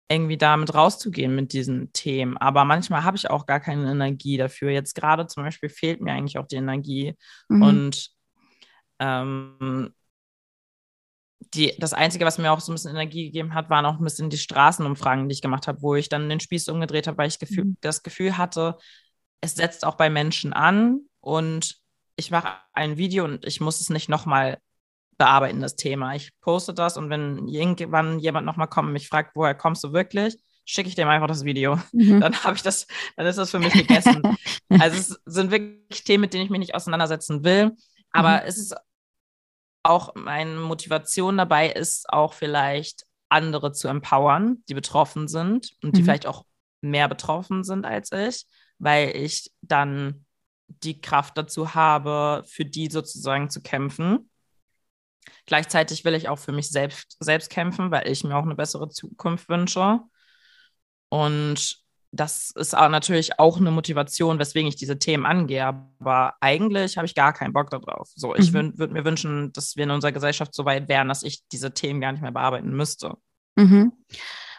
irgendwie 0.10 0.38
damit 0.38 0.74
rauszugehen 0.74 1.36
mit 1.36 1.54
diesen 1.54 1.92
Themen. 1.94 2.38
Aber 2.38 2.64
manchmal 2.66 3.04
habe 3.04 3.18
ich 3.18 3.30
auch 3.30 3.46
gar 3.46 3.60
keine 3.60 3.90
Energie 3.90 4.38
dafür. 4.38 4.70
Jetzt 4.70 4.94
gerade 4.94 5.26
zum 5.28 5.44
Beispiel 5.44 5.70
fehlt 5.70 6.02
mir 6.02 6.14
eigentlich 6.14 6.38
auch 6.38 6.48
die 6.48 6.58
Energie. 6.58 7.16
Mhm. 7.50 7.62
Und 7.62 8.10
ähm, 9.00 9.94
die, 11.54 11.74
das 11.80 11.94
Einzige, 11.94 12.26
was 12.26 12.38
mir 12.38 12.52
auch 12.52 12.60
so 12.60 12.72
ein 12.72 12.76
bisschen 12.76 12.92
Energie 12.92 13.26
gegeben 13.26 13.54
hat, 13.54 13.70
waren 13.70 13.86
auch 13.86 14.00
ein 14.00 14.04
bisschen 14.04 14.30
die 14.30 14.38
Straßenumfragen, 14.38 15.28
die 15.28 15.34
ich 15.34 15.42
gemacht 15.42 15.68
habe, 15.68 15.82
wo 15.82 15.96
ich 15.96 16.10
dann 16.10 16.30
den 16.30 16.40
Spieß 16.40 16.70
umgedreht 16.70 17.08
habe, 17.08 17.18
weil 17.18 17.28
ich 17.28 17.40
Gefühl, 17.40 17.66
mhm. 17.66 17.78
das 17.82 18.04
Gefühl 18.04 18.38
hatte, 18.38 18.78
es 19.42 19.56
setzt 19.56 19.86
auch 19.86 19.96
bei 19.96 20.10
Menschen 20.10 20.54
an 20.54 21.02
und 21.20 21.78
ich 22.16 22.32
mache 22.32 22.54
ein 22.74 22.98
Video 22.98 23.26
und 23.26 23.46
ich 23.46 23.62
muss 23.62 23.82
es 23.82 23.90
nicht 23.90 24.10
nochmal 24.10 24.58
bearbeiten, 25.18 25.62
das 25.62 25.76
Thema. 25.76 26.16
Ich 26.16 26.32
poste 26.42 26.74
das 26.74 26.98
und 26.98 27.10
wenn 27.10 27.48
irgendwann 27.48 28.20
jemand 28.20 28.46
nochmal 28.46 28.68
kommt 28.68 28.88
und 28.88 28.94
mich 28.94 29.08
fragt, 29.08 29.36
woher 29.36 29.56
kommst 29.56 29.84
du 29.84 29.94
wirklich, 29.94 30.38
schicke 30.66 30.90
ich 30.90 30.96
dem 30.96 31.08
einfach 31.08 31.28
das 31.28 31.46
Video. 31.46 31.80
Mhm. 31.92 32.20
Dann 32.22 32.44
habe 32.44 32.56
ich 32.56 32.64
das, 32.64 32.88
dann 33.16 33.28
ist 33.28 33.38
das 33.38 33.52
für 33.52 33.60
mich 33.60 33.74
gegessen. 33.74 34.22
also 34.70 34.98
es 34.98 35.22
sind 35.26 35.52
wirklich 35.52 36.04
Themen, 36.04 36.22
mit 36.22 36.34
denen 36.34 36.44
ich 36.44 36.50
mich 36.50 36.60
nicht 36.60 36.76
auseinandersetzen 36.76 37.44
will. 37.44 37.72
Aber 38.12 38.42
mhm. 38.42 38.48
es 38.48 38.58
ist 38.58 38.76
auch 39.86 40.16
meine 40.16 40.60
Motivation 40.60 41.38
dabei 41.38 41.70
ist, 41.70 42.10
auch 42.10 42.34
vielleicht 42.34 43.06
andere 43.30 43.72
zu 43.72 43.88
empowern, 43.88 44.64
die 44.68 44.74
betroffen 44.74 45.28
sind 45.28 45.72
und 45.84 45.96
die 45.96 46.02
mhm. 46.02 46.06
vielleicht 46.06 46.28
auch 46.28 46.46
mehr 46.82 47.08
betroffen 47.08 47.64
sind 47.64 47.86
als 47.86 48.12
ich, 48.12 48.46
weil 48.80 49.16
ich 49.16 49.52
dann 49.62 50.26
die 50.68 51.00
Kraft 51.02 51.38
dazu 51.38 51.76
habe, 51.76 52.44
für 52.48 52.66
die 52.66 52.90
sozusagen 52.90 53.50
zu 53.50 53.62
kämpfen. 53.62 54.30
Gleichzeitig 55.46 56.04
will 56.04 56.16
ich 56.16 56.30
auch 56.30 56.40
für 56.40 56.52
mich 56.52 56.70
selbst, 56.70 57.18
selbst 57.20 57.50
kämpfen, 57.50 57.92
weil 57.92 58.08
ich 58.08 58.24
mir 58.24 58.36
auch 58.36 58.44
eine 58.44 58.56
bessere 58.56 58.90
Zukunft 58.90 59.50
wünsche. 59.50 60.00
Und 61.10 61.85
das 62.16 62.52
ist 62.52 62.76
auch 62.76 62.90
natürlich 62.90 63.40
auch 63.40 63.58
eine 63.58 63.72
Motivation, 63.72 64.40
weswegen 64.40 64.68
ich 64.68 64.76
diese 64.76 65.00
Themen 65.00 65.26
angehe. 65.26 65.66
Aber 65.66 66.34
eigentlich 66.40 66.98
habe 66.98 67.06
ich 67.06 67.16
gar 67.16 67.34
keinen 67.34 67.54
Bock 67.54 67.70
darauf. 67.70 68.10
So, 68.16 68.36
ich 68.36 68.52
mhm. 68.52 68.78
würde 68.78 68.94
mir 68.94 69.06
wünschen, 69.06 69.52
dass 69.54 69.76
wir 69.76 69.84
in 69.84 69.92
unserer 69.92 70.12
Gesellschaft 70.12 70.54
so 70.54 70.66
weit 70.66 70.88
wären, 70.88 71.08
dass 71.08 71.24
ich 71.24 71.48
diese 71.52 71.74
Themen 71.74 72.02
gar 72.02 72.12
nicht 72.12 72.22
mehr 72.22 72.32
bearbeiten 72.32 72.76
müsste. 72.76 73.16
Mhm. 73.56 73.92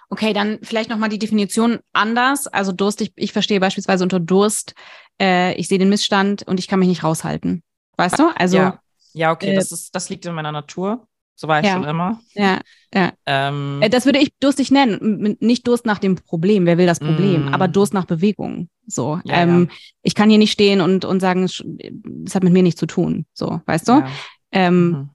Okay, 0.08 0.32
dann 0.32 0.58
vielleicht 0.62 0.90
nochmal 0.90 1.08
die 1.08 1.18
Definition 1.18 1.80
anders. 1.92 2.46
Also 2.46 2.72
Durst, 2.72 3.00
ich, 3.00 3.12
ich 3.16 3.32
verstehe 3.32 3.60
beispielsweise 3.60 4.04
unter 4.04 4.20
Durst, 4.20 4.74
äh, 5.20 5.54
ich 5.54 5.68
sehe 5.68 5.78
den 5.78 5.88
Missstand 5.88 6.44
und 6.46 6.60
ich 6.60 6.68
kann 6.68 6.78
mich 6.78 6.88
nicht 6.88 7.02
raushalten. 7.02 7.62
Weißt 7.96 8.18
du? 8.18 8.28
Also. 8.36 8.56
Ja, 8.56 8.80
ja 9.14 9.32
okay, 9.32 9.52
äh, 9.52 9.54
das, 9.56 9.72
ist, 9.72 9.94
das 9.94 10.08
liegt 10.08 10.26
in 10.26 10.34
meiner 10.34 10.52
Natur. 10.52 11.08
So 11.38 11.48
war 11.48 11.60
ich 11.60 11.66
ja. 11.66 11.74
schon 11.74 11.84
immer. 11.84 12.18
Ja, 12.34 12.60
ja. 12.94 13.12
Ähm, 13.26 13.80
äh, 13.82 13.90
das 13.90 14.06
würde 14.06 14.18
ich 14.18 14.32
durstig 14.40 14.70
nennen. 14.70 15.36
Nicht 15.40 15.68
Durst 15.68 15.84
nach 15.84 15.98
dem 15.98 16.16
Problem, 16.16 16.64
wer 16.64 16.78
will 16.78 16.86
das 16.86 16.98
Problem, 16.98 17.46
mm. 17.46 17.54
aber 17.54 17.68
Durst 17.68 17.92
nach 17.92 18.06
Bewegung. 18.06 18.70
So. 18.86 19.20
Ja, 19.24 19.42
ähm, 19.42 19.68
ja. 19.70 19.76
Ich 20.02 20.14
kann 20.14 20.30
hier 20.30 20.38
nicht 20.38 20.52
stehen 20.52 20.80
und, 20.80 21.04
und 21.04 21.20
sagen, 21.20 21.44
es 21.44 22.34
hat 22.34 22.42
mit 22.42 22.54
mir 22.54 22.62
nichts 22.62 22.80
zu 22.80 22.86
tun. 22.86 23.26
So, 23.34 23.60
weißt 23.66 23.86
du? 23.86 24.02
Ähm, 24.50 24.88
mhm. 24.88 25.10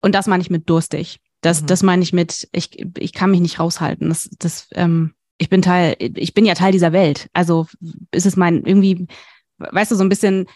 Und 0.00 0.14
das 0.14 0.26
meine 0.26 0.40
ich 0.40 0.48
mit 0.48 0.68
durstig. 0.70 1.20
Das, 1.42 1.60
mhm. 1.60 1.66
das 1.66 1.82
meine 1.82 2.02
ich 2.02 2.14
mit, 2.14 2.48
ich, 2.52 2.70
ich 2.96 3.12
kann 3.12 3.30
mich 3.30 3.40
nicht 3.40 3.60
raushalten. 3.60 4.08
Das, 4.08 4.30
das, 4.38 4.68
ähm, 4.72 5.12
ich 5.36 5.50
bin 5.50 5.60
Teil, 5.60 5.96
ich 5.98 6.32
bin 6.32 6.46
ja 6.46 6.54
Teil 6.54 6.72
dieser 6.72 6.92
Welt. 6.92 7.28
Also 7.34 7.66
ist 8.12 8.24
es 8.24 8.36
mein 8.36 8.64
irgendwie, 8.64 9.06
weißt 9.58 9.90
du, 9.90 9.96
so 9.96 10.04
ein 10.04 10.08
bisschen, 10.08 10.46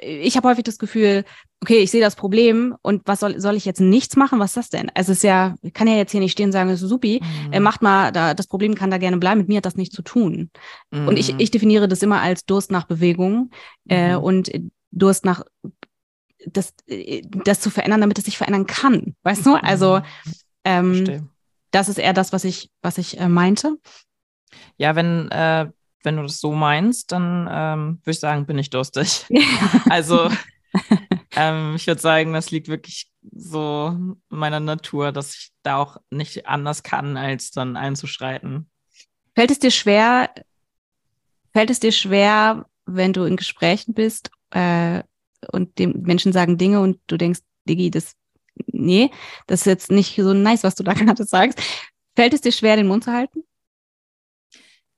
ich 0.00 0.36
habe 0.36 0.48
häufig 0.48 0.64
das 0.64 0.78
Gefühl, 0.78 1.24
okay, 1.60 1.78
ich 1.78 1.90
sehe 1.90 2.00
das 2.00 2.16
Problem 2.16 2.76
und 2.82 3.02
was 3.06 3.20
soll, 3.20 3.40
soll 3.40 3.56
ich 3.56 3.64
jetzt 3.64 3.80
nichts 3.80 4.16
machen? 4.16 4.38
Was 4.38 4.50
ist 4.50 4.56
das 4.56 4.68
denn? 4.70 4.90
Also 4.94 5.12
es 5.12 5.18
ist 5.18 5.24
ja, 5.24 5.56
ich 5.62 5.72
kann 5.72 5.88
ja 5.88 5.96
jetzt 5.96 6.12
hier 6.12 6.20
nicht 6.20 6.32
stehen 6.32 6.46
und 6.46 6.52
sagen, 6.52 6.70
es 6.70 6.82
ist 6.82 6.88
supi, 6.88 7.20
mhm. 7.22 7.52
äh, 7.52 7.60
macht 7.60 7.82
mal, 7.82 8.12
da, 8.12 8.34
das 8.34 8.46
Problem 8.46 8.74
kann 8.74 8.90
da 8.90 8.98
gerne 8.98 9.18
bleiben, 9.18 9.40
mit 9.40 9.48
mir 9.48 9.58
hat 9.58 9.66
das 9.66 9.76
nichts 9.76 9.94
zu 9.94 10.02
tun. 10.02 10.50
Mhm. 10.90 11.08
Und 11.08 11.18
ich, 11.18 11.32
mhm. 11.32 11.40
ich 11.40 11.50
definiere 11.50 11.88
das 11.88 12.02
immer 12.02 12.20
als 12.20 12.44
Durst 12.44 12.70
nach 12.70 12.86
Bewegung 12.86 13.50
äh, 13.88 14.16
mhm. 14.16 14.22
und 14.22 14.50
Durst 14.90 15.24
nach 15.24 15.42
das, 16.46 16.72
das 16.86 17.60
zu 17.60 17.70
verändern, 17.70 18.00
damit 18.00 18.18
es 18.18 18.24
sich 18.24 18.38
verändern 18.38 18.66
kann. 18.66 19.16
Weißt 19.22 19.44
du? 19.44 19.54
Also 19.54 19.98
mhm. 19.98 20.02
ähm, 20.64 21.28
das 21.70 21.88
ist 21.88 21.98
eher 21.98 22.12
das, 22.12 22.32
was 22.32 22.44
ich, 22.44 22.70
was 22.82 22.98
ich 22.98 23.18
äh, 23.18 23.28
meinte. 23.28 23.76
Ja, 24.76 24.96
wenn 24.96 25.30
äh, 25.30 25.68
wenn 26.02 26.16
du 26.16 26.22
das 26.22 26.40
so 26.40 26.52
meinst, 26.52 27.12
dann 27.12 27.48
ähm, 27.50 27.98
würde 28.02 28.10
ich 28.10 28.20
sagen, 28.20 28.46
bin 28.46 28.58
ich 28.58 28.70
durstig. 28.70 29.26
also 29.90 30.30
ähm, 31.36 31.74
ich 31.76 31.86
würde 31.86 32.00
sagen, 32.00 32.32
das 32.32 32.50
liegt 32.50 32.68
wirklich 32.68 33.10
so 33.32 33.88
in 33.92 34.16
meiner 34.28 34.60
Natur, 34.60 35.12
dass 35.12 35.34
ich 35.34 35.50
da 35.62 35.76
auch 35.76 35.96
nicht 36.10 36.46
anders 36.46 36.82
kann, 36.82 37.16
als 37.16 37.50
dann 37.50 37.76
einzuschreiten. 37.76 38.70
Fällt 39.34 39.50
es 39.50 39.58
dir 39.58 39.70
schwer, 39.70 40.30
fällt 41.52 41.70
es 41.70 41.80
dir 41.80 41.92
schwer, 41.92 42.66
wenn 42.86 43.12
du 43.12 43.24
in 43.24 43.36
Gesprächen 43.36 43.94
bist 43.94 44.30
äh, 44.50 45.02
und 45.52 45.78
dem 45.78 46.02
Menschen 46.02 46.32
sagen 46.32 46.58
Dinge 46.58 46.80
und 46.80 46.98
du 47.06 47.16
denkst, 47.16 47.40
Digi, 47.68 47.90
das, 47.90 48.14
nee, 48.66 49.10
das 49.46 49.60
ist 49.60 49.66
jetzt 49.66 49.90
nicht 49.90 50.16
so 50.16 50.32
nice, 50.32 50.64
was 50.64 50.74
du 50.74 50.82
da 50.82 50.92
gerade 50.94 51.24
sagst. 51.24 51.60
Fällt 52.16 52.34
es 52.34 52.40
dir 52.40 52.52
schwer, 52.52 52.76
den 52.76 52.88
Mund 52.88 53.04
zu 53.04 53.12
halten? 53.12 53.44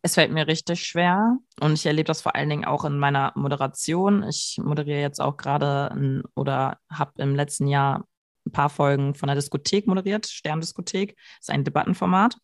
Es 0.03 0.15
fällt 0.15 0.33
mir 0.33 0.47
richtig 0.47 0.83
schwer 0.83 1.37
und 1.61 1.75
ich 1.75 1.85
erlebe 1.85 2.07
das 2.07 2.23
vor 2.23 2.35
allen 2.35 2.49
Dingen 2.49 2.65
auch 2.65 2.85
in 2.85 2.99
meiner 2.99 3.33
Moderation. 3.35 4.23
Ich 4.23 4.59
moderiere 4.63 5.01
jetzt 5.01 5.21
auch 5.21 5.37
gerade 5.37 6.23
oder 6.35 6.79
habe 6.91 7.23
im 7.23 7.35
letzten 7.35 7.67
Jahr 7.67 8.07
ein 8.47 8.53
paar 8.53 8.71
Folgen 8.71 9.15
von 9.15 9.27
der 9.27 9.37
Diskothek 9.37 9.87
moderiert, 9.87 10.27
Sterndiskothek, 10.27 11.17
ist 11.39 11.51
ein 11.51 11.65
Debattenformat. 11.65 12.39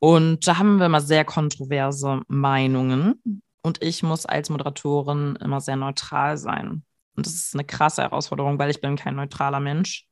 Und 0.00 0.46
da 0.46 0.58
haben 0.58 0.78
wir 0.78 0.86
immer 0.86 1.00
sehr 1.00 1.24
kontroverse 1.24 2.22
Meinungen 2.26 3.42
und 3.62 3.82
ich 3.82 4.02
muss 4.02 4.26
als 4.26 4.50
Moderatorin 4.50 5.36
immer 5.36 5.60
sehr 5.60 5.76
neutral 5.76 6.36
sein. 6.36 6.84
Und 7.16 7.26
das 7.26 7.34
ist 7.34 7.54
eine 7.54 7.64
krasse 7.64 8.02
Herausforderung, 8.02 8.58
weil 8.58 8.70
ich 8.70 8.80
bin 8.80 8.96
kein 8.96 9.14
neutraler 9.14 9.60
Mensch. 9.60 10.06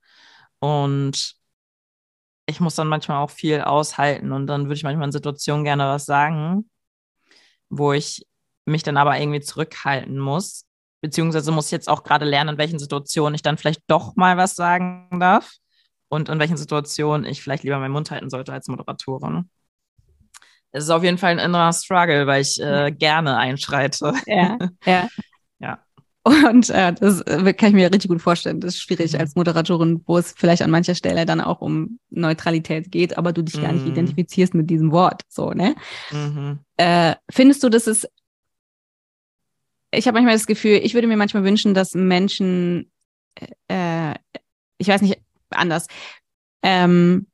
Und 0.61 1.35
ich 2.53 2.61
muss 2.61 2.75
dann 2.75 2.89
manchmal 2.89 3.19
auch 3.19 3.31
viel 3.31 3.61
aushalten 3.61 4.33
und 4.33 4.47
dann 4.47 4.65
würde 4.65 4.75
ich 4.75 4.85
manchmal 4.85 5.07
in 5.07 5.13
Situationen 5.13 5.65
gerne 5.65 5.85
was 5.87 6.07
sagen, 6.07 6.71
wo 7.69 7.93
ich 7.93 8.25
mich 8.65 8.83
dann 8.83 8.97
aber 8.97 9.19
irgendwie 9.19 9.41
zurückhalten 9.41 10.19
muss. 10.19 10.67
Beziehungsweise 11.01 11.51
muss 11.51 11.67
ich 11.67 11.73
jetzt 11.73 11.89
auch 11.89 12.05
gerade 12.05 12.25
lernen, 12.25 12.51
in 12.51 12.59
welchen 12.59 12.79
Situationen 12.79 13.35
ich 13.35 13.43
dann 13.43 13.59
vielleicht 13.59 13.83
doch 13.89 14.15
mal 14.15 14.37
was 14.37 14.55
sagen 14.55 15.19
darf, 15.19 15.51
und 16.13 16.29
in 16.29 16.39
welchen 16.39 16.59
Situationen 16.59 17.25
ich 17.25 17.43
vielleicht 17.43 17.63
lieber 17.63 17.79
meinen 17.79 17.93
Mund 17.93 18.11
halten 18.11 18.29
sollte 18.29 18.53
als 18.53 18.69
Moderatorin. 18.69 19.49
Es 20.71 20.85
ist 20.85 20.91
auf 20.91 21.03
jeden 21.03 21.17
Fall 21.17 21.31
ein 21.31 21.39
innerer 21.39 21.73
Struggle, 21.73 22.27
weil 22.27 22.43
ich 22.43 22.61
äh, 22.61 22.93
gerne 22.93 23.39
einschreite. 23.39 24.13
Ja, 24.27 24.59
ja. 24.85 25.09
ja. 25.59 25.79
Und 26.25 26.71
äh, 26.71 26.93
das 26.93 27.21
äh, 27.23 27.53
kann 27.53 27.71
ich 27.71 27.75
mir 27.75 27.93
richtig 27.93 28.09
gut 28.09 28.23
vorstellen. 28.23 28.61
Das 28.61 28.75
ist 28.75 28.83
schwierig 28.83 29.13
mhm. 29.13 29.21
als 29.21 29.35
Moderatorin, 29.35 30.03
wo 30.07 30.19
es 30.19 30.33
vielleicht 30.37 30.63
an 30.63 30.71
mancher 30.71 30.95
Stelle 30.95 31.27
dann 31.27 31.41
auch 31.41 31.61
um 31.61 31.99
Neutralität 32.11 32.93
geht, 32.93 33.19
aber 33.19 33.33
du 33.33 33.43
dich 33.43 33.57
mhm. 33.57 33.63
gar 33.63 33.73
nicht 33.73 33.85
mhm. 33.85 33.93
identifizierst 33.93 34.55
mit 34.55 34.71
diesem 34.71 34.93
Wort. 34.93 35.23
So, 35.29 35.51
ne? 35.51 35.75
Mhm. 36.13 36.61
Äh, 36.77 37.17
findest 37.29 37.65
du, 37.65 37.69
dass 37.69 37.87
es 37.87 38.07
ich 39.95 40.07
habe 40.07 40.15
manchmal 40.15 40.35
das 40.35 40.47
Gefühl, 40.47 40.81
ich 40.83 40.95
würde 40.95 41.07
mir 41.07 41.17
manchmal 41.17 41.45
wünschen, 41.45 41.75
dass 41.75 41.95
Menschen, 41.95 42.91
äh, 43.69 44.15
ich 44.79 44.89
weiß 44.89 45.03
nicht, 45.03 45.21
anders, 45.51 45.87
ähm, 46.63 47.27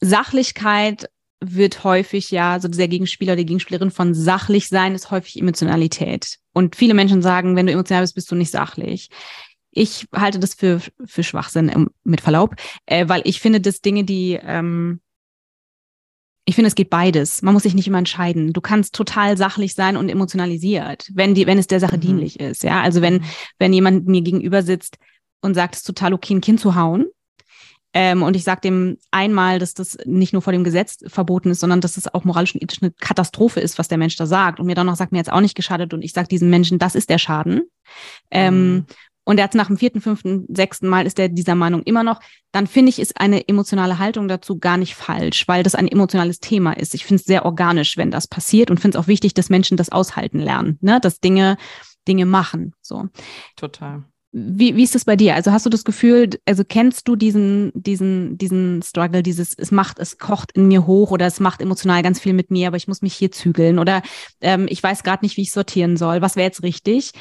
Sachlichkeit 0.00 1.10
wird 1.40 1.84
häufig 1.84 2.30
ja, 2.30 2.58
so 2.60 2.68
der 2.68 2.88
Gegenspieler 2.88 3.32
oder 3.32 3.42
die 3.42 3.46
Gegenspielerin 3.46 3.90
von 3.90 4.14
sachlich 4.14 4.68
sein 4.68 4.94
ist 4.94 5.10
häufig 5.10 5.38
Emotionalität. 5.38 6.38
Und 6.52 6.76
viele 6.76 6.94
Menschen 6.94 7.22
sagen, 7.22 7.56
wenn 7.56 7.66
du 7.66 7.72
emotional 7.72 8.02
bist, 8.02 8.14
bist 8.14 8.30
du 8.30 8.34
nicht 8.34 8.50
sachlich. 8.50 9.10
Ich 9.70 10.06
halte 10.14 10.38
das 10.38 10.54
für, 10.54 10.80
für 11.04 11.22
Schwachsinn, 11.22 11.90
mit 12.04 12.22
Verlaub, 12.22 12.56
äh, 12.86 13.08
weil 13.08 13.20
ich 13.24 13.40
finde, 13.40 13.60
dass 13.60 13.82
Dinge, 13.82 14.04
die, 14.04 14.38
ähm, 14.42 15.00
ich 16.46 16.54
finde, 16.54 16.68
es 16.68 16.74
geht 16.74 16.88
beides. 16.88 17.42
Man 17.42 17.52
muss 17.52 17.64
sich 17.64 17.74
nicht 17.74 17.86
immer 17.86 17.98
entscheiden. 17.98 18.54
Du 18.54 18.62
kannst 18.62 18.94
total 18.94 19.36
sachlich 19.36 19.74
sein 19.74 19.98
und 19.98 20.08
emotionalisiert, 20.08 21.10
wenn 21.12 21.34
die, 21.34 21.46
wenn 21.46 21.58
es 21.58 21.66
der 21.66 21.80
Sache 21.80 21.96
mhm. 21.96 22.00
dienlich 22.00 22.40
ist. 22.40 22.62
Ja, 22.62 22.80
also 22.80 23.02
wenn, 23.02 23.14
mhm. 23.14 23.24
wenn 23.58 23.72
jemand 23.74 24.06
mir 24.06 24.22
gegenüber 24.22 24.62
sitzt 24.62 24.96
und 25.42 25.54
sagt, 25.54 25.74
es 25.74 25.80
ist 25.80 25.86
total 25.86 26.14
okay, 26.14 26.34
ein 26.34 26.40
Kind 26.40 26.60
zu 26.60 26.74
hauen, 26.74 27.06
ähm, 27.98 28.22
und 28.22 28.36
ich 28.36 28.44
sage 28.44 28.60
dem 28.60 28.98
einmal, 29.10 29.58
dass 29.58 29.72
das 29.72 29.96
nicht 30.04 30.34
nur 30.34 30.42
vor 30.42 30.52
dem 30.52 30.64
Gesetz 30.64 30.98
verboten 31.06 31.48
ist, 31.48 31.60
sondern 31.60 31.80
dass 31.80 31.96
es 31.96 32.12
auch 32.12 32.24
moralisch 32.24 32.54
und 32.54 32.62
ethisch 32.62 32.82
eine 32.82 32.90
Katastrophe 32.90 33.60
ist, 33.60 33.78
was 33.78 33.88
der 33.88 33.96
Mensch 33.96 34.16
da 34.16 34.26
sagt. 34.26 34.60
Und 34.60 34.66
mir 34.66 34.74
dann 34.74 34.84
noch 34.84 34.96
sagt, 34.96 35.12
mir 35.12 35.18
jetzt 35.18 35.32
auch 35.32 35.40
nicht 35.40 35.54
geschadet. 35.54 35.94
Und 35.94 36.02
ich 36.02 36.12
sage 36.12 36.28
diesem 36.28 36.50
Menschen, 36.50 36.78
das 36.78 36.94
ist 36.94 37.08
der 37.08 37.16
Schaden. 37.16 37.62
Ähm, 38.30 38.74
mhm. 38.74 38.86
Und 39.24 39.38
er 39.38 39.44
hat 39.44 39.54
nach 39.54 39.68
dem 39.68 39.78
vierten, 39.78 40.02
fünften, 40.02 40.44
sechsten 40.54 40.88
Mal 40.88 41.06
ist 41.06 41.18
er 41.18 41.30
dieser 41.30 41.54
Meinung 41.54 41.84
immer 41.84 42.02
noch. 42.02 42.20
Dann 42.52 42.66
finde 42.66 42.90
ich, 42.90 42.98
ist 42.98 43.18
eine 43.18 43.48
emotionale 43.48 43.98
Haltung 43.98 44.28
dazu 44.28 44.58
gar 44.58 44.76
nicht 44.76 44.94
falsch, 44.94 45.48
weil 45.48 45.62
das 45.62 45.74
ein 45.74 45.88
emotionales 45.88 46.38
Thema 46.38 46.74
ist. 46.74 46.92
Ich 46.92 47.06
finde 47.06 47.20
es 47.20 47.26
sehr 47.26 47.46
organisch, 47.46 47.96
wenn 47.96 48.10
das 48.10 48.28
passiert 48.28 48.70
und 48.70 48.78
finde 48.78 48.98
es 48.98 49.02
auch 49.02 49.08
wichtig, 49.08 49.32
dass 49.32 49.48
Menschen 49.48 49.78
das 49.78 49.88
aushalten 49.88 50.38
lernen, 50.38 50.76
ne? 50.82 51.00
dass 51.00 51.20
Dinge, 51.20 51.56
Dinge 52.06 52.26
machen. 52.26 52.74
So. 52.82 53.08
Total. 53.56 54.04
Wie, 54.38 54.76
wie 54.76 54.82
ist 54.82 54.94
das 54.94 55.06
bei 55.06 55.16
dir? 55.16 55.34
Also 55.34 55.50
hast 55.50 55.64
du 55.64 55.70
das 55.70 55.82
Gefühl, 55.82 56.28
also 56.44 56.62
kennst 56.62 57.08
du 57.08 57.16
diesen, 57.16 57.72
diesen, 57.72 58.36
diesen 58.36 58.82
Struggle, 58.82 59.22
dieses, 59.22 59.54
es 59.54 59.70
macht, 59.70 59.98
es 59.98 60.18
kocht 60.18 60.52
in 60.52 60.68
mir 60.68 60.86
hoch 60.86 61.10
oder 61.10 61.24
es 61.24 61.40
macht 61.40 61.62
emotional 61.62 62.02
ganz 62.02 62.20
viel 62.20 62.34
mit 62.34 62.50
mir, 62.50 62.68
aber 62.68 62.76
ich 62.76 62.86
muss 62.86 63.00
mich 63.00 63.14
hier 63.14 63.32
zügeln 63.32 63.78
oder 63.78 64.02
ähm, 64.42 64.66
ich 64.68 64.82
weiß 64.82 65.04
gerade 65.04 65.24
nicht, 65.24 65.38
wie 65.38 65.42
ich 65.42 65.52
sortieren 65.52 65.96
soll. 65.96 66.20
Was 66.20 66.36
wäre 66.36 66.48
jetzt 66.48 66.62
richtig? 66.62 67.12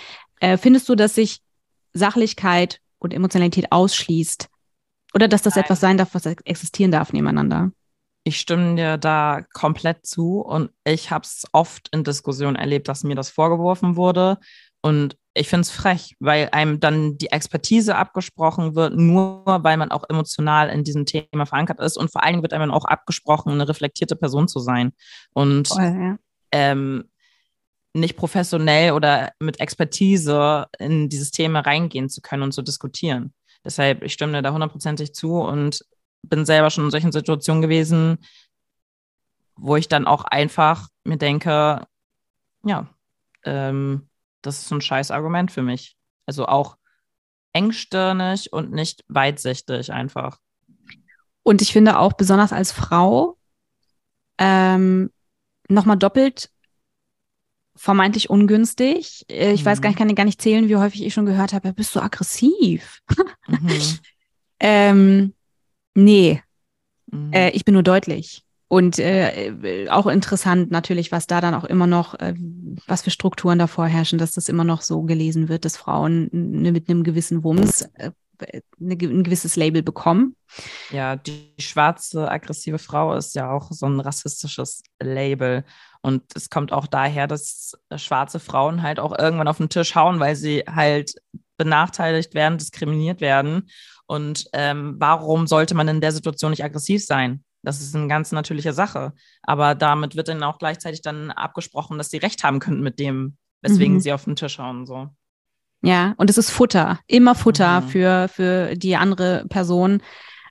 Äh, 0.41 0.57
findest 0.57 0.89
du, 0.89 0.95
dass 0.95 1.15
sich 1.15 1.39
Sachlichkeit 1.93 2.81
und 2.99 3.13
Emotionalität 3.13 3.71
ausschließt? 3.71 4.49
Oder 5.13 5.29
dass 5.29 5.41
das 5.41 5.55
Nein. 5.55 5.63
etwas 5.63 5.79
sein 5.79 5.97
darf, 5.97 6.15
was 6.15 6.25
existieren 6.25 6.91
darf 6.91 7.13
nebeneinander? 7.13 7.71
Ich 8.25 8.41
stimme 8.41 8.75
dir 8.75 8.97
da 8.97 9.45
komplett 9.53 10.05
zu 10.05 10.41
und 10.41 10.69
ich 10.83 11.11
habe 11.11 11.23
es 11.23 11.45
oft 11.53 11.87
in 11.93 12.03
Diskussionen 12.03 12.57
erlebt, 12.57 12.89
dass 12.89 13.05
mir 13.05 13.15
das 13.15 13.29
vorgeworfen 13.29 13.95
wurde. 13.95 14.37
Und 14.81 15.15
ich 15.37 15.49
finde 15.49 15.61
es 15.61 15.71
frech, 15.71 16.15
weil 16.19 16.47
einem 16.53 16.79
dann 16.79 17.17
die 17.17 17.27
Expertise 17.27 17.97
abgesprochen 17.97 18.73
wird, 18.73 18.95
nur 18.95 19.43
weil 19.45 19.75
man 19.75 19.91
auch 19.91 20.05
emotional 20.09 20.69
in 20.69 20.85
diesem 20.85 21.05
Thema 21.05 21.45
verankert 21.45 21.81
ist. 21.81 21.97
Und 21.97 22.09
vor 22.09 22.23
allen 22.23 22.33
Dingen 22.33 22.41
wird 22.41 22.53
einem 22.53 22.71
auch 22.71 22.85
abgesprochen, 22.85 23.51
eine 23.51 23.67
reflektierte 23.67 24.15
Person 24.15 24.47
zu 24.47 24.59
sein. 24.59 24.93
Und 25.33 25.69
oh, 25.71 25.79
ja. 25.79 26.17
ähm, 26.53 27.09
nicht 27.93 28.15
professionell 28.15 28.93
oder 28.93 29.33
mit 29.39 29.59
Expertise 29.59 30.67
in 30.79 31.09
dieses 31.09 31.31
Thema 31.31 31.59
reingehen 31.59 32.07
zu 32.07 32.21
können 32.21 32.43
und 32.43 32.53
zu 32.53 32.61
diskutieren. 32.61 33.33
Deshalb, 33.65 34.03
ich 34.03 34.13
stimme 34.13 34.41
da 34.41 34.53
hundertprozentig 34.53 35.13
zu 35.13 35.41
und 35.41 35.83
bin 36.23 36.45
selber 36.45 36.69
schon 36.69 36.85
in 36.85 36.91
solchen 36.91 37.11
Situationen 37.11 37.61
gewesen, 37.61 38.19
wo 39.57 39.75
ich 39.75 39.89
dann 39.89 40.07
auch 40.07 40.23
einfach 40.23 40.87
mir 41.03 41.17
denke, 41.17 41.85
ja, 42.63 42.87
ähm, 43.43 44.07
das 44.45 44.61
ist 44.61 44.71
ein 44.71 44.81
scheiß 44.81 45.11
Argument 45.11 45.51
für 45.51 45.61
mich. 45.61 45.95
Also 46.25 46.47
auch 46.47 46.77
engstirnig 47.53 48.51
und 48.51 48.71
nicht 48.71 49.03
weitsichtig 49.07 49.91
einfach. 49.91 50.39
Und 51.43 51.61
ich 51.61 51.71
finde 51.71 51.99
auch 51.99 52.13
besonders 52.13 52.51
als 52.51 52.71
Frau 52.71 53.37
ähm, 54.37 55.11
nochmal 55.69 55.97
doppelt 55.97 56.49
vermeintlich 57.75 58.29
ungünstig. 58.29 59.25
Äh, 59.29 59.51
ich 59.51 59.61
mhm. 59.61 59.65
weiß 59.65 59.81
gar 59.81 59.89
nicht, 59.89 59.99
mhm. 59.99 60.07
kann 60.07 60.15
gar 60.15 60.25
nicht 60.25 60.41
zählen, 60.41 60.69
wie 60.69 60.77
häufig 60.77 61.03
ich 61.03 61.13
schon 61.13 61.25
gehört 61.25 61.53
habe, 61.53 61.73
bist 61.73 61.95
du 61.95 61.99
aggressiv? 61.99 63.01
Mhm. 63.47 63.99
ähm, 64.59 65.33
nee, 65.93 66.41
mhm. 67.11 67.33
äh, 67.33 67.49
ich 67.51 67.65
bin 67.65 67.73
nur 67.73 67.83
deutlich. 67.83 68.44
Und 68.75 68.99
äh, 68.99 69.87
auch 69.89 70.05
interessant 70.05 70.69
natürlich, 70.69 71.13
was 71.13 71.27
da 71.27 71.39
dann 71.39 71.53
auch 71.53 71.63
immer 71.63 71.87
noch, 71.87 72.13
äh, 72.15 72.33
was 72.87 73.03
für 73.03 73.09
Strukturen 73.09 73.57
davor 73.57 73.87
herrschen, 73.87 74.19
dass 74.19 74.33
das 74.33 74.49
immer 74.49 74.65
noch 74.65 74.81
so 74.81 75.03
gelesen 75.03 75.47
wird, 75.47 75.63
dass 75.63 75.77
Frauen 75.77 76.27
mit 76.33 76.89
einem 76.89 77.05
gewissen 77.05 77.45
Wumms 77.45 77.83
äh, 77.93 78.11
eine, 78.37 78.97
ein 79.01 79.23
gewisses 79.23 79.55
Label 79.55 79.81
bekommen. 79.81 80.35
Ja, 80.91 81.15
die 81.15 81.53
schwarze 81.57 82.29
aggressive 82.29 82.77
Frau 82.77 83.15
ist 83.15 83.33
ja 83.33 83.49
auch 83.49 83.71
so 83.71 83.85
ein 83.85 84.01
rassistisches 84.01 84.83
Label. 85.01 85.63
Und 86.01 86.23
es 86.35 86.49
kommt 86.49 86.73
auch 86.73 86.87
daher, 86.87 87.27
dass 87.27 87.77
schwarze 87.95 88.41
Frauen 88.41 88.83
halt 88.83 88.99
auch 88.99 89.17
irgendwann 89.17 89.47
auf 89.47 89.59
den 89.59 89.69
Tisch 89.69 89.95
hauen, 89.95 90.19
weil 90.19 90.35
sie 90.35 90.65
halt 90.67 91.15
benachteiligt 91.55 92.33
werden, 92.33 92.57
diskriminiert 92.57 93.21
werden. 93.21 93.69
Und 94.05 94.49
ähm, 94.51 94.95
warum 94.99 95.47
sollte 95.47 95.75
man 95.75 95.87
in 95.87 96.01
der 96.01 96.11
Situation 96.11 96.51
nicht 96.51 96.65
aggressiv 96.65 97.05
sein? 97.05 97.41
Das 97.65 97.81
ist 97.81 97.95
eine 97.95 98.07
ganz 98.07 98.31
natürliche 98.31 98.73
Sache. 98.73 99.13
Aber 99.41 99.75
damit 99.75 100.15
wird 100.15 100.27
dann 100.27 100.43
auch 100.43 100.59
gleichzeitig 100.59 101.01
dann 101.01 101.31
abgesprochen, 101.31 101.97
dass 101.97 102.09
sie 102.09 102.17
recht 102.17 102.43
haben 102.43 102.59
könnten 102.59 102.81
mit 102.81 102.99
dem, 102.99 103.37
weswegen 103.61 103.95
mhm. 103.95 103.99
sie 103.99 104.13
auf 104.13 104.25
den 104.25 104.35
Tisch 104.35 104.59
hauen. 104.59 104.85
So. 104.85 105.09
Ja, 105.81 106.13
und 106.17 106.29
es 106.29 106.37
ist 106.37 106.51
Futter, 106.51 106.99
immer 107.07 107.35
Futter 107.35 107.81
mhm. 107.81 107.87
für, 107.89 108.27
für 108.27 108.75
die 108.75 108.95
andere 108.95 109.45
Person. 109.49 110.01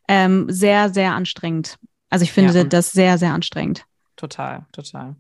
Ähm, 0.07 0.47
sehr, 0.49 0.93
sehr 0.93 1.15
anstrengend. 1.15 1.79
Also 2.11 2.25
ich 2.25 2.33
finde 2.33 2.53
ja, 2.53 2.65
das 2.65 2.93
sehr, 2.93 3.19
sehr 3.19 3.33
anstrengend. 3.33 3.85
Total, 4.17 4.67
total. 4.73 5.17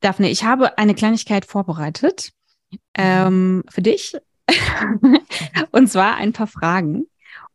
Daphne, 0.00 0.30
ich 0.30 0.44
habe 0.44 0.78
eine 0.78 0.94
Kleinigkeit 0.94 1.44
vorbereitet 1.44 2.32
mhm. 2.70 2.78
ähm, 2.94 3.64
für 3.68 3.82
dich. 3.82 4.16
und 5.70 5.88
zwar 5.88 6.16
ein 6.16 6.32
paar 6.32 6.46
Fragen. 6.46 7.06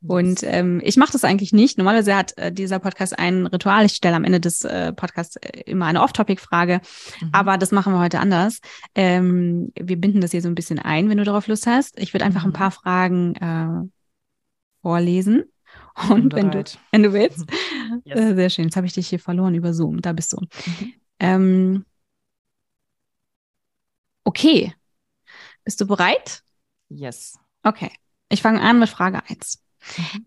Und 0.08 0.44
ähm, 0.44 0.82
ich 0.84 0.98
mache 0.98 1.12
das 1.12 1.24
eigentlich 1.24 1.54
nicht. 1.54 1.78
Normalerweise 1.78 2.16
hat 2.16 2.38
äh, 2.38 2.52
dieser 2.52 2.80
Podcast 2.80 3.18
ein 3.18 3.48
Ritual. 3.48 3.86
Ich 3.86 3.94
stelle 3.94 4.16
am 4.16 4.24
Ende 4.24 4.40
des 4.40 4.64
äh, 4.64 4.94
Podcasts 4.94 5.36
äh, 5.38 5.62
immer 5.66 5.86
eine 5.86 6.02
Off-Topic-Frage. 6.02 6.82
Mhm. 7.22 7.30
Aber 7.32 7.58
das 7.58 7.72
machen 7.72 7.94
wir 7.94 8.00
heute 8.00 8.20
anders. 8.20 8.60
Ähm, 8.96 9.72
wir 9.80 9.98
binden 9.98 10.22
das 10.22 10.32
hier 10.32 10.42
so 10.42 10.48
ein 10.48 10.56
bisschen 10.56 10.80
ein, 10.80 11.10
wenn 11.10 11.18
du 11.18 11.24
darauf 11.24 11.48
Lust 11.48 11.68
hast. 11.68 12.00
Ich 12.00 12.14
würde 12.14 12.26
einfach 12.26 12.44
mhm. 12.44 12.50
ein 12.50 12.54
paar 12.54 12.72
Fragen 12.72 13.36
äh, 13.36 13.90
vorlesen. 14.82 15.44
Und 16.10 16.34
wenn 16.34 16.52
du, 16.52 16.64
wenn 16.92 17.04
du 17.04 17.14
willst. 17.14 17.46
yes. 18.06 18.20
Äh, 18.20 18.36
sehr 18.36 18.50
schön. 18.50 18.66
Jetzt 18.66 18.76
habe 18.76 18.88
ich 18.88 18.94
dich 18.94 19.08
hier 19.08 19.20
verloren 19.20 19.56
über 19.56 19.74
Zoom. 19.74 20.02
Da 20.02 20.14
bist 20.14 20.34
du. 20.34 20.38
Mhm. 20.40 20.94
Ähm, 21.20 21.86
okay. 24.24 24.74
Bist 25.64 25.82
du 25.82 25.88
bereit? 25.88 26.44
Yes. 26.90 27.38
Okay. 27.64 27.92
Ich 28.30 28.42
fange 28.42 28.62
an 28.62 28.80
mit 28.80 28.90
Frage 28.90 29.22
1. 29.28 29.62
Mhm. 29.98 30.26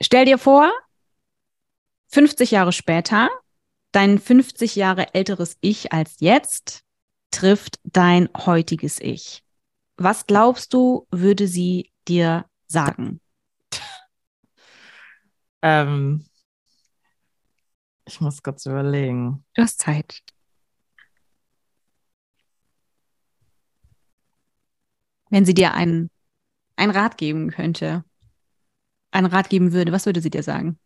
Stell 0.00 0.24
dir 0.24 0.38
vor, 0.38 0.70
50 2.08 2.50
Jahre 2.50 2.72
später, 2.72 3.28
dein 3.92 4.18
50 4.18 4.76
Jahre 4.76 5.14
älteres 5.14 5.56
Ich 5.60 5.92
als 5.92 6.16
jetzt 6.20 6.82
trifft 7.30 7.78
dein 7.84 8.28
heutiges 8.36 9.00
Ich. 9.00 9.42
Was 9.96 10.26
glaubst 10.26 10.72
du, 10.72 11.06
würde 11.10 11.48
sie 11.48 11.92
dir 12.06 12.46
sagen? 12.66 13.20
Ähm, 15.60 16.24
ich 18.04 18.20
muss 18.20 18.44
kurz 18.44 18.64
überlegen. 18.64 19.44
Du 19.54 19.62
hast 19.62 19.80
Zeit. 19.80 20.22
Wenn 25.30 25.44
sie 25.44 25.52
dir 25.52 25.74
einen, 25.74 26.10
einen 26.76 26.92
Rat 26.92 27.18
geben 27.18 27.50
könnte, 27.50 28.04
einen 29.10 29.26
Rat 29.26 29.48
geben 29.50 29.72
würde, 29.72 29.92
was 29.92 30.06
würde 30.06 30.20
sie 30.20 30.30
dir 30.30 30.42
sagen? 30.42 30.78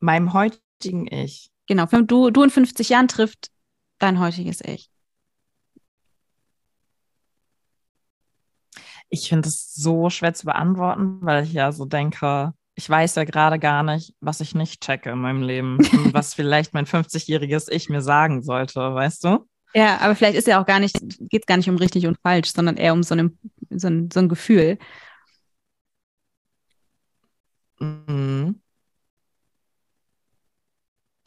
Meinem 0.00 0.32
heutigen 0.32 1.06
Ich. 1.06 1.50
Genau, 1.66 1.86
du, 1.86 2.30
du 2.30 2.42
in 2.42 2.50
50 2.50 2.88
Jahren 2.88 3.08
trifft 3.08 3.50
dein 3.98 4.20
heutiges 4.20 4.60
Ich. 4.64 4.90
Ich 9.10 9.28
finde 9.28 9.48
es 9.48 9.74
so 9.74 10.10
schwer 10.10 10.34
zu 10.34 10.46
beantworten, 10.46 11.18
weil 11.22 11.44
ich 11.44 11.52
ja 11.52 11.72
so 11.72 11.86
denke, 11.86 12.52
ich 12.74 12.88
weiß 12.88 13.16
ja 13.16 13.24
gerade 13.24 13.58
gar 13.58 13.82
nicht, 13.82 14.14
was 14.20 14.40
ich 14.40 14.54
nicht 14.54 14.82
checke 14.82 15.10
in 15.10 15.18
meinem 15.18 15.42
Leben 15.42 15.78
und 15.78 16.14
was 16.14 16.34
vielleicht 16.34 16.74
mein 16.74 16.86
50-jähriges 16.86 17.68
Ich 17.70 17.88
mir 17.88 18.02
sagen 18.02 18.42
sollte, 18.42 18.80
weißt 18.80 19.24
du? 19.24 19.48
Ja, 19.74 19.98
aber 19.98 20.14
vielleicht 20.14 20.36
ist 20.38 20.46
ja 20.46 20.60
auch 20.60 20.66
gar 20.66 20.80
nicht, 20.80 20.96
geht 21.28 21.42
es 21.42 21.46
gar 21.46 21.56
nicht 21.56 21.68
um 21.68 21.76
richtig 21.76 22.06
und 22.06 22.18
falsch, 22.22 22.52
sondern 22.52 22.76
eher 22.76 22.92
um 22.92 23.02
so, 23.02 23.14
eine, 23.14 23.32
so, 23.70 23.88
ein, 23.88 24.10
so 24.10 24.20
ein 24.20 24.28
Gefühl. 24.28 24.78
Mhm. 27.80 28.60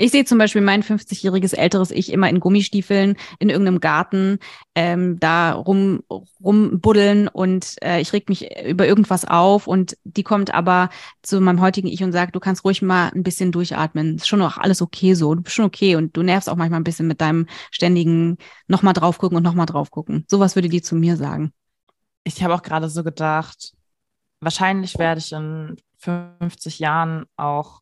Ich 0.02 0.10
sehe 0.10 0.26
zum 0.26 0.40
Beispiel 0.40 0.64
mein 0.64 0.82
50-jähriges 0.82 1.54
älteres 1.54 1.92
Ich 1.92 2.12
immer 2.12 2.28
in 2.28 2.40
Gummistiefeln 2.40 3.18
in 3.38 3.52
irgendeinem 3.52 3.80
Garten 3.80 4.40
ähm, 4.74 5.20
da 5.20 5.54
rum 5.54 6.02
rumbuddeln 6.44 7.28
und 7.28 7.76
äh, 7.84 8.02
ich 8.02 8.12
reg 8.12 8.28
mich 8.28 8.50
über 8.66 8.88
irgendwas 8.88 9.26
auf 9.26 9.68
und 9.68 9.96
die 10.04 10.24
kommt 10.24 10.52
aber 10.56 10.90
zu 11.22 11.40
meinem 11.40 11.62
heutigen 11.62 11.88
Ich 11.88 12.04
und 12.04 12.14
sagt, 12.14 12.36
du 12.36 12.40
kannst 12.40 12.66
ruhig 12.66 12.82
mal 12.82 13.12
ein 13.14 13.22
bisschen 13.22 13.52
durchatmen. 13.52 14.16
Ist 14.16 14.28
schon 14.28 14.42
auch 14.42 14.58
alles 14.58 14.82
okay 14.82 15.14
so. 15.14 15.36
Du 15.36 15.44
bist 15.44 15.56
schon 15.56 15.66
okay 15.66 15.96
und 15.96 16.18
du 16.18 16.24
nervst 16.24 16.50
auch 16.50 16.56
manchmal 16.56 16.80
ein 16.80 16.86
bisschen 16.86 17.06
mit 17.06 17.22
deinem 17.22 17.46
ständigen 17.70 18.38
nochmal 18.68 18.94
drauf 18.94 19.20
gucken 19.20 19.38
und 19.38 19.44
nochmal 19.44 19.68
drauf 19.68 19.92
gucken. 19.92 20.26
Sowas 20.28 20.56
würde 20.56 20.70
die 20.70 20.82
zu 20.82 20.96
mir 20.96 21.16
sagen. 21.16 21.54
Ich 22.24 22.44
habe 22.44 22.56
auch 22.56 22.64
gerade 22.64 22.90
so 22.90 23.04
gedacht, 23.04 23.74
wahrscheinlich 24.40 24.98
werde 24.98 25.20
ich 25.20 25.32
in 25.32 25.78
50 26.02 26.80
Jahren 26.80 27.26
auch 27.36 27.82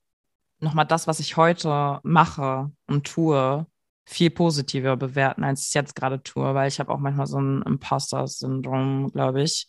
nochmal 0.60 0.86
das, 0.86 1.08
was 1.08 1.20
ich 1.20 1.38
heute 1.38 2.00
mache 2.04 2.72
und 2.88 3.08
tue, 3.08 3.66
viel 4.06 4.32
positiver 4.32 4.98
bewerten, 4.98 5.44
als 5.44 5.62
ich 5.62 5.68
es 5.68 5.74
jetzt 5.76 5.96
gerade 5.96 6.22
tue, 6.24 6.56
weil 6.56 6.68
ich 6.68 6.80
habe 6.80 6.92
auch 6.92 6.98
manchmal 6.98 7.28
so 7.28 7.40
ein 7.40 7.62
Imposter-Syndrom, 7.62 9.12
glaube 9.12 9.44
ich, 9.44 9.68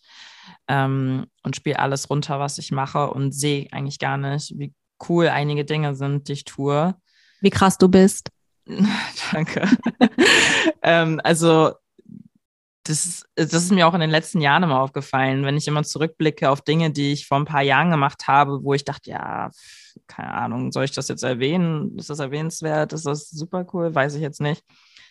ähm, 0.67 1.27
und 1.43 1.55
spiele 1.55 1.77
alles 1.77 2.09
runter, 2.09 2.39
was 2.39 2.57
ich 2.57 2.71
mache 2.71 3.11
und 3.11 3.33
sehe 3.33 3.67
eigentlich 3.71 3.99
gar 3.99 4.17
nicht, 4.17 4.57
wie 4.57 4.73
cool 5.07 5.27
einige 5.27 5.63
Dinge 5.63 5.95
sind, 5.95 6.27
die 6.27 6.33
ich 6.33 6.43
tue. 6.43 6.95
Wie 7.39 7.49
krass 7.51 7.77
du 7.77 7.87
bist. 7.87 8.29
Danke. 9.31 9.67
ähm, 10.81 11.21
also 11.23 11.73
das 12.83 13.05
ist, 13.05 13.25
das 13.35 13.53
ist 13.53 13.71
mir 13.71 13.87
auch 13.87 13.93
in 13.93 13.99
den 13.99 14.09
letzten 14.09 14.41
Jahren 14.41 14.63
immer 14.63 14.79
aufgefallen, 14.79 15.45
wenn 15.45 15.57
ich 15.57 15.67
immer 15.67 15.83
zurückblicke 15.83 16.49
auf 16.49 16.61
Dinge, 16.61 16.91
die 16.91 17.11
ich 17.11 17.27
vor 17.27 17.37
ein 17.37 17.45
paar 17.45 17.61
Jahren 17.61 17.91
gemacht 17.91 18.27
habe, 18.27 18.63
wo 18.63 18.73
ich 18.73 18.83
dachte, 18.83 19.11
ja, 19.11 19.51
keine 20.07 20.33
Ahnung, 20.33 20.71
soll 20.71 20.85
ich 20.85 20.91
das 20.91 21.07
jetzt 21.07 21.23
erwähnen? 21.23 21.97
Ist 21.97 22.09
das 22.09 22.19
erwähnenswert? 22.19 22.93
Ist 22.93 23.05
das 23.05 23.29
super 23.29 23.67
cool? 23.73 23.93
Weiß 23.93 24.15
ich 24.15 24.21
jetzt 24.21 24.41
nicht. 24.41 24.63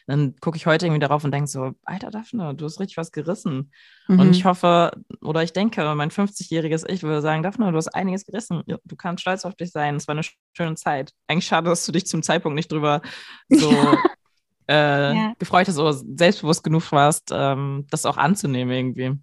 Dann 0.07 0.35
gucke 0.41 0.57
ich 0.57 0.67
heute 0.67 0.87
irgendwie 0.87 1.01
darauf 1.01 1.23
und 1.23 1.31
denke 1.31 1.49
so, 1.49 1.73
alter 1.85 2.11
Daphne, 2.11 2.55
du 2.57 2.65
hast 2.65 2.81
richtig 2.81 2.97
was 2.97 3.13
gerissen. 3.13 3.71
Mhm. 4.09 4.19
Und 4.19 4.31
ich 4.35 4.45
hoffe, 4.45 4.91
oder 5.21 5.45
ich 5.45 5.53
denke, 5.53 5.95
mein 5.95 6.11
50-jähriges 6.11 6.89
Ich 6.89 7.05
würde 7.05 7.23
sagen, 7.23 7.45
Daphne, 7.45 7.71
du 7.71 7.77
hast 7.77 7.89
einiges 7.89 8.27
gerissen. 8.27 8.65
Du 8.67 8.97
kannst 8.97 9.21
stolz 9.21 9.45
auf 9.45 9.55
dich 9.55 9.71
sein. 9.71 9.95
Es 9.95 10.09
war 10.09 10.15
eine 10.15 10.25
schöne 10.57 10.75
Zeit. 10.75 11.13
Eigentlich 11.29 11.47
schade, 11.47 11.71
dass 11.71 11.87
du 11.87 11.93
dich 11.93 12.07
zum 12.07 12.25
Zeitpunkt 12.25 12.57
nicht 12.57 12.73
drüber 12.73 13.03
so 13.49 13.71
äh, 14.71 15.15
ja. 15.15 15.33
gefreut 15.39 15.69
hast 15.69 15.79
oder 15.79 15.93
selbstbewusst 15.93 16.63
genug 16.65 16.91
warst, 16.93 17.31
ähm, 17.33 17.87
das 17.91 18.07
auch 18.07 18.17
anzunehmen 18.17 18.73
irgendwie. 18.73 19.19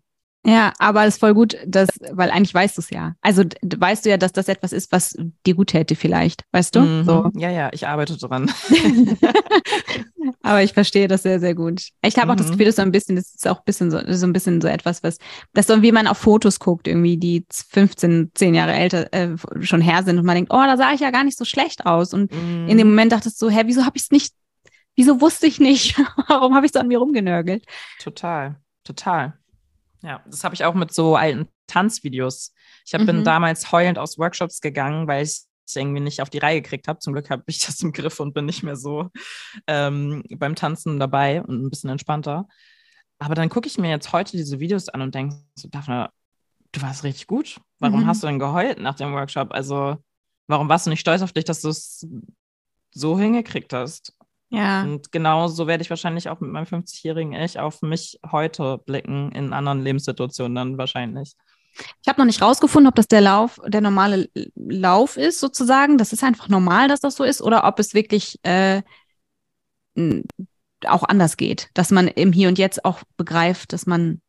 Ja, 0.45 0.72
aber 0.80 1.06
es 1.06 1.16
ist 1.16 1.20
voll 1.20 1.34
gut, 1.34 1.58
dass, 1.66 1.89
weil 2.12 2.32
eigentlich 2.32 2.54
weißt 2.54 2.78
du 2.78 2.82
es 2.82 2.89
ja. 2.89 3.16
Also 3.22 3.43
weißt 3.62 4.06
du 4.06 4.10
ja, 4.10 4.16
dass 4.16 4.32
das 4.32 4.48
etwas 4.48 4.72
ist, 4.72 4.93
was 4.93 5.18
dir 5.45 5.56
gut 5.56 5.68
täte 5.68 5.95
vielleicht, 5.95 6.43
weißt 6.54 6.74
du? 6.74 6.80
Mhm. 6.80 7.04
So. 7.04 7.32
Ja, 7.36 7.50
ja, 7.50 7.70
ich 7.74 7.86
arbeite 7.86 8.18
dran. 8.18 8.50
aber 10.43 10.64
ich 10.64 10.72
verstehe 10.72 11.10
das 11.10 11.24
sehr, 11.24 11.41
sehr 11.41 11.54
gut. 11.54 11.89
Ich 12.02 12.18
habe 12.18 12.32
auch 12.32 12.36
mhm. 12.36 12.39
das 12.39 12.52
Gefühl, 12.52 12.68
dass 12.68 12.78
so 12.78 12.82
ein 12.82 12.93
bisschen, 12.93 13.18
das 13.18 13.36
ist 13.36 13.45
auch 13.45 13.58
ein 13.58 13.66
bisschen 13.66 13.91
so, 13.91 14.00
so 14.08 14.26
ein 14.26 14.32
bisschen 14.32 14.62
so 14.62 14.70
etwas, 14.70 15.04
was, 15.04 15.18
dass 15.54 15.68
so 15.68 15.82
wie 15.82 15.91
man 15.91 16.08
auf 16.08 16.18
Fotos 16.18 16.60
guckt, 16.60 16.88
irgendwie, 16.88 17.18
die 17.18 17.45
15, 17.52 18.32
10 18.34 18.56
Jahre 18.56 18.72
älter 18.72 19.12
äh, 19.12 19.36
schon 19.60 19.82
her 19.82 20.04
sind 20.04 20.18
und 20.18 20.26
man 20.26 20.36
denkt, 20.36 20.54
oh, 20.54 20.64
da 20.64 20.78
sah 20.78 20.93
ich 20.93 21.02
ja 21.02 21.12
gar 21.12 21.26
nicht 21.26 21.38
so 21.38 21.43
schlecht 21.43 21.86
aus. 21.86 22.14
Und 22.14 22.32
mhm. 22.32 22.70
in 22.70 22.78
dem 22.78 22.88
Moment 22.88 23.12
dachtest 23.12 23.41
du, 23.41 23.50
hä, 23.50 23.64
wieso 23.66 23.86
habe 23.86 23.98
ich 23.98 24.04
es 24.04 24.12
nicht, 24.12 24.34
wieso 24.98 25.22
wusste 25.22 25.48
ich 25.48 25.60
nicht? 25.60 25.98
Warum 26.28 26.56
habe 26.56 26.66
ich 26.66 26.74
so 26.74 26.80
an 26.80 26.88
mir 26.88 26.98
rumgenörgelt? 26.98 27.66
Total, 28.00 28.60
total. 28.84 29.38
Ja, 30.02 30.22
das 30.26 30.43
habe 30.43 30.56
ich 30.56 30.66
auch 30.66 30.74
mit 30.74 30.93
so 30.93 31.16
alten 31.16 31.48
Tanzvideos. 31.68 32.54
Ich 32.86 32.93
hab, 32.93 33.02
mhm. 33.02 33.06
bin 33.06 33.24
damals 33.24 33.72
heulend 33.72 33.98
aus 33.98 34.18
Workshops 34.18 34.60
gegangen, 34.60 35.08
weil 35.08 35.24
ich 35.24 35.41
es 35.66 35.76
irgendwie 35.76 36.00
nicht 36.00 36.22
auf 36.22 36.30
die 36.30 36.38
Reihe 36.38 36.62
gekriegt 36.62 36.88
habe. 36.88 37.00
Zum 37.00 37.14
Glück 37.14 37.30
habe 37.30 37.43
ich 37.48 37.60
das 37.66 37.82
im 37.82 37.93
Griff 37.93 38.20
und 38.20 38.34
bin 38.34 38.45
nicht 38.45 38.64
mehr 38.64 38.76
so 38.76 39.10
ähm, 39.68 40.24
beim 40.38 40.56
Tanzen 40.56 41.00
dabei 41.00 41.41
und 41.41 41.64
ein 41.64 41.70
bisschen 41.70 41.89
entspannter. 41.89 42.48
Aber 43.20 43.36
dann 43.36 43.50
gucke 43.50 43.68
ich 43.68 43.78
mir 43.78 43.89
jetzt 43.89 44.14
heute 44.14 44.38
diese 44.38 44.60
Videos 44.60 44.89
an 44.89 45.02
und 45.02 45.16
denke 45.16 45.38
so, 45.56 45.68
Daphne, 45.70 46.10
du 46.72 46.82
warst 46.82 47.04
richtig 47.04 47.28
gut. 47.28 47.60
Warum 47.80 48.02
mhm. 48.02 48.08
hast 48.08 48.24
du 48.24 48.28
denn 48.28 48.39
geheult 48.39 48.80
nach 48.80 48.95
dem 48.95 49.14
Workshop? 49.14 49.52
Also, 49.52 49.98
warum 50.48 50.70
warst 50.70 50.86
du 50.86 50.91
nicht 50.91 51.00
stolz 51.00 51.22
auf 51.22 51.34
dich, 51.34 51.45
dass 51.45 51.62
du 51.62 51.70
es 51.70 52.08
so 52.91 53.18
hingekriegt 53.18 53.74
hast? 53.74 54.16
Ja. 54.50 54.84
Und 54.84 55.12
genau 55.12 55.48
so 55.48 55.68
werde 55.68 55.84
ich 55.84 55.89
wahrscheinlich 55.89 56.30
auch 56.30 56.39
mit 56.39 56.52
meinem 56.52 56.66
50-jährigen 56.66 57.34
Ich 57.34 57.60
auf 57.60 57.82
mich 57.82 58.20
heute 58.32 58.78
blicken, 58.86 59.32
in 59.32 59.54
anderen 59.54 59.82
Lebenssituationen 59.82 60.56
dann 60.56 60.78
wahrscheinlich. 60.78 61.34
Ich 62.02 62.08
habe 62.08 62.20
noch 62.20 62.26
nicht 62.26 62.41
rausgefunden, 62.41 62.88
ob 62.88 62.95
das 62.95 63.08
der 63.08 63.22
Lauf, 63.22 63.60
der 63.68 63.82
normale 63.82 64.30
Lauf 64.56 65.18
ist, 65.18 65.39
sozusagen. 65.39 65.98
Das 65.98 66.14
ist 66.14 66.24
einfach 66.24 66.48
normal, 66.50 66.88
dass 66.88 67.02
das 67.02 67.16
so 67.16 67.24
ist, 67.24 67.41
oder 67.41 67.66
ob 67.66 67.78
es 67.80 67.93
wirklich 67.93 68.39
äh, 68.43 68.82
auch 70.86 71.04
anders 71.04 71.38
geht, 71.38 71.70
dass 71.74 71.91
man 71.91 72.08
im 72.08 72.32
Hier 72.32 72.48
und 72.48 72.58
Jetzt 72.58 72.86
auch 72.86 73.02
begreift, 73.18 73.74
dass 73.74 73.86
man, 73.86 74.22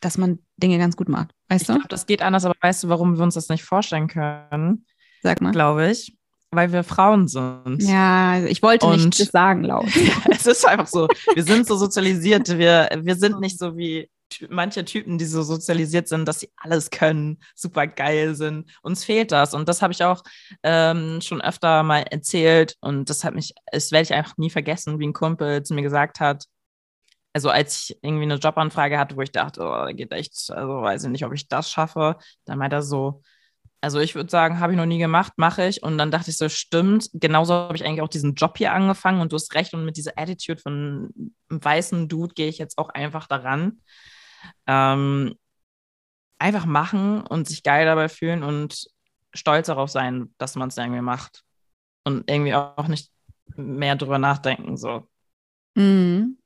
dass 0.00 0.18
man 0.18 0.40
Dinge 0.56 0.78
ganz 0.78 0.96
gut 0.96 1.08
macht. 1.08 1.30
Weißt 1.48 1.62
ich 1.62 1.66
du? 1.68 1.74
Glaub, 1.74 1.88
das 1.88 2.06
geht 2.06 2.22
anders, 2.22 2.44
aber 2.44 2.54
weißt 2.60 2.84
du, 2.84 2.88
warum 2.88 3.16
wir 3.16 3.22
uns 3.22 3.34
das 3.34 3.48
nicht 3.48 3.64
vorstellen 3.64 4.08
können? 4.08 4.86
Sag 5.22 5.40
mal. 5.40 5.52
Glaube 5.52 5.90
ich 5.90 6.16
weil 6.56 6.72
wir 6.72 6.82
Frauen 6.82 7.28
sind. 7.28 7.82
Ja, 7.82 8.44
ich 8.44 8.62
wollte 8.62 8.86
und 8.86 9.04
nicht 9.04 9.20
das 9.20 9.28
sagen 9.28 9.62
laut. 9.64 9.86
es 10.30 10.46
ist 10.46 10.66
einfach 10.66 10.88
so, 10.88 11.08
wir 11.34 11.44
sind 11.44 11.66
so 11.66 11.76
sozialisiert, 11.76 12.58
wir, 12.58 12.88
wir 13.02 13.14
sind 13.14 13.40
nicht 13.40 13.58
so 13.58 13.76
wie 13.76 14.10
manche 14.48 14.84
Typen, 14.84 15.18
die 15.18 15.24
so 15.24 15.42
sozialisiert 15.42 16.08
sind, 16.08 16.26
dass 16.26 16.40
sie 16.40 16.50
alles 16.56 16.90
können, 16.90 17.38
super 17.54 17.86
geil 17.86 18.34
sind. 18.34 18.70
Uns 18.82 19.04
fehlt 19.04 19.32
das. 19.32 19.54
Und 19.54 19.68
das 19.68 19.82
habe 19.82 19.92
ich 19.92 20.02
auch 20.02 20.22
ähm, 20.62 21.20
schon 21.20 21.40
öfter 21.40 21.82
mal 21.82 22.02
erzählt. 22.10 22.76
Und 22.80 23.08
das 23.08 23.24
hat 23.24 23.34
mich, 23.34 23.54
das 23.70 23.92
werde 23.92 24.04
ich 24.04 24.14
einfach 24.14 24.36
nie 24.36 24.50
vergessen, 24.50 24.98
wie 24.98 25.06
ein 25.06 25.12
Kumpel 25.12 25.62
zu 25.62 25.74
mir 25.74 25.82
gesagt 25.82 26.20
hat, 26.20 26.46
also 27.32 27.50
als 27.50 27.90
ich 27.90 27.98
irgendwie 28.00 28.22
eine 28.22 28.36
Jobanfrage 28.36 28.98
hatte, 28.98 29.14
wo 29.14 29.20
ich 29.20 29.30
dachte, 29.30 29.62
oh, 29.62 29.94
geht 29.94 30.10
echt, 30.12 30.50
also 30.50 30.80
weiß 30.80 31.04
ich 31.04 31.10
nicht, 31.10 31.26
ob 31.26 31.34
ich 31.34 31.48
das 31.48 31.70
schaffe, 31.70 32.16
dann 32.46 32.58
meinte 32.58 32.76
er 32.76 32.82
so, 32.82 33.22
also 33.80 34.00
ich 34.00 34.14
würde 34.14 34.30
sagen, 34.30 34.58
habe 34.58 34.72
ich 34.72 34.78
noch 34.78 34.86
nie 34.86 34.98
gemacht, 34.98 35.34
mache 35.36 35.66
ich. 35.66 35.82
Und 35.82 35.98
dann 35.98 36.10
dachte 36.10 36.30
ich 36.30 36.36
so, 36.36 36.48
stimmt, 36.48 37.08
genauso 37.12 37.54
habe 37.54 37.76
ich 37.76 37.84
eigentlich 37.84 38.00
auch 38.00 38.08
diesen 38.08 38.34
Job 38.34 38.58
hier 38.58 38.72
angefangen 38.72 39.20
und 39.20 39.32
du 39.32 39.36
hast 39.36 39.54
recht. 39.54 39.74
Und 39.74 39.84
mit 39.84 39.96
dieser 39.96 40.12
Attitude 40.16 40.60
von 40.60 41.10
einem 41.48 41.64
weißen 41.64 42.08
Dude 42.08 42.34
gehe 42.34 42.48
ich 42.48 42.58
jetzt 42.58 42.78
auch 42.78 42.88
einfach 42.88 43.26
daran. 43.26 43.80
Ähm, 44.66 45.34
einfach 46.38 46.66
machen 46.66 47.22
und 47.22 47.48
sich 47.48 47.62
geil 47.62 47.86
dabei 47.86 48.08
fühlen 48.08 48.42
und 48.42 48.86
stolz 49.34 49.66
darauf 49.66 49.90
sein, 49.90 50.34
dass 50.38 50.56
man 50.56 50.68
es 50.68 50.76
irgendwie 50.76 51.00
macht. 51.00 51.42
Und 52.04 52.30
irgendwie 52.30 52.54
auch 52.54 52.88
nicht 52.88 53.10
mehr 53.56 53.96
drüber 53.96 54.18
nachdenken. 54.18 54.76
So. 54.76 55.08
Mhm. 55.74 56.38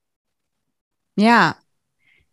Ja, 1.16 1.56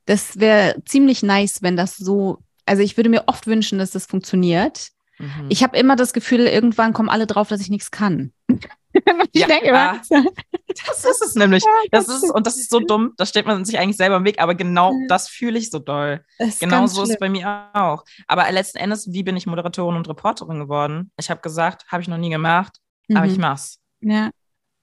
das 0.06 0.40
wäre 0.40 0.82
ziemlich 0.86 1.24
nice, 1.24 1.62
wenn 1.62 1.76
das 1.76 1.98
so 1.98 2.42
also 2.68 2.84
ich 2.84 2.98
würde 2.98 3.10
mir 3.10 3.24
oft 3.28 3.48
wünschen, 3.48 3.80
dass 3.80 3.92
das 3.92 4.06
funktioniert. 4.06 4.90
Mhm. 5.18 5.48
Ich 5.50 5.64
habe 5.64 5.78
immer 5.78 5.96
das 5.96 6.14
Gefühl, 6.14 6.42
irgendwann 6.42 6.94
kommen 6.94 7.10
alle 7.10 7.28
drauf, 7.28 7.48
dass 7.48 7.62
ich 7.62 7.70
nichts 7.70 7.92
kann. 7.92 8.34
ich 8.50 9.42
ja, 9.42 9.48
denke 9.48 9.68
immer, 9.68 10.00
das 10.10 11.06
ist 11.06 11.22
es 11.22 11.36
nämlich. 11.36 11.64
Das 11.92 12.08
ist, 12.08 12.30
und 12.30 12.46
das 12.46 12.58
ist 12.58 12.70
so 12.70 12.80
dumm, 12.80 13.14
da 13.18 13.26
steht 13.26 13.46
man 13.46 13.66
sich 13.66 13.80
eigentlich 13.80 13.98
selber 13.98 14.18
im 14.18 14.26
Weg, 14.26 14.40
aber 14.40 14.56
genau 14.56 14.94
das 15.08 15.28
fühle 15.28 15.58
ich 15.58 15.70
so 15.70 15.80
doll. 15.80 16.24
Genau 16.60 16.86
so 16.88 17.04
ist 17.04 17.12
es 17.12 17.20
bei 17.20 17.30
mir 17.30 17.70
auch. 17.74 18.04
Aber 18.28 18.52
letzten 18.52 18.78
Endes, 18.78 19.12
wie 19.12 19.24
bin 19.24 19.38
ich 19.38 19.48
Moderatorin 19.48 19.96
und 19.96 20.08
Reporterin 20.08 20.60
geworden? 20.60 21.12
Ich 21.18 21.30
habe 21.30 21.42
gesagt, 21.42 21.86
habe 21.88 22.02
ich 22.02 22.08
noch 22.08 22.18
nie 22.18 22.30
gemacht, 22.30 22.78
mhm. 23.08 23.18
aber 23.18 23.26
ich 23.28 23.38
mach's. 23.38 23.80
Ja. 24.02 24.30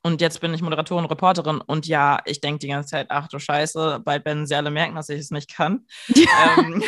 Und 0.02 0.20
jetzt 0.20 0.42
bin 0.42 0.52
ich 0.52 0.60
Moderatorin, 0.60 1.06
Reporterin 1.06 1.62
und 1.62 1.86
ja, 1.86 2.20
ich 2.26 2.42
denke 2.42 2.58
die 2.58 2.68
ganze 2.68 2.90
Zeit, 2.90 3.06
ach 3.08 3.26
du 3.28 3.38
Scheiße, 3.38 4.02
bald 4.04 4.26
werden 4.26 4.46
sie 4.46 4.54
alle 4.54 4.70
merken, 4.70 4.96
dass 4.96 5.08
ich 5.08 5.20
es 5.20 5.30
nicht 5.30 5.54
kann. 5.54 5.86
Ja. 6.14 6.58
Ähm, 6.58 6.82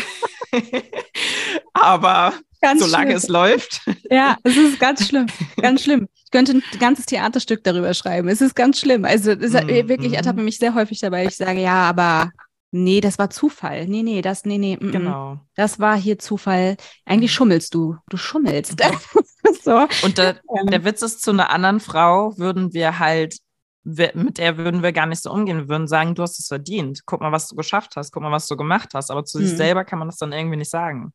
aber 1.73 2.35
ganz 2.61 2.83
solange 2.83 3.07
schlimm. 3.07 3.17
es 3.17 3.29
läuft. 3.29 3.81
Ja, 4.11 4.37
es 4.45 4.57
ist 4.57 4.79
ganz 4.79 5.09
schlimm. 5.09 5.27
Ganz 5.61 5.83
schlimm. 5.83 6.09
Ich 6.25 6.31
könnte 6.31 6.53
ein 6.53 6.63
ganzes 6.79 7.07
Theaterstück 7.07 7.65
darüber 7.65 7.93
schreiben. 7.93 8.29
Es 8.29 8.41
ist 8.41 8.55
ganz 8.55 8.79
schlimm. 8.79 9.05
Also 9.05 9.33
ist 9.33 9.53
mm, 9.53 9.69
wirklich, 9.89 10.13
ich 10.13 10.17
ertappe 10.17 10.41
mich 10.41 10.59
sehr 10.59 10.75
häufig 10.75 11.01
dabei. 11.01 11.25
Ich 11.25 11.37
sage, 11.37 11.61
ja, 11.61 11.89
aber 11.89 12.31
nee, 12.71 13.01
das 13.01 13.19
war 13.19 13.31
Zufall. 13.31 13.87
Nee, 13.87 14.05
nee, 14.05 14.23
das, 14.23 14.45
nee, 14.45 14.59
nee. 14.59 14.77
Mm, 14.81 14.93
genau. 14.93 15.41
Das 15.57 15.81
war 15.81 15.97
hier 15.97 16.21
Zufall. 16.21 16.77
Eigentlich 17.05 17.33
schummelst 17.33 17.75
du. 17.75 17.97
Du 18.09 18.17
schummelst. 18.17 18.81
so. 19.65 19.89
Und 20.05 20.19
der, 20.19 20.41
der 20.71 20.85
Witz 20.85 21.03
ist, 21.03 21.23
zu 21.23 21.33
einer 21.33 21.51
anderen 21.51 21.81
Frau 21.81 22.39
würden 22.39 22.73
wir 22.73 23.01
halt 23.01 23.39
mit 23.87 24.39
der 24.39 24.57
würden 24.59 24.83
wir 24.83 24.93
gar 24.93 25.07
nicht 25.07 25.23
so 25.23 25.31
umgehen. 25.31 25.59
Wir 25.59 25.69
würden 25.69 25.87
sagen, 25.87 26.15
du 26.15 26.23
hast 26.23 26.41
es 26.41 26.49
verdient. 26.49 27.03
Guck 27.07 27.21
mal, 27.21 27.31
was 27.31 27.49
du 27.49 27.55
geschafft 27.55 27.95
hast. 27.95 28.11
Guck 28.11 28.23
mal, 28.23 28.33
was 28.33 28.49
du 28.49 28.57
gemacht 28.57 28.91
hast. 28.95 29.11
Aber 29.11 29.25
zu 29.25 29.39
mhm. 29.39 29.47
sich 29.47 29.57
selber 29.57 29.85
kann 29.85 30.01
man 30.01 30.09
das 30.09 30.17
dann 30.17 30.33
irgendwie 30.33 30.57
nicht 30.57 30.71
sagen. 30.71 31.13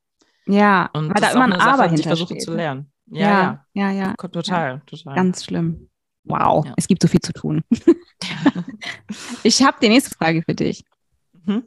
Ja, 0.47 0.89
und 0.93 1.13
weil 1.13 1.21
da 1.21 1.31
immer 1.31 1.45
ein 1.45 1.53
Aber 1.53 1.77
Sache, 1.77 1.95
die 1.95 2.01
ich 2.01 2.07
versuche 2.07 2.37
zu 2.37 2.53
lernen. 2.53 2.91
Ja, 3.07 3.27
ja, 3.27 3.65
ja. 3.73 3.91
ja, 3.91 3.91
ja. 3.91 4.13
Total, 4.15 4.75
ja. 4.75 4.81
total. 4.85 5.15
Ganz 5.15 5.43
schlimm. 5.43 5.89
Wow, 6.23 6.65
ja. 6.65 6.73
es 6.77 6.87
gibt 6.87 7.01
so 7.01 7.07
viel 7.07 7.19
zu 7.19 7.33
tun. 7.33 7.61
ich 9.43 9.61
habe 9.63 9.77
die 9.81 9.89
nächste 9.89 10.15
Frage 10.15 10.43
für 10.43 10.55
dich. 10.55 10.85
Mhm. 11.45 11.63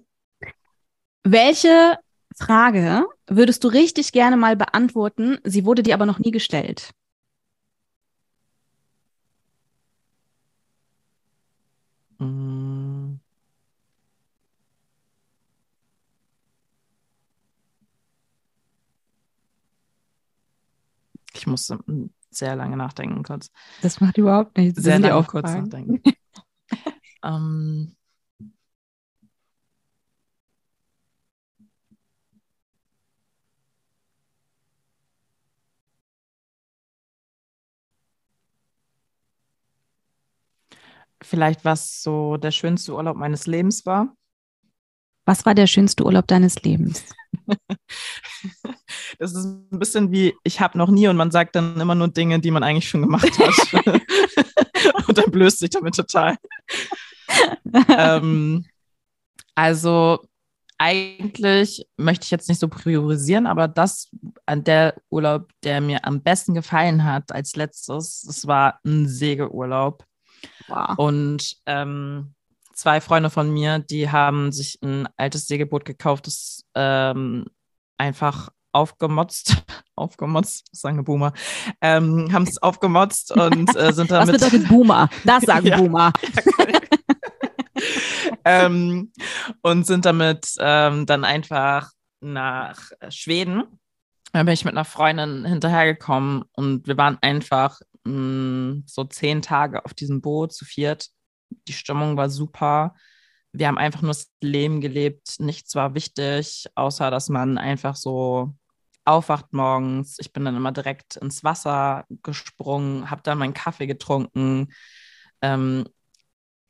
Welche 1.24 1.98
Frage 2.36 3.06
würdest 3.28 3.62
du 3.64 3.68
richtig 3.68 4.12
gerne 4.12 4.36
mal 4.36 4.56
beantworten? 4.56 5.38
Sie 5.44 5.64
wurde 5.64 5.82
dir 5.82 5.94
aber 5.94 6.06
noch 6.06 6.18
nie 6.18 6.30
gestellt. 6.30 6.90
Ich 21.34 21.46
musste 21.46 21.78
sehr 22.30 22.56
lange 22.56 22.76
nachdenken 22.76 23.22
kurz. 23.22 23.50
Das 23.82 24.00
macht 24.00 24.18
überhaupt 24.18 24.56
nichts. 24.56 24.82
Sehr 24.82 24.98
lange 24.98 25.14
auch 25.14 25.26
kurz 25.26 25.52
nachdenken. 25.52 26.02
ähm, 27.24 27.96
vielleicht, 41.22 41.64
was 41.64 42.02
so 42.02 42.36
der 42.36 42.50
schönste 42.50 42.94
Urlaub 42.94 43.16
meines 43.16 43.46
Lebens 43.46 43.86
war. 43.86 44.14
Was 45.24 45.46
war 45.46 45.54
der 45.54 45.66
schönste 45.66 46.04
Urlaub 46.04 46.26
deines 46.26 46.62
Lebens? 46.62 47.04
das 49.18 49.34
ist 49.34 49.44
ein 49.44 49.78
bisschen 49.78 50.12
wie, 50.12 50.34
ich 50.44 50.60
habe 50.60 50.78
noch 50.78 50.90
nie 50.90 51.08
und 51.08 51.16
man 51.16 51.30
sagt 51.30 51.56
dann 51.56 51.80
immer 51.80 51.94
nur 51.94 52.08
Dinge, 52.08 52.40
die 52.40 52.50
man 52.50 52.62
eigentlich 52.62 52.88
schon 52.88 53.02
gemacht 53.02 53.30
hat. 53.38 53.84
und 55.08 55.18
dann 55.18 55.30
blößt 55.30 55.58
sich 55.58 55.70
damit 55.70 55.94
total. 55.94 56.36
ähm, 57.88 58.66
also 59.54 60.20
eigentlich 60.78 61.86
möchte 61.96 62.24
ich 62.24 62.30
jetzt 62.30 62.48
nicht 62.48 62.60
so 62.60 62.68
priorisieren, 62.68 63.46
aber 63.46 63.68
das 63.68 64.10
an 64.46 64.64
der 64.64 64.96
Urlaub, 65.08 65.50
der 65.62 65.80
mir 65.80 66.04
am 66.04 66.22
besten 66.22 66.54
gefallen 66.54 67.04
hat 67.04 67.32
als 67.32 67.56
letztes, 67.56 68.22
das 68.22 68.46
war 68.46 68.80
ein 68.84 69.08
Segelurlaub. 69.08 70.04
Wow. 70.68 70.98
Und 70.98 71.56
ähm, 71.66 72.33
zwei 72.74 73.00
Freunde 73.00 73.30
von 73.30 73.52
mir, 73.52 73.78
die 73.78 74.10
haben 74.10 74.52
sich 74.52 74.78
ein 74.82 75.08
altes 75.16 75.46
Segelboot 75.46 75.84
gekauft, 75.84 76.26
das 76.26 76.64
ähm, 76.74 77.46
einfach 77.98 78.50
aufgemotzt, 78.72 79.64
aufgemotzt, 79.96 80.66
sagen 80.72 81.04
Boomer, 81.04 81.32
ähm, 81.80 82.32
haben 82.32 82.44
es 82.44 82.60
aufgemotzt 82.60 83.32
und 83.32 83.74
äh, 83.76 83.92
sind 83.92 84.10
damit. 84.10 84.34
Was 84.34 84.50
bedeutet 84.50 84.68
Boomer? 84.68 85.08
Das 85.24 85.42
sagen 85.46 85.66
ja, 85.66 85.76
Boomer. 85.76 86.12
ähm, 88.44 89.12
und 89.62 89.86
sind 89.86 90.04
damit 90.04 90.48
ähm, 90.58 91.06
dann 91.06 91.24
einfach 91.24 91.90
nach 92.20 92.90
Schweden. 93.08 93.64
Da 94.32 94.42
bin 94.42 94.52
ich 94.52 94.64
mit 94.64 94.74
einer 94.74 94.84
Freundin 94.84 95.44
hinterhergekommen 95.44 96.42
und 96.52 96.88
wir 96.88 96.96
waren 96.96 97.18
einfach 97.20 97.78
mh, 98.04 98.12
mm, 98.12 98.84
so 98.86 99.04
zehn 99.04 99.42
Tage 99.42 99.84
auf 99.84 99.94
diesem 99.94 100.20
Boot 100.20 100.52
zu 100.52 100.64
viert. 100.64 101.08
Die 101.68 101.72
Stimmung 101.72 102.16
war 102.16 102.30
super. 102.30 102.94
Wir 103.52 103.68
haben 103.68 103.78
einfach 103.78 104.02
nur 104.02 104.10
das 104.10 104.30
Leben 104.40 104.80
gelebt. 104.80 105.36
Nichts 105.38 105.74
war 105.74 105.94
wichtig, 105.94 106.66
außer 106.74 107.10
dass 107.10 107.28
man 107.28 107.58
einfach 107.58 107.96
so 107.96 108.54
aufwacht 109.04 109.52
morgens. 109.52 110.16
Ich 110.18 110.32
bin 110.32 110.44
dann 110.44 110.56
immer 110.56 110.72
direkt 110.72 111.16
ins 111.16 111.44
Wasser 111.44 112.04
gesprungen, 112.22 113.10
habe 113.10 113.22
dann 113.22 113.38
meinen 113.38 113.54
Kaffee 113.54 113.86
getrunken. 113.86 114.72
Ähm, 115.42 115.84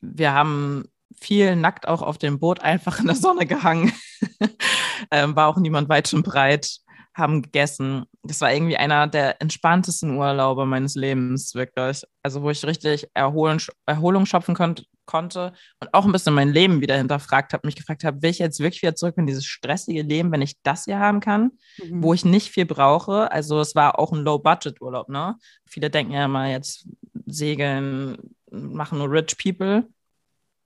wir 0.01 0.33
haben 0.33 0.85
viel 1.21 1.57
nackt 1.57 1.87
auch 1.89 2.03
auf 2.03 2.19
dem 2.19 2.39
Boot 2.41 2.61
einfach 2.61 2.99
in 2.99 3.07
der 3.07 3.17
Sonne 3.17 3.47
gehangen. 3.47 3.93
ähm, 5.11 5.37
war 5.37 5.49
auch 5.49 5.57
niemand 5.57 5.89
weit 5.89 6.13
und 6.13 6.25
breit 6.25 6.79
haben 7.15 7.43
gegessen. 7.43 8.05
Das 8.23 8.41
war 8.41 8.53
irgendwie 8.53 8.77
einer 8.77 9.07
der 9.07 9.41
entspanntesten 9.41 10.17
Urlaube 10.17 10.67
meines 10.67 10.97
Lebens, 10.97 11.55
wirklich. 11.55 12.03
Also, 12.23 12.43
wo 12.43 12.51
ich 12.51 12.65
richtig 12.67 13.09
Erholung, 13.15 13.61
Erholung 13.87 14.27
schöpfen 14.27 14.55
konnt, 14.55 14.87
konnte 15.07 15.53
und 15.81 15.93
auch 15.93 16.07
ein 16.07 16.13
bisschen 16.13 16.35
mein 16.35 16.53
Leben 16.53 16.81
wieder 16.81 16.97
hinterfragt 16.97 17.53
habe, 17.53 17.67
mich 17.67 17.77
gefragt 17.77 18.05
habe, 18.05 18.23
will 18.23 18.31
ich 18.31 18.39
jetzt 18.39 18.59
wirklich 18.59 18.83
wieder 18.83 18.95
zurück 18.95 19.17
in 19.19 19.27
dieses 19.27 19.45
stressige 19.45 20.03
Leben, 20.03 20.33
wenn 20.33 20.43
ich 20.43 20.61
das 20.63 20.87
hier 20.87 20.99
haben 20.99 21.21
kann, 21.21 21.53
mhm. 21.83 22.03
wo 22.03 22.15
ich 22.15 22.25
nicht 22.25 22.51
viel 22.51 22.67
brauche. 22.67 23.31
Also, 23.31 23.61
es 23.61 23.75
war 23.75 23.99
auch 23.99 24.13
ein 24.13 24.25
Low-Budget-Urlaub, 24.25 25.09
ne? 25.09 25.37
Viele 25.67 25.91
denken 25.91 26.13
ja 26.13 26.27
mal 26.27 26.51
jetzt, 26.51 26.89
Segeln 27.27 28.19
machen 28.51 28.99
nur 28.99 29.11
Rich 29.11 29.37
People. 29.39 29.89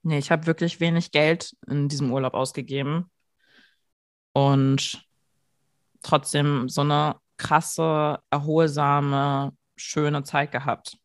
Nee, 0.01 0.17
ich 0.17 0.31
habe 0.31 0.47
wirklich 0.47 0.79
wenig 0.79 1.11
Geld 1.11 1.55
in 1.67 1.89
diesem 1.89 2.11
Urlaub 2.11 2.33
ausgegeben. 2.33 3.05
Und 4.33 5.08
trotzdem 6.01 6.69
so 6.69 6.81
eine 6.81 7.15
krasse, 7.37 8.19
erholsame, 8.29 9.53
schöne 9.75 10.23
Zeit 10.23 10.51
gehabt. 10.51 10.97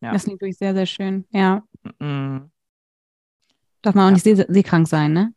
Ja. 0.00 0.12
Das 0.12 0.24
klingt 0.24 0.40
wirklich 0.40 0.58
sehr, 0.58 0.74
sehr 0.74 0.86
schön. 0.86 1.26
Ja. 1.30 1.62
Mhm. 1.98 2.50
Darf 3.82 3.94
man 3.94 4.04
auch 4.04 4.08
ja. 4.08 4.12
nicht 4.12 4.24
see 4.24 4.34
seekrank 4.48 4.88
sein, 4.88 5.12
ne? 5.12 5.34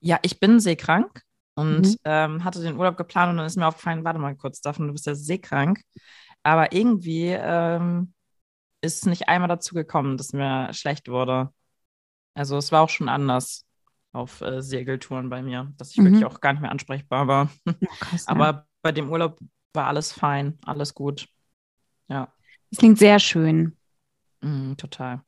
Ja, 0.00 0.18
ich 0.22 0.40
bin 0.40 0.60
seekrank 0.60 1.22
und 1.54 1.82
mhm. 1.82 1.96
ähm, 2.04 2.44
hatte 2.44 2.62
den 2.62 2.76
Urlaub 2.76 2.96
geplant 2.96 3.30
und 3.30 3.36
dann 3.38 3.46
ist 3.46 3.56
mir 3.56 3.66
aufgefallen, 3.66 4.04
warte 4.04 4.18
mal 4.18 4.36
kurz, 4.36 4.60
davon, 4.60 4.86
du 4.86 4.92
bist 4.92 5.06
ja 5.06 5.14
seekrank. 5.14 5.80
Aber 6.42 6.72
irgendwie 6.72 7.28
ähm, 7.28 8.14
ist 8.80 9.06
nicht 9.06 9.28
einmal 9.28 9.48
dazu 9.48 9.74
gekommen, 9.74 10.16
dass 10.16 10.32
mir 10.32 10.72
schlecht 10.72 11.08
wurde. 11.08 11.52
Also 12.34 12.56
es 12.56 12.72
war 12.72 12.82
auch 12.82 12.88
schon 12.88 13.08
anders 13.08 13.66
auf 14.12 14.40
äh, 14.40 14.62
Segeltouren 14.62 15.28
bei 15.28 15.42
mir, 15.42 15.72
dass 15.76 15.90
ich 15.90 15.98
mhm. 15.98 16.06
wirklich 16.06 16.24
auch 16.24 16.40
gar 16.40 16.52
nicht 16.52 16.62
mehr 16.62 16.70
ansprechbar 16.70 17.28
war. 17.28 17.50
Krass, 18.00 18.26
Aber 18.26 18.44
ja. 18.44 18.66
bei 18.82 18.92
dem 18.92 19.10
Urlaub 19.10 19.38
war 19.72 19.86
alles 19.86 20.12
fein, 20.12 20.58
alles 20.64 20.94
gut. 20.94 21.28
Ja. 22.08 22.32
Das 22.70 22.78
klingt 22.78 22.98
sehr 22.98 23.18
schön. 23.18 23.76
Mm, 24.40 24.74
total. 24.74 25.22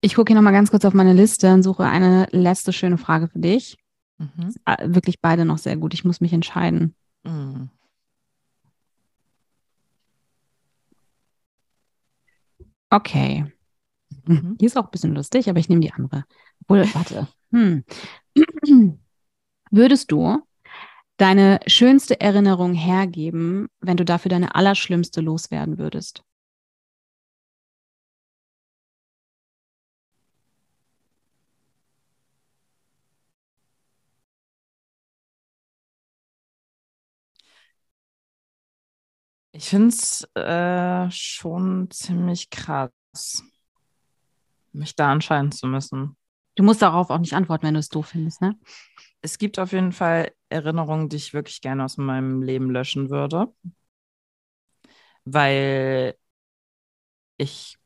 Ich 0.00 0.14
gucke 0.14 0.30
hier 0.30 0.36
nochmal 0.36 0.52
ganz 0.52 0.70
kurz 0.70 0.84
auf 0.84 0.94
meine 0.94 1.14
Liste 1.14 1.52
und 1.52 1.62
suche 1.62 1.84
eine 1.84 2.28
letzte 2.30 2.72
schöne 2.72 2.98
Frage 2.98 3.28
für 3.28 3.38
dich. 3.38 3.78
Mhm. 4.18 4.54
Wirklich 4.84 5.20
beide 5.20 5.44
noch 5.44 5.58
sehr 5.58 5.76
gut. 5.76 5.94
Ich 5.94 6.04
muss 6.04 6.20
mich 6.20 6.32
entscheiden. 6.32 6.94
Mhm. 7.24 7.70
Okay. 12.90 13.52
Mhm. 14.26 14.56
Die 14.58 14.66
ist 14.66 14.76
auch 14.76 14.84
ein 14.84 14.90
bisschen 14.90 15.14
lustig, 15.14 15.48
aber 15.48 15.58
ich 15.58 15.68
nehme 15.68 15.80
die 15.80 15.92
andere. 15.92 16.24
Obwohl, 16.68 16.84
warte. 16.94 17.28
Hm. 17.52 17.84
Würdest 19.70 20.12
du 20.12 20.42
deine 21.16 21.60
schönste 21.66 22.20
Erinnerung 22.20 22.74
hergeben, 22.74 23.68
wenn 23.80 23.96
du 23.96 24.04
dafür 24.04 24.30
deine 24.30 24.54
allerschlimmste 24.54 25.20
loswerden 25.20 25.78
würdest? 25.78 26.24
Ich 39.52 39.70
finde 39.70 39.88
es 39.88 40.22
äh, 40.34 41.10
schon 41.10 41.90
ziemlich 41.90 42.50
krass, 42.50 43.42
mich 44.72 44.94
da 44.94 45.12
entscheiden 45.12 45.50
zu 45.50 45.66
müssen. 45.66 46.16
Du 46.56 46.62
musst 46.62 46.82
darauf 46.82 47.10
auch 47.10 47.18
nicht 47.18 47.34
antworten, 47.34 47.66
wenn 47.66 47.74
du 47.74 47.80
es 47.80 47.88
doof 47.90 48.08
findest, 48.08 48.40
ne? 48.40 48.58
Es 49.20 49.38
gibt 49.38 49.58
auf 49.58 49.72
jeden 49.72 49.92
Fall 49.92 50.32
Erinnerungen, 50.48 51.08
die 51.08 51.16
ich 51.16 51.34
wirklich 51.34 51.60
gerne 51.60 51.84
aus 51.84 51.96
meinem 51.96 52.42
Leben 52.42 52.70
löschen 52.70 53.10
würde, 53.10 53.52
weil 55.24 56.16
ich 57.36 57.76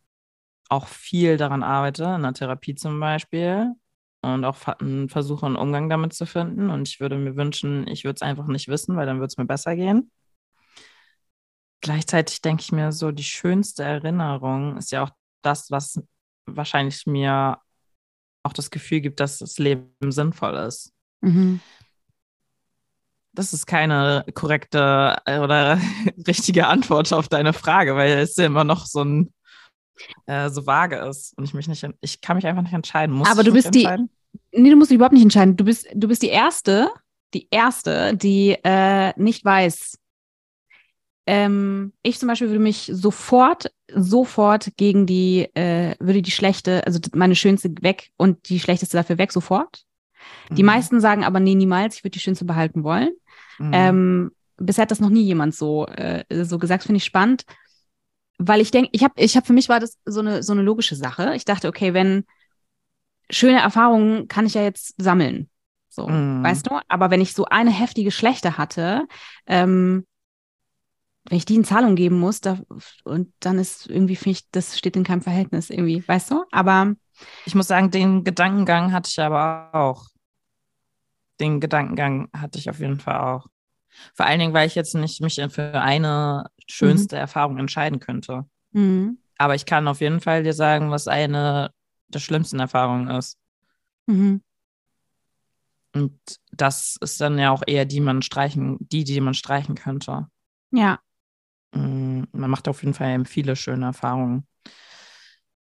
auch 0.69 0.87
viel 0.89 1.37
daran 1.37 1.63
arbeite, 1.63 2.05
in 2.17 2.23
der 2.23 2.35
Therapie 2.35 2.75
zum 2.75 3.01
Beispiel, 3.01 3.75
und 4.23 4.45
auch 4.45 4.57
versuche, 5.09 5.47
einen 5.47 5.57
Umgang 5.57 5.89
damit 5.89 6.13
zu 6.13 6.27
finden. 6.27 6.71
Und 6.71 6.89
ich 6.89 7.01
würde 7.01 7.17
mir 7.17 7.37
wünschen, 7.37 7.89
ich 7.89 8.05
würde 8.05 8.17
es 8.17 8.23
einfach 8.23 8.47
nicht 8.47 8.69
wissen, 8.69 8.97
weil 8.97 9.07
dann 9.07 9.17
würde 9.17 9.29
es 9.29 9.39
mir 9.39 9.47
besser 9.47 9.75
gehen. 9.77 10.11
Gleichzeitig 11.81 12.43
denke 12.43 12.63
ich 12.63 12.73
mir 12.73 12.93
so, 12.93 13.11
die 13.11 13.25
schönste 13.25 13.83
Erinnerung 13.83 14.77
ist 14.77 14.93
ja 14.93 15.03
auch 15.03 15.11
das, 15.43 15.71
was 15.71 16.03
wahrscheinlich 16.45 17.07
mir 17.07 17.59
auch 18.43 18.53
das 18.53 18.71
Gefühl 18.71 19.01
gibt, 19.01 19.21
dass 19.21 19.39
das 19.39 19.59
Leben 19.59 19.91
sinnvoll 20.11 20.55
ist. 20.57 20.93
Mhm. 21.21 21.61
Das 23.33 23.53
ist 23.53 23.67
keine 23.67 24.25
korrekte 24.35 25.19
äh, 25.25 25.39
oder 25.39 25.81
richtige 26.27 26.67
Antwort 26.67 27.13
auf 27.13 27.29
deine 27.29 27.53
Frage, 27.53 27.95
weil 27.95 28.19
es 28.19 28.37
ja 28.37 28.47
immer 28.47 28.65
noch 28.65 28.87
so 28.87 29.05
ein 29.05 29.33
äh, 30.27 30.49
so 30.49 30.67
vage 30.67 30.97
ist 30.97 31.37
und 31.37 31.45
ich 31.45 31.55
mich 31.55 31.69
nicht, 31.69 31.87
ich 32.01 32.21
kann 32.21 32.37
mich 32.37 32.47
einfach 32.47 32.63
nicht 32.63 32.73
entscheiden. 32.73 33.15
Muss 33.15 33.29
Aber 33.29 33.45
du 33.45 33.53
bist 33.53 33.75
die, 33.75 33.87
nee, 34.53 34.71
du 34.71 34.77
musst 34.77 34.91
dich 34.91 34.97
überhaupt 34.97 35.13
nicht 35.13 35.23
entscheiden. 35.23 35.57
Du 35.57 35.65
bist, 35.65 35.87
du 35.95 36.09
bist 36.09 36.23
die 36.23 36.29
erste, 36.29 36.91
die 37.35 37.49
erste, 37.51 38.17
die 38.17 38.57
äh, 38.65 39.13
nicht 39.21 39.45
weiß. 39.45 39.99
Ähm, 41.27 41.93
ich 42.03 42.19
zum 42.19 42.29
Beispiel 42.29 42.49
würde 42.49 42.61
mich 42.61 42.91
sofort, 42.93 43.71
sofort 43.95 44.73
gegen 44.77 45.07
die, 45.07 45.49
äh, 45.55 45.95
würde 46.01 46.23
die 46.23 46.31
schlechte, 46.31 46.87
also 46.87 46.99
meine 47.15 47.37
schönste 47.37 47.71
weg 47.83 48.11
und 48.17 48.49
die 48.49 48.61
schlechteste 48.61 48.97
dafür 48.97 49.19
weg, 49.19 49.33
sofort. 49.33 49.85
Die 50.51 50.63
mhm. 50.63 50.67
meisten 50.67 51.01
sagen 51.01 51.25
aber, 51.25 51.41
nee, 51.41 51.55
niemals, 51.55 51.97
ich 51.97 52.05
würde 52.05 52.13
die 52.13 52.21
schönste 52.21 52.45
behalten 52.45 52.85
wollen. 52.85 53.11
Mhm. 53.59 53.71
Ähm, 53.73 54.31
bisher 54.57 54.83
hat 54.83 54.91
das 54.91 55.01
noch 55.01 55.11
nie 55.11 55.23
jemand 55.23 55.55
so, 55.55 55.87
äh, 55.87 56.25
so 56.45 56.59
gesagt, 56.59 56.85
finde 56.85 56.99
ich 56.99 57.05
spannend. 57.05 57.45
Weil 58.39 58.61
ich 58.61 58.71
denke, 58.71 58.91
ich 58.93 59.05
habe, 59.05 59.15
ich 59.17 59.37
habe 59.37 59.47
für 59.47 59.53
mich 59.53 59.69
war 59.69 59.81
das 59.81 59.99
so 60.07 60.21
eine, 60.21 60.43
so 60.43 60.53
eine 60.53 60.63
logische 60.63 60.97
Sache. 60.97 61.35
Ich 61.35 61.45
dachte, 61.45 61.69
okay, 61.69 61.93
wenn 61.93 62.25
schöne 63.29 63.61
Erfahrungen 63.61 64.29
kann 64.29 64.47
ich 64.47 64.55
ja 64.55 64.63
jetzt 64.63 64.95
sammeln. 64.97 65.51
So, 65.89 66.09
mm. 66.09 66.43
weißt 66.43 66.67
du? 66.67 66.79
Aber 66.89 67.11
wenn 67.11 67.21
ich 67.21 67.35
so 67.35 67.45
eine 67.45 67.71
heftige 67.71 68.11
Schlechte 68.11 68.57
hatte, 68.57 69.07
ähm, 69.47 70.07
wenn 71.29 71.39
ich 71.39 71.45
die 71.45 71.57
in 71.57 71.65
Zahlung 71.65 71.97
geben 71.97 72.19
muss, 72.19 72.41
da, 72.41 72.59
und 73.05 73.33
dann 73.41 73.59
ist 73.59 73.89
irgendwie, 73.89 74.17
finde 74.17 74.39
ich, 74.39 74.51
das 74.51 74.79
steht 74.79 74.97
in 74.97 75.05
keinem 75.05 75.23
Verhältnis 75.23 75.71
irgendwie, 75.71 76.07
weißt 76.07 76.31
du? 76.31 76.45
Aber 76.51 76.95
ich 77.45 77.55
muss 77.55 77.69
sagen, 77.69 77.91
den 77.91 78.25
Gedankengang 78.25 78.93
hatte 78.93 79.11
ich 79.11 79.21
aber 79.21 79.71
auch. 79.73 80.07
Den 81.39 81.61
Gedankengang 81.61 82.29
hatte 82.35 82.59
ich 82.59 82.71
auf 82.71 82.81
jeden 82.81 83.01
Fall 83.01 83.19
auch. 83.21 83.47
Vor 84.15 84.27
allen 84.27 84.41
Dingen, 84.41 84.55
weil 84.55 84.67
ich 84.67 84.75
jetzt 84.75 84.95
nicht 84.95 85.21
mich 85.21 85.41
für 85.51 85.81
eine 85.81 86.47
schönste 86.67 87.17
mhm. 87.17 87.21
Erfahrung 87.21 87.59
entscheiden 87.59 88.01
könnte. 88.01 88.47
Mhm. 88.73 89.19
Aber 89.37 89.55
ich 89.55 89.67
kann 89.67 89.89
auf 89.89 90.01
jeden 90.01 90.21
Fall 90.21 90.43
dir 90.43 90.53
sagen, 90.53 90.91
was 90.91 91.09
eine 91.09 91.73
der 92.09 92.19
schlimmsten 92.19 92.61
Erfahrungen 92.61 93.09
ist. 93.09 93.39
Mhm. 94.07 94.43
Und 95.93 96.19
das 96.53 96.97
ist 97.01 97.21
dann 97.21 97.39
ja 97.39 97.51
auch 97.51 97.63
eher 97.67 97.85
die, 97.85 98.01
man 98.01 98.23
streichen, 98.23 98.77
die, 98.81 99.05
die 99.05 99.21
man 99.21 99.35
streichen 99.35 99.75
könnte. 99.75 100.29
Ja. 100.71 101.01
Mm, 101.73 102.25
man 102.33 102.51
macht 102.51 102.69
auf 102.69 102.83
jeden 102.83 102.95
Fall 102.95 103.25
viele 103.25 103.57
schöne 103.57 103.87
Erfahrungen. 103.87 104.47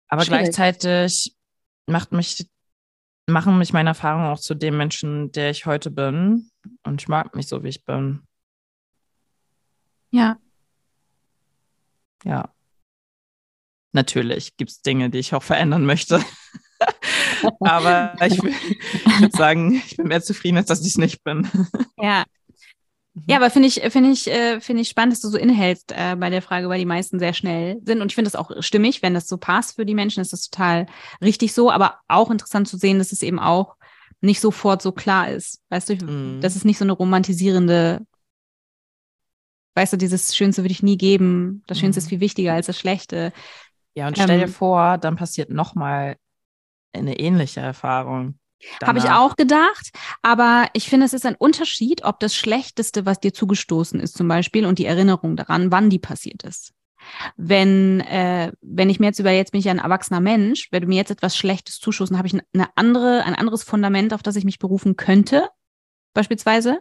Aber 0.08 0.24
Schwierig. 0.24 0.44
gleichzeitig 0.44 1.36
macht 1.88 2.12
mich, 2.12 2.50
machen 3.28 3.58
mich 3.58 3.74
meine 3.74 3.90
Erfahrungen 3.90 4.28
auch 4.28 4.40
zu 4.40 4.54
dem 4.56 4.78
Menschen, 4.78 5.32
der 5.32 5.50
ich 5.50 5.66
heute 5.66 5.92
bin. 5.92 6.50
Und 6.84 7.02
ich 7.02 7.08
mag 7.08 7.36
mich 7.36 7.48
so, 7.48 7.64
wie 7.64 7.70
ich 7.70 7.84
bin. 7.86 8.22
Ja. 10.12 10.38
Ja. 12.24 12.54
Natürlich 13.92 14.58
gibt 14.58 14.72
es 14.72 14.82
Dinge, 14.82 15.10
die 15.10 15.20
ich 15.20 15.34
auch 15.34 15.44
verändern 15.44 15.86
möchte. 15.86 16.24
Aber 17.60 18.16
ich, 18.26 18.42
ich 18.44 19.20
würde 19.20 19.38
sagen, 19.38 19.74
ich 19.74 19.98
bin 19.98 20.08
mehr 20.08 20.22
zufrieden, 20.22 20.58
als 20.58 20.68
dass 20.68 20.82
ich 20.82 20.88
es 20.88 20.98
nicht 20.98 21.24
bin. 21.24 21.50
Ja. 21.98 22.26
Mhm. 23.14 23.24
Ja, 23.28 23.38
aber 23.38 23.50
finde 23.50 23.68
ich, 23.68 23.82
finde 23.90 24.12
ich, 24.12 24.28
äh, 24.28 24.60
finde 24.60 24.82
ich 24.82 24.90
spannend, 24.90 25.14
dass 25.14 25.22
du 25.22 25.30
so 25.30 25.38
innehältst 25.38 25.92
äh, 25.92 26.16
bei 26.16 26.30
der 26.30 26.42
Frage, 26.42 26.70
weil 26.70 26.80
die 26.80 26.86
meisten 26.86 27.20
sehr 27.20 27.34
schnell 27.34 27.80
sind. 27.86 28.02
Und 28.02 28.12
ich 28.12 28.16
finde 28.16 28.30
das 28.30 28.40
auch 28.40 28.52
stimmig, 28.62 29.02
wenn 29.02 29.14
das 29.14 29.28
so 29.28 29.38
passt 29.38 29.76
für 29.76 29.86
die 29.86 29.94
Menschen, 29.94 30.22
ist 30.22 30.34
das 30.34 30.50
total 30.50 30.88
richtig 31.22 31.54
so. 31.54 31.72
Aber 31.72 32.00
auch 32.08 32.32
interessant 32.32 32.68
zu 32.68 32.78
sehen, 32.78 32.98
dass 32.98 33.12
es 33.12 33.22
eben 33.22 33.40
auch 33.40 33.76
nicht 34.22 34.40
sofort 34.40 34.82
so 34.82 34.92
klar 34.92 35.30
ist. 35.30 35.62
Weißt 35.70 35.90
du, 35.90 35.96
mm. 35.96 36.42
das 36.42 36.56
ist 36.56 36.66
nicht 36.66 36.78
so 36.78 36.86
eine 36.86 36.94
romantisierende, 36.94 38.06
weißt 39.76 39.94
du, 39.94 39.98
dieses 39.98 40.36
Schönste 40.36 40.64
würde 40.64 40.72
ich 40.72 40.82
nie 40.82 40.98
geben. 40.98 41.64
Das 41.68 41.78
Schönste 41.78 42.00
mm. 42.00 42.02
ist 42.02 42.06
mhm. 42.06 42.10
viel 42.10 42.20
wichtiger 42.22 42.54
als 42.54 42.68
das 42.68 42.80
Schlechte. 42.80 43.34
Ja, 43.96 44.08
und 44.08 44.18
stell 44.18 44.30
ähm, 44.30 44.40
dir 44.40 44.48
vor, 44.48 44.98
dann 44.98 45.18
passiert 45.18 45.50
nochmal 45.50 46.16
eine 46.94 47.20
ähnliche 47.20 47.60
Erfahrung. 47.60 48.40
Habe 48.84 49.00
ich 49.00 49.10
auch 49.10 49.36
gedacht, 49.36 49.92
aber 50.22 50.68
ich 50.74 50.90
finde, 50.90 51.06
es 51.06 51.14
ist 51.14 51.26
ein 51.26 51.36
Unterschied, 51.36 52.04
ob 52.04 52.20
das 52.20 52.36
Schlechteste, 52.36 53.06
was 53.06 53.20
dir 53.20 53.34
zugestoßen 53.34 54.00
ist, 54.00 54.18
zum 54.18 54.28
Beispiel, 54.28 54.66
und 54.66 54.80
die 54.80 54.86
Erinnerung 54.86 55.36
daran, 55.36 55.72
wann 55.72 55.90
die 55.90 56.00
passiert 56.00 56.44
ist. 56.44 56.74
Wenn, 57.36 58.00
äh, 58.02 58.52
wenn 58.62 58.90
ich 58.90 59.00
mir 59.00 59.08
jetzt 59.08 59.20
über, 59.20 59.32
jetzt 59.32 59.52
bin 59.52 59.60
ich 59.60 59.66
ja 59.66 59.72
ein 59.72 59.80
erwachsener 59.80 60.22
Mensch, 60.22 60.70
wenn 60.72 60.84
du 60.84 60.88
mir 60.88 60.96
jetzt 60.96 61.12
etwas 61.12 61.36
Schlechtes 61.36 61.80
zustoßen, 61.80 62.18
habe 62.18 62.28
ich 62.28 62.34
eine 62.34 62.68
andere, 62.76 63.24
ein 63.26 63.36
anderes 63.36 63.64
Fundament, 63.64 64.14
auf 64.14 64.24
das 64.24 64.36
ich 64.36 64.46
mich 64.46 64.60
berufen 64.60 64.96
könnte, 64.96 65.50
beispielsweise, 66.14 66.80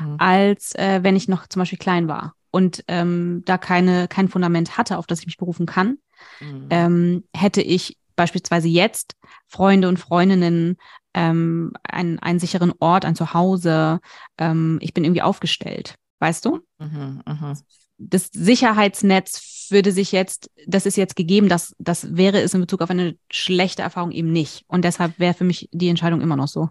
mhm. 0.00 0.16
als 0.18 0.74
äh, 0.74 1.00
wenn 1.02 1.16
ich 1.16 1.28
noch 1.28 1.46
zum 1.46 1.60
Beispiel 1.60 1.78
klein 1.78 2.08
war 2.08 2.34
und 2.50 2.84
ähm, 2.88 3.42
da 3.46 3.58
keine, 3.58 4.08
kein 4.08 4.28
Fundament 4.28 4.76
hatte, 4.76 4.98
auf 4.98 5.06
das 5.06 5.20
ich 5.20 5.26
mich 5.26 5.38
berufen 5.38 5.66
kann, 5.66 5.98
mhm. 6.40 6.66
ähm, 6.70 7.24
hätte 7.34 7.62
ich 7.62 7.96
beispielsweise 8.16 8.68
jetzt 8.68 9.16
Freunde 9.46 9.88
und 9.88 9.98
Freundinnen, 9.98 10.76
ähm, 11.14 11.72
einen, 11.82 12.18
einen 12.18 12.38
sicheren 12.38 12.72
Ort, 12.80 13.04
ein 13.04 13.16
Zuhause, 13.16 14.00
ähm, 14.38 14.78
ich 14.80 14.94
bin 14.94 15.04
irgendwie 15.04 15.22
aufgestellt, 15.22 15.96
weißt 16.20 16.44
du? 16.44 16.60
Mhm, 16.78 17.22
mh. 17.26 17.54
Das 17.98 18.30
Sicherheitsnetz 18.32 19.68
würde 19.70 19.92
sich 19.92 20.12
jetzt, 20.12 20.50
das 20.66 20.86
ist 20.86 20.96
jetzt 20.96 21.16
gegeben, 21.16 21.48
das, 21.48 21.74
das 21.78 22.16
wäre 22.16 22.40
es 22.40 22.54
in 22.54 22.60
Bezug 22.60 22.82
auf 22.82 22.90
eine 22.90 23.16
schlechte 23.30 23.82
Erfahrung 23.82 24.10
eben 24.10 24.32
nicht. 24.32 24.64
Und 24.66 24.84
deshalb 24.84 25.18
wäre 25.18 25.34
für 25.34 25.44
mich 25.44 25.68
die 25.72 25.88
Entscheidung 25.88 26.20
immer 26.20 26.36
noch 26.36 26.48
so. 26.48 26.68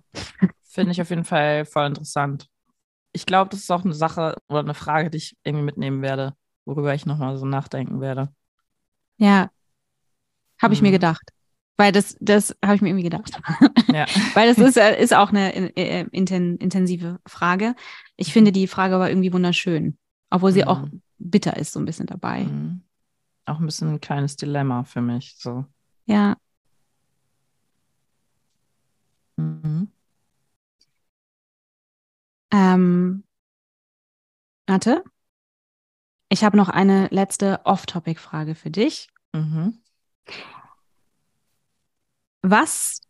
Finde 0.64 0.92
ich 0.92 1.02
auf 1.02 1.10
jeden 1.10 1.26
Fall 1.26 1.66
voll 1.66 1.88
interessant. 1.88 2.48
Ich 3.14 3.26
glaube, 3.26 3.50
das 3.50 3.62
ist 3.62 3.72
auch 3.72 3.84
eine 3.84 3.94
Sache 3.94 4.38
oder 4.48 4.60
eine 4.60 4.74
Frage, 4.74 5.10
die 5.10 5.18
ich 5.18 5.36
irgendwie 5.44 5.66
mitnehmen 5.66 6.02
werde, 6.02 6.34
worüber 6.66 6.94
ich 6.94 7.06
nochmal 7.06 7.38
so 7.38 7.46
nachdenken 7.46 8.02
werde. 8.02 8.30
Ja, 9.18 9.50
habe 10.62 10.74
ich 10.74 10.82
mhm. 10.82 10.88
mir 10.88 10.92
gedacht. 10.92 11.32
Weil 11.78 11.92
das, 11.92 12.16
das 12.20 12.56
habe 12.64 12.76
ich 12.76 12.82
mir 12.82 12.90
irgendwie 12.90 13.10
gedacht. 13.10 13.40
Ja. 13.92 14.06
Weil 14.36 14.48
das 14.48 14.58
ist, 14.58 14.78
äh, 14.78 15.02
ist 15.02 15.14
auch 15.14 15.32
eine 15.32 15.76
äh, 15.76 16.06
intensive 16.12 17.20
Frage. 17.28 17.76
Ich 18.16 18.32
finde 18.32 18.54
die 18.54 18.68
Frage 18.68 18.96
aber 18.96 19.10
irgendwie 19.10 19.34
wunderschön. 19.34 19.98
Obwohl 20.30 20.54
sie 20.54 20.62
mhm. 20.62 20.68
auch 20.70 20.88
bitter 21.18 21.58
ist, 21.58 21.74
so 21.74 21.80
ein 21.80 21.86
bisschen 21.86 22.06
dabei. 22.06 22.46
Mhm. 22.46 22.84
Auch 23.46 23.60
ein 23.60 23.66
bisschen 23.66 23.90
ein 23.90 24.00
kleines 24.00 24.38
Dilemma 24.38 24.86
für 24.86 25.02
mich. 25.02 25.36
So. 25.38 25.66
Ja. 26.06 26.38
Mhm. 29.36 29.92
Ähm, 32.52 33.24
warte. 34.68 35.04
Ich 36.30 36.46
habe 36.46 36.56
noch 36.56 36.70
eine 36.70 37.08
letzte 37.12 37.60
Off-Topic-Frage 37.66 38.56
für 38.56 38.70
dich. 38.70 39.10
Mhm. 39.34 39.80
Was 42.42 43.02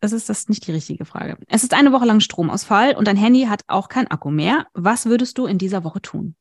das 0.00 0.12
ist 0.12 0.28
das 0.28 0.48
nicht 0.48 0.66
die 0.66 0.72
richtige 0.72 1.04
Frage. 1.04 1.38
Es 1.48 1.62
ist 1.62 1.74
eine 1.74 1.90
Woche 1.92 2.04
lang 2.04 2.20
Stromausfall 2.20 2.94
und 2.94 3.08
dein 3.08 3.16
Handy 3.16 3.46
hat 3.46 3.62
auch 3.66 3.88
kein 3.88 4.06
Akku 4.08 4.30
mehr. 4.30 4.66
Was 4.74 5.06
würdest 5.06 5.38
du 5.38 5.46
in 5.46 5.58
dieser 5.58 5.84
Woche 5.84 6.02
tun? 6.02 6.36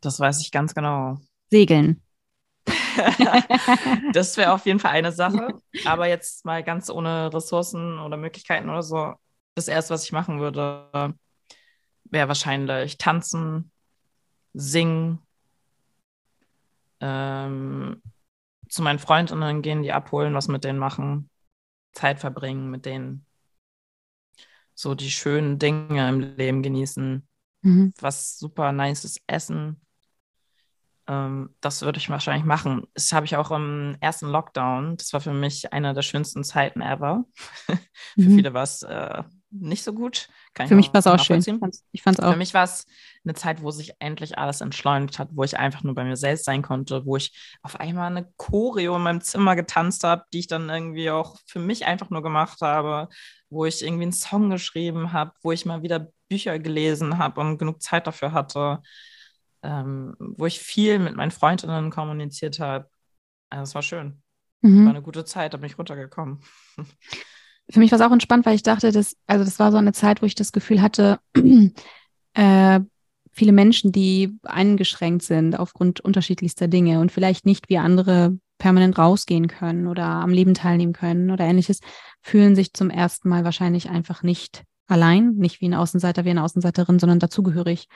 Das 0.00 0.18
weiß 0.18 0.40
ich 0.40 0.50
ganz 0.50 0.74
genau. 0.74 1.18
Segeln. 1.50 2.02
das 4.12 4.36
wäre 4.36 4.52
auf 4.52 4.66
jeden 4.66 4.80
Fall 4.80 4.90
eine 4.90 5.12
Sache. 5.12 5.54
Aber 5.84 6.08
jetzt 6.08 6.44
mal 6.44 6.62
ganz 6.64 6.90
ohne 6.90 7.32
Ressourcen 7.32 7.98
oder 7.98 8.16
Möglichkeiten 8.16 8.68
oder 8.68 8.82
so. 8.82 9.14
Das 9.54 9.68
erste, 9.68 9.94
was 9.94 10.04
ich 10.04 10.12
machen 10.12 10.40
würde, 10.40 11.14
wäre 12.04 12.28
wahrscheinlich 12.28 12.98
tanzen, 12.98 13.70
singen, 14.52 15.20
ähm, 17.00 18.02
zu 18.70 18.82
meinen 18.82 18.98
Freundinnen 18.98 19.62
gehen, 19.62 19.82
die 19.82 19.92
abholen, 19.92 20.34
was 20.34 20.48
mit 20.48 20.64
denen 20.64 20.78
machen, 20.78 21.28
Zeit 21.92 22.20
verbringen 22.20 22.70
mit 22.70 22.86
denen. 22.86 23.26
So 24.74 24.94
die 24.94 25.10
schönen 25.10 25.58
Dinge 25.58 26.08
im 26.08 26.20
Leben 26.20 26.62
genießen, 26.62 27.26
mhm. 27.62 27.92
was 28.00 28.38
super 28.38 28.72
nices 28.72 29.20
Essen. 29.26 29.80
Ähm, 31.06 31.54
das 31.60 31.82
würde 31.82 31.98
ich 31.98 32.08
wahrscheinlich 32.08 32.44
machen. 32.46 32.86
Das 32.94 33.12
habe 33.12 33.26
ich 33.26 33.36
auch 33.36 33.50
im 33.50 33.96
ersten 34.00 34.28
Lockdown. 34.28 34.96
Das 34.96 35.12
war 35.12 35.20
für 35.20 35.34
mich 35.34 35.72
eine 35.72 35.92
der 35.92 36.02
schönsten 36.02 36.44
Zeiten 36.44 36.80
ever. 36.80 37.24
für 37.66 37.76
mhm. 38.16 38.36
viele 38.36 38.54
war 38.54 38.62
es 38.62 38.82
äh, 38.82 39.22
nicht 39.50 39.82
so 39.82 39.92
gut. 39.92 40.28
Kann 40.54 40.68
für 40.68 40.74
mich 40.74 40.92
war 40.92 41.00
es 41.00 41.06
auch 41.06 41.18
schön. 41.18 41.38
Ich 41.92 42.02
fand 42.02 42.18
es 42.18 42.24
auch. 42.24 42.32
Für 42.32 42.38
mich 42.38 42.54
war 42.54 42.64
es 42.64 42.86
eine 43.24 43.34
Zeit, 43.34 43.62
wo 43.62 43.70
sich 43.70 43.94
endlich 43.98 44.38
alles 44.38 44.60
entschleunigt 44.60 45.18
hat, 45.18 45.28
wo 45.32 45.44
ich 45.44 45.58
einfach 45.58 45.82
nur 45.82 45.94
bei 45.94 46.04
mir 46.04 46.16
selbst 46.16 46.44
sein 46.44 46.62
konnte, 46.62 47.04
wo 47.04 47.16
ich 47.16 47.32
auf 47.62 47.78
einmal 47.78 48.10
eine 48.10 48.32
Choreo 48.36 48.96
in 48.96 49.02
meinem 49.02 49.20
Zimmer 49.20 49.56
getanzt 49.56 50.04
habe, 50.04 50.24
die 50.32 50.40
ich 50.40 50.46
dann 50.46 50.68
irgendwie 50.68 51.10
auch 51.10 51.36
für 51.46 51.58
mich 51.58 51.84
einfach 51.84 52.10
nur 52.10 52.22
gemacht 52.22 52.60
habe, 52.62 53.08
wo 53.50 53.64
ich 53.64 53.82
irgendwie 53.82 54.04
einen 54.04 54.12
Song 54.12 54.50
geschrieben 54.50 55.12
habe, 55.12 55.32
wo 55.42 55.52
ich 55.52 55.66
mal 55.66 55.82
wieder 55.82 56.08
Bücher 56.28 56.58
gelesen 56.58 57.18
habe 57.18 57.40
und 57.40 57.58
genug 57.58 57.82
Zeit 57.82 58.06
dafür 58.06 58.32
hatte, 58.32 58.80
ähm, 59.62 60.14
wo 60.18 60.46
ich 60.46 60.60
viel 60.60 60.98
mit 60.98 61.16
meinen 61.16 61.32
Freundinnen 61.32 61.90
kommuniziert 61.90 62.60
habe. 62.60 62.88
Also 63.50 63.64
es 63.64 63.74
war 63.74 63.82
schön. 63.82 64.22
Mhm. 64.62 64.84
War 64.84 64.90
eine 64.90 65.02
gute 65.02 65.24
Zeit, 65.24 65.52
da 65.52 65.58
bin 65.58 65.66
ich 65.66 65.78
runtergekommen. 65.78 66.40
für 67.70 67.80
mich 67.80 67.92
war 67.92 68.00
es 68.00 68.04
auch 68.04 68.12
entspannt, 68.12 68.46
weil 68.46 68.54
ich 68.54 68.62
dachte, 68.62 68.92
dass, 68.92 69.16
also 69.26 69.44
das 69.44 69.58
war 69.58 69.70
so 69.72 69.78
eine 69.78 69.92
Zeit, 69.92 70.22
wo 70.22 70.26
ich 70.26 70.34
das 70.34 70.52
Gefühl 70.52 70.82
hatte, 70.82 71.20
äh, 72.34 72.80
viele 73.32 73.52
Menschen, 73.52 73.92
die 73.92 74.38
eingeschränkt 74.42 75.22
sind 75.22 75.58
aufgrund 75.58 76.00
unterschiedlichster 76.00 76.68
Dinge 76.68 77.00
und 77.00 77.12
vielleicht 77.12 77.46
nicht 77.46 77.68
wie 77.68 77.78
andere 77.78 78.38
permanent 78.58 78.98
rausgehen 78.98 79.48
können 79.48 79.86
oder 79.86 80.04
am 80.04 80.30
Leben 80.30 80.54
teilnehmen 80.54 80.92
können 80.92 81.30
oder 81.30 81.44
ähnliches, 81.44 81.80
fühlen 82.20 82.54
sich 82.54 82.74
zum 82.74 82.90
ersten 82.90 83.28
Mal 83.28 83.44
wahrscheinlich 83.44 83.88
einfach 83.88 84.22
nicht 84.22 84.64
allein, 84.86 85.34
nicht 85.36 85.60
wie 85.60 85.68
ein 85.68 85.74
Außenseiter, 85.74 86.24
wie 86.24 86.30
eine 86.30 86.44
Außenseiterin, 86.44 86.98
sondern 86.98 87.20
dazugehörig. 87.20 87.88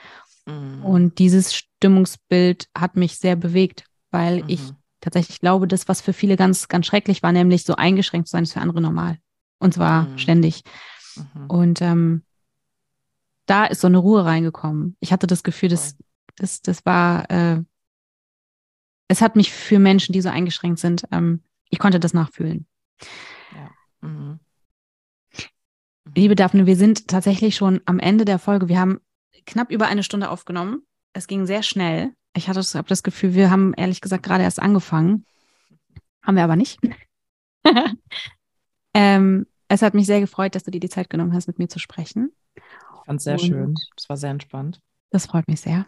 Mhm. 0.45 0.83
Und 0.83 1.19
dieses 1.19 1.53
Stimmungsbild 1.53 2.67
hat 2.75 2.95
mich 2.95 3.17
sehr 3.17 3.35
bewegt, 3.35 3.85
weil 4.11 4.43
mhm. 4.43 4.49
ich 4.49 4.61
tatsächlich 5.01 5.39
glaube, 5.39 5.67
das, 5.67 5.87
was 5.87 6.01
für 6.01 6.13
viele 6.13 6.35
ganz, 6.35 6.67
ganz 6.67 6.87
schrecklich 6.87 7.21
war, 7.21 7.31
nämlich 7.31 7.63
so 7.63 7.75
eingeschränkt 7.75 8.27
zu 8.27 8.31
sein, 8.31 8.43
ist 8.43 8.53
für 8.53 8.61
andere 8.61 8.81
normal. 8.81 9.19
Und 9.59 9.73
zwar 9.73 10.03
mhm. 10.03 10.17
ständig. 10.17 10.63
Mhm. 11.15 11.47
Und 11.47 11.81
ähm, 11.81 12.23
da 13.45 13.65
ist 13.65 13.81
so 13.81 13.87
eine 13.87 13.97
Ruhe 13.97 14.25
reingekommen. 14.25 14.95
Ich 14.99 15.11
hatte 15.11 15.27
das 15.27 15.43
Gefühl, 15.43 15.69
das, 15.69 15.95
das, 16.35 16.61
das 16.61 16.85
war, 16.85 17.29
äh, 17.29 17.61
es 19.07 19.21
hat 19.21 19.35
mich 19.35 19.51
für 19.51 19.79
Menschen, 19.79 20.13
die 20.13 20.21
so 20.21 20.29
eingeschränkt 20.29 20.79
sind, 20.79 21.05
ähm, 21.11 21.43
ich 21.69 21.79
konnte 21.79 21.99
das 21.99 22.13
nachfühlen. 22.13 22.67
Ja. 23.53 24.07
Mhm. 24.07 24.39
Liebe 26.13 26.35
Daphne, 26.35 26.65
wir 26.65 26.75
sind 26.75 27.07
tatsächlich 27.07 27.55
schon 27.55 27.81
am 27.85 27.99
Ende 27.99 28.25
der 28.25 28.39
Folge. 28.39 28.69
Wir 28.69 28.79
haben 28.79 28.99
knapp 29.45 29.71
über 29.71 29.87
eine 29.87 30.03
Stunde 30.03 30.29
aufgenommen. 30.29 30.83
Es 31.13 31.27
ging 31.27 31.45
sehr 31.45 31.63
schnell. 31.63 32.13
Ich 32.35 32.47
hatte 32.47 32.59
das, 32.59 32.77
das 32.87 33.03
Gefühl, 33.03 33.33
wir 33.33 33.49
haben 33.49 33.73
ehrlich 33.73 34.01
gesagt 34.01 34.23
gerade 34.23 34.43
erst 34.43 34.61
angefangen. 34.61 35.25
Haben 36.21 36.37
wir 36.37 36.43
aber 36.43 36.55
nicht. 36.55 36.79
ähm, 38.95 39.45
es 39.67 39.81
hat 39.81 39.93
mich 39.93 40.05
sehr 40.05 40.19
gefreut, 40.19 40.55
dass 40.55 40.63
du 40.63 40.71
dir 40.71 40.79
die 40.79 40.89
Zeit 40.89 41.09
genommen 41.09 41.33
hast, 41.33 41.47
mit 41.47 41.59
mir 41.59 41.67
zu 41.67 41.79
sprechen. 41.79 42.31
Ich 42.55 43.05
fand 43.05 43.19
es 43.19 43.23
sehr 43.23 43.33
Und 43.33 43.39
schön. 43.41 43.75
Es 43.97 44.09
war 44.09 44.17
sehr 44.17 44.31
entspannt. 44.31 44.79
Das 45.11 45.27
freut 45.27 45.47
mich 45.47 45.61
sehr. 45.61 45.85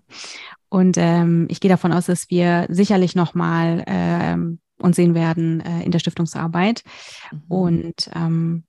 Und 0.70 0.98
ähm, 0.98 1.48
ich 1.50 1.60
gehe 1.60 1.70
davon 1.70 1.92
aus, 1.92 2.06
dass 2.06 2.30
wir 2.30 2.68
sicherlich 2.70 3.16
nochmal 3.16 3.84
ähm, 3.88 4.60
uns 4.80 4.96
sehen 4.96 5.16
werden 5.16 5.62
äh, 5.62 5.84
in 5.84 5.92
der 5.92 6.00
Stiftungsarbeit. 6.00 6.84
Mhm. 7.32 7.42
Und 7.48 8.10
ähm, 8.14 8.64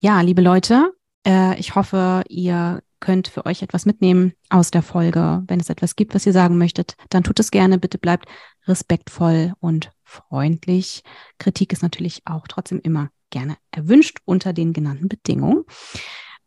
ja, 0.00 0.20
liebe 0.20 0.42
Leute, 0.42 0.92
äh, 1.26 1.58
ich 1.58 1.74
hoffe, 1.74 2.22
ihr 2.28 2.82
könnt 3.00 3.28
für 3.28 3.46
euch 3.46 3.62
etwas 3.62 3.86
mitnehmen 3.86 4.32
aus 4.50 4.70
der 4.70 4.82
Folge. 4.82 5.42
Wenn 5.46 5.60
es 5.60 5.70
etwas 5.70 5.96
gibt, 5.96 6.14
was 6.14 6.26
ihr 6.26 6.32
sagen 6.32 6.58
möchtet, 6.58 6.96
dann 7.10 7.24
tut 7.24 7.38
es 7.40 7.50
gerne. 7.50 7.78
Bitte 7.78 7.98
bleibt 7.98 8.26
respektvoll 8.66 9.52
und 9.60 9.90
freundlich. 10.04 11.02
Kritik 11.38 11.72
ist 11.72 11.82
natürlich 11.82 12.22
auch 12.26 12.46
trotzdem 12.48 12.80
immer 12.82 13.10
gerne 13.30 13.56
erwünscht 13.70 14.18
unter 14.24 14.52
den 14.52 14.72
genannten 14.72 15.08
Bedingungen. 15.08 15.64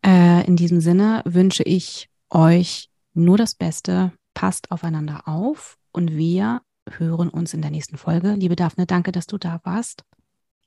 Äh, 0.04 0.46
in 0.46 0.56
diesem 0.56 0.80
Sinne 0.80 1.22
wünsche 1.24 1.62
ich 1.62 2.08
euch 2.30 2.90
nur 3.14 3.36
das 3.36 3.54
Beste. 3.54 4.12
Passt 4.34 4.70
aufeinander 4.70 5.28
auf 5.28 5.76
und 5.92 6.16
wir 6.16 6.62
hören 6.88 7.28
uns 7.28 7.54
in 7.54 7.62
der 7.62 7.70
nächsten 7.70 7.98
Folge. 7.98 8.32
Liebe 8.32 8.56
Daphne, 8.56 8.86
danke, 8.86 9.12
dass 9.12 9.26
du 9.26 9.38
da 9.38 9.60
warst. 9.64 10.04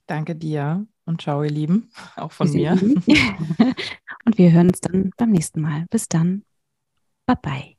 Danke 0.07 0.35
dir 0.35 0.85
und 1.05 1.21
ciao, 1.21 1.43
ihr 1.43 1.49
Lieben, 1.49 1.89
auch 2.15 2.31
von 2.31 2.51
mir. 2.51 2.73
und 4.25 4.37
wir 4.37 4.51
hören 4.51 4.67
uns 4.67 4.81
dann 4.81 5.11
beim 5.17 5.31
nächsten 5.31 5.61
Mal. 5.61 5.85
Bis 5.89 6.07
dann. 6.07 6.43
Bye 7.25 7.37
bye. 7.41 7.74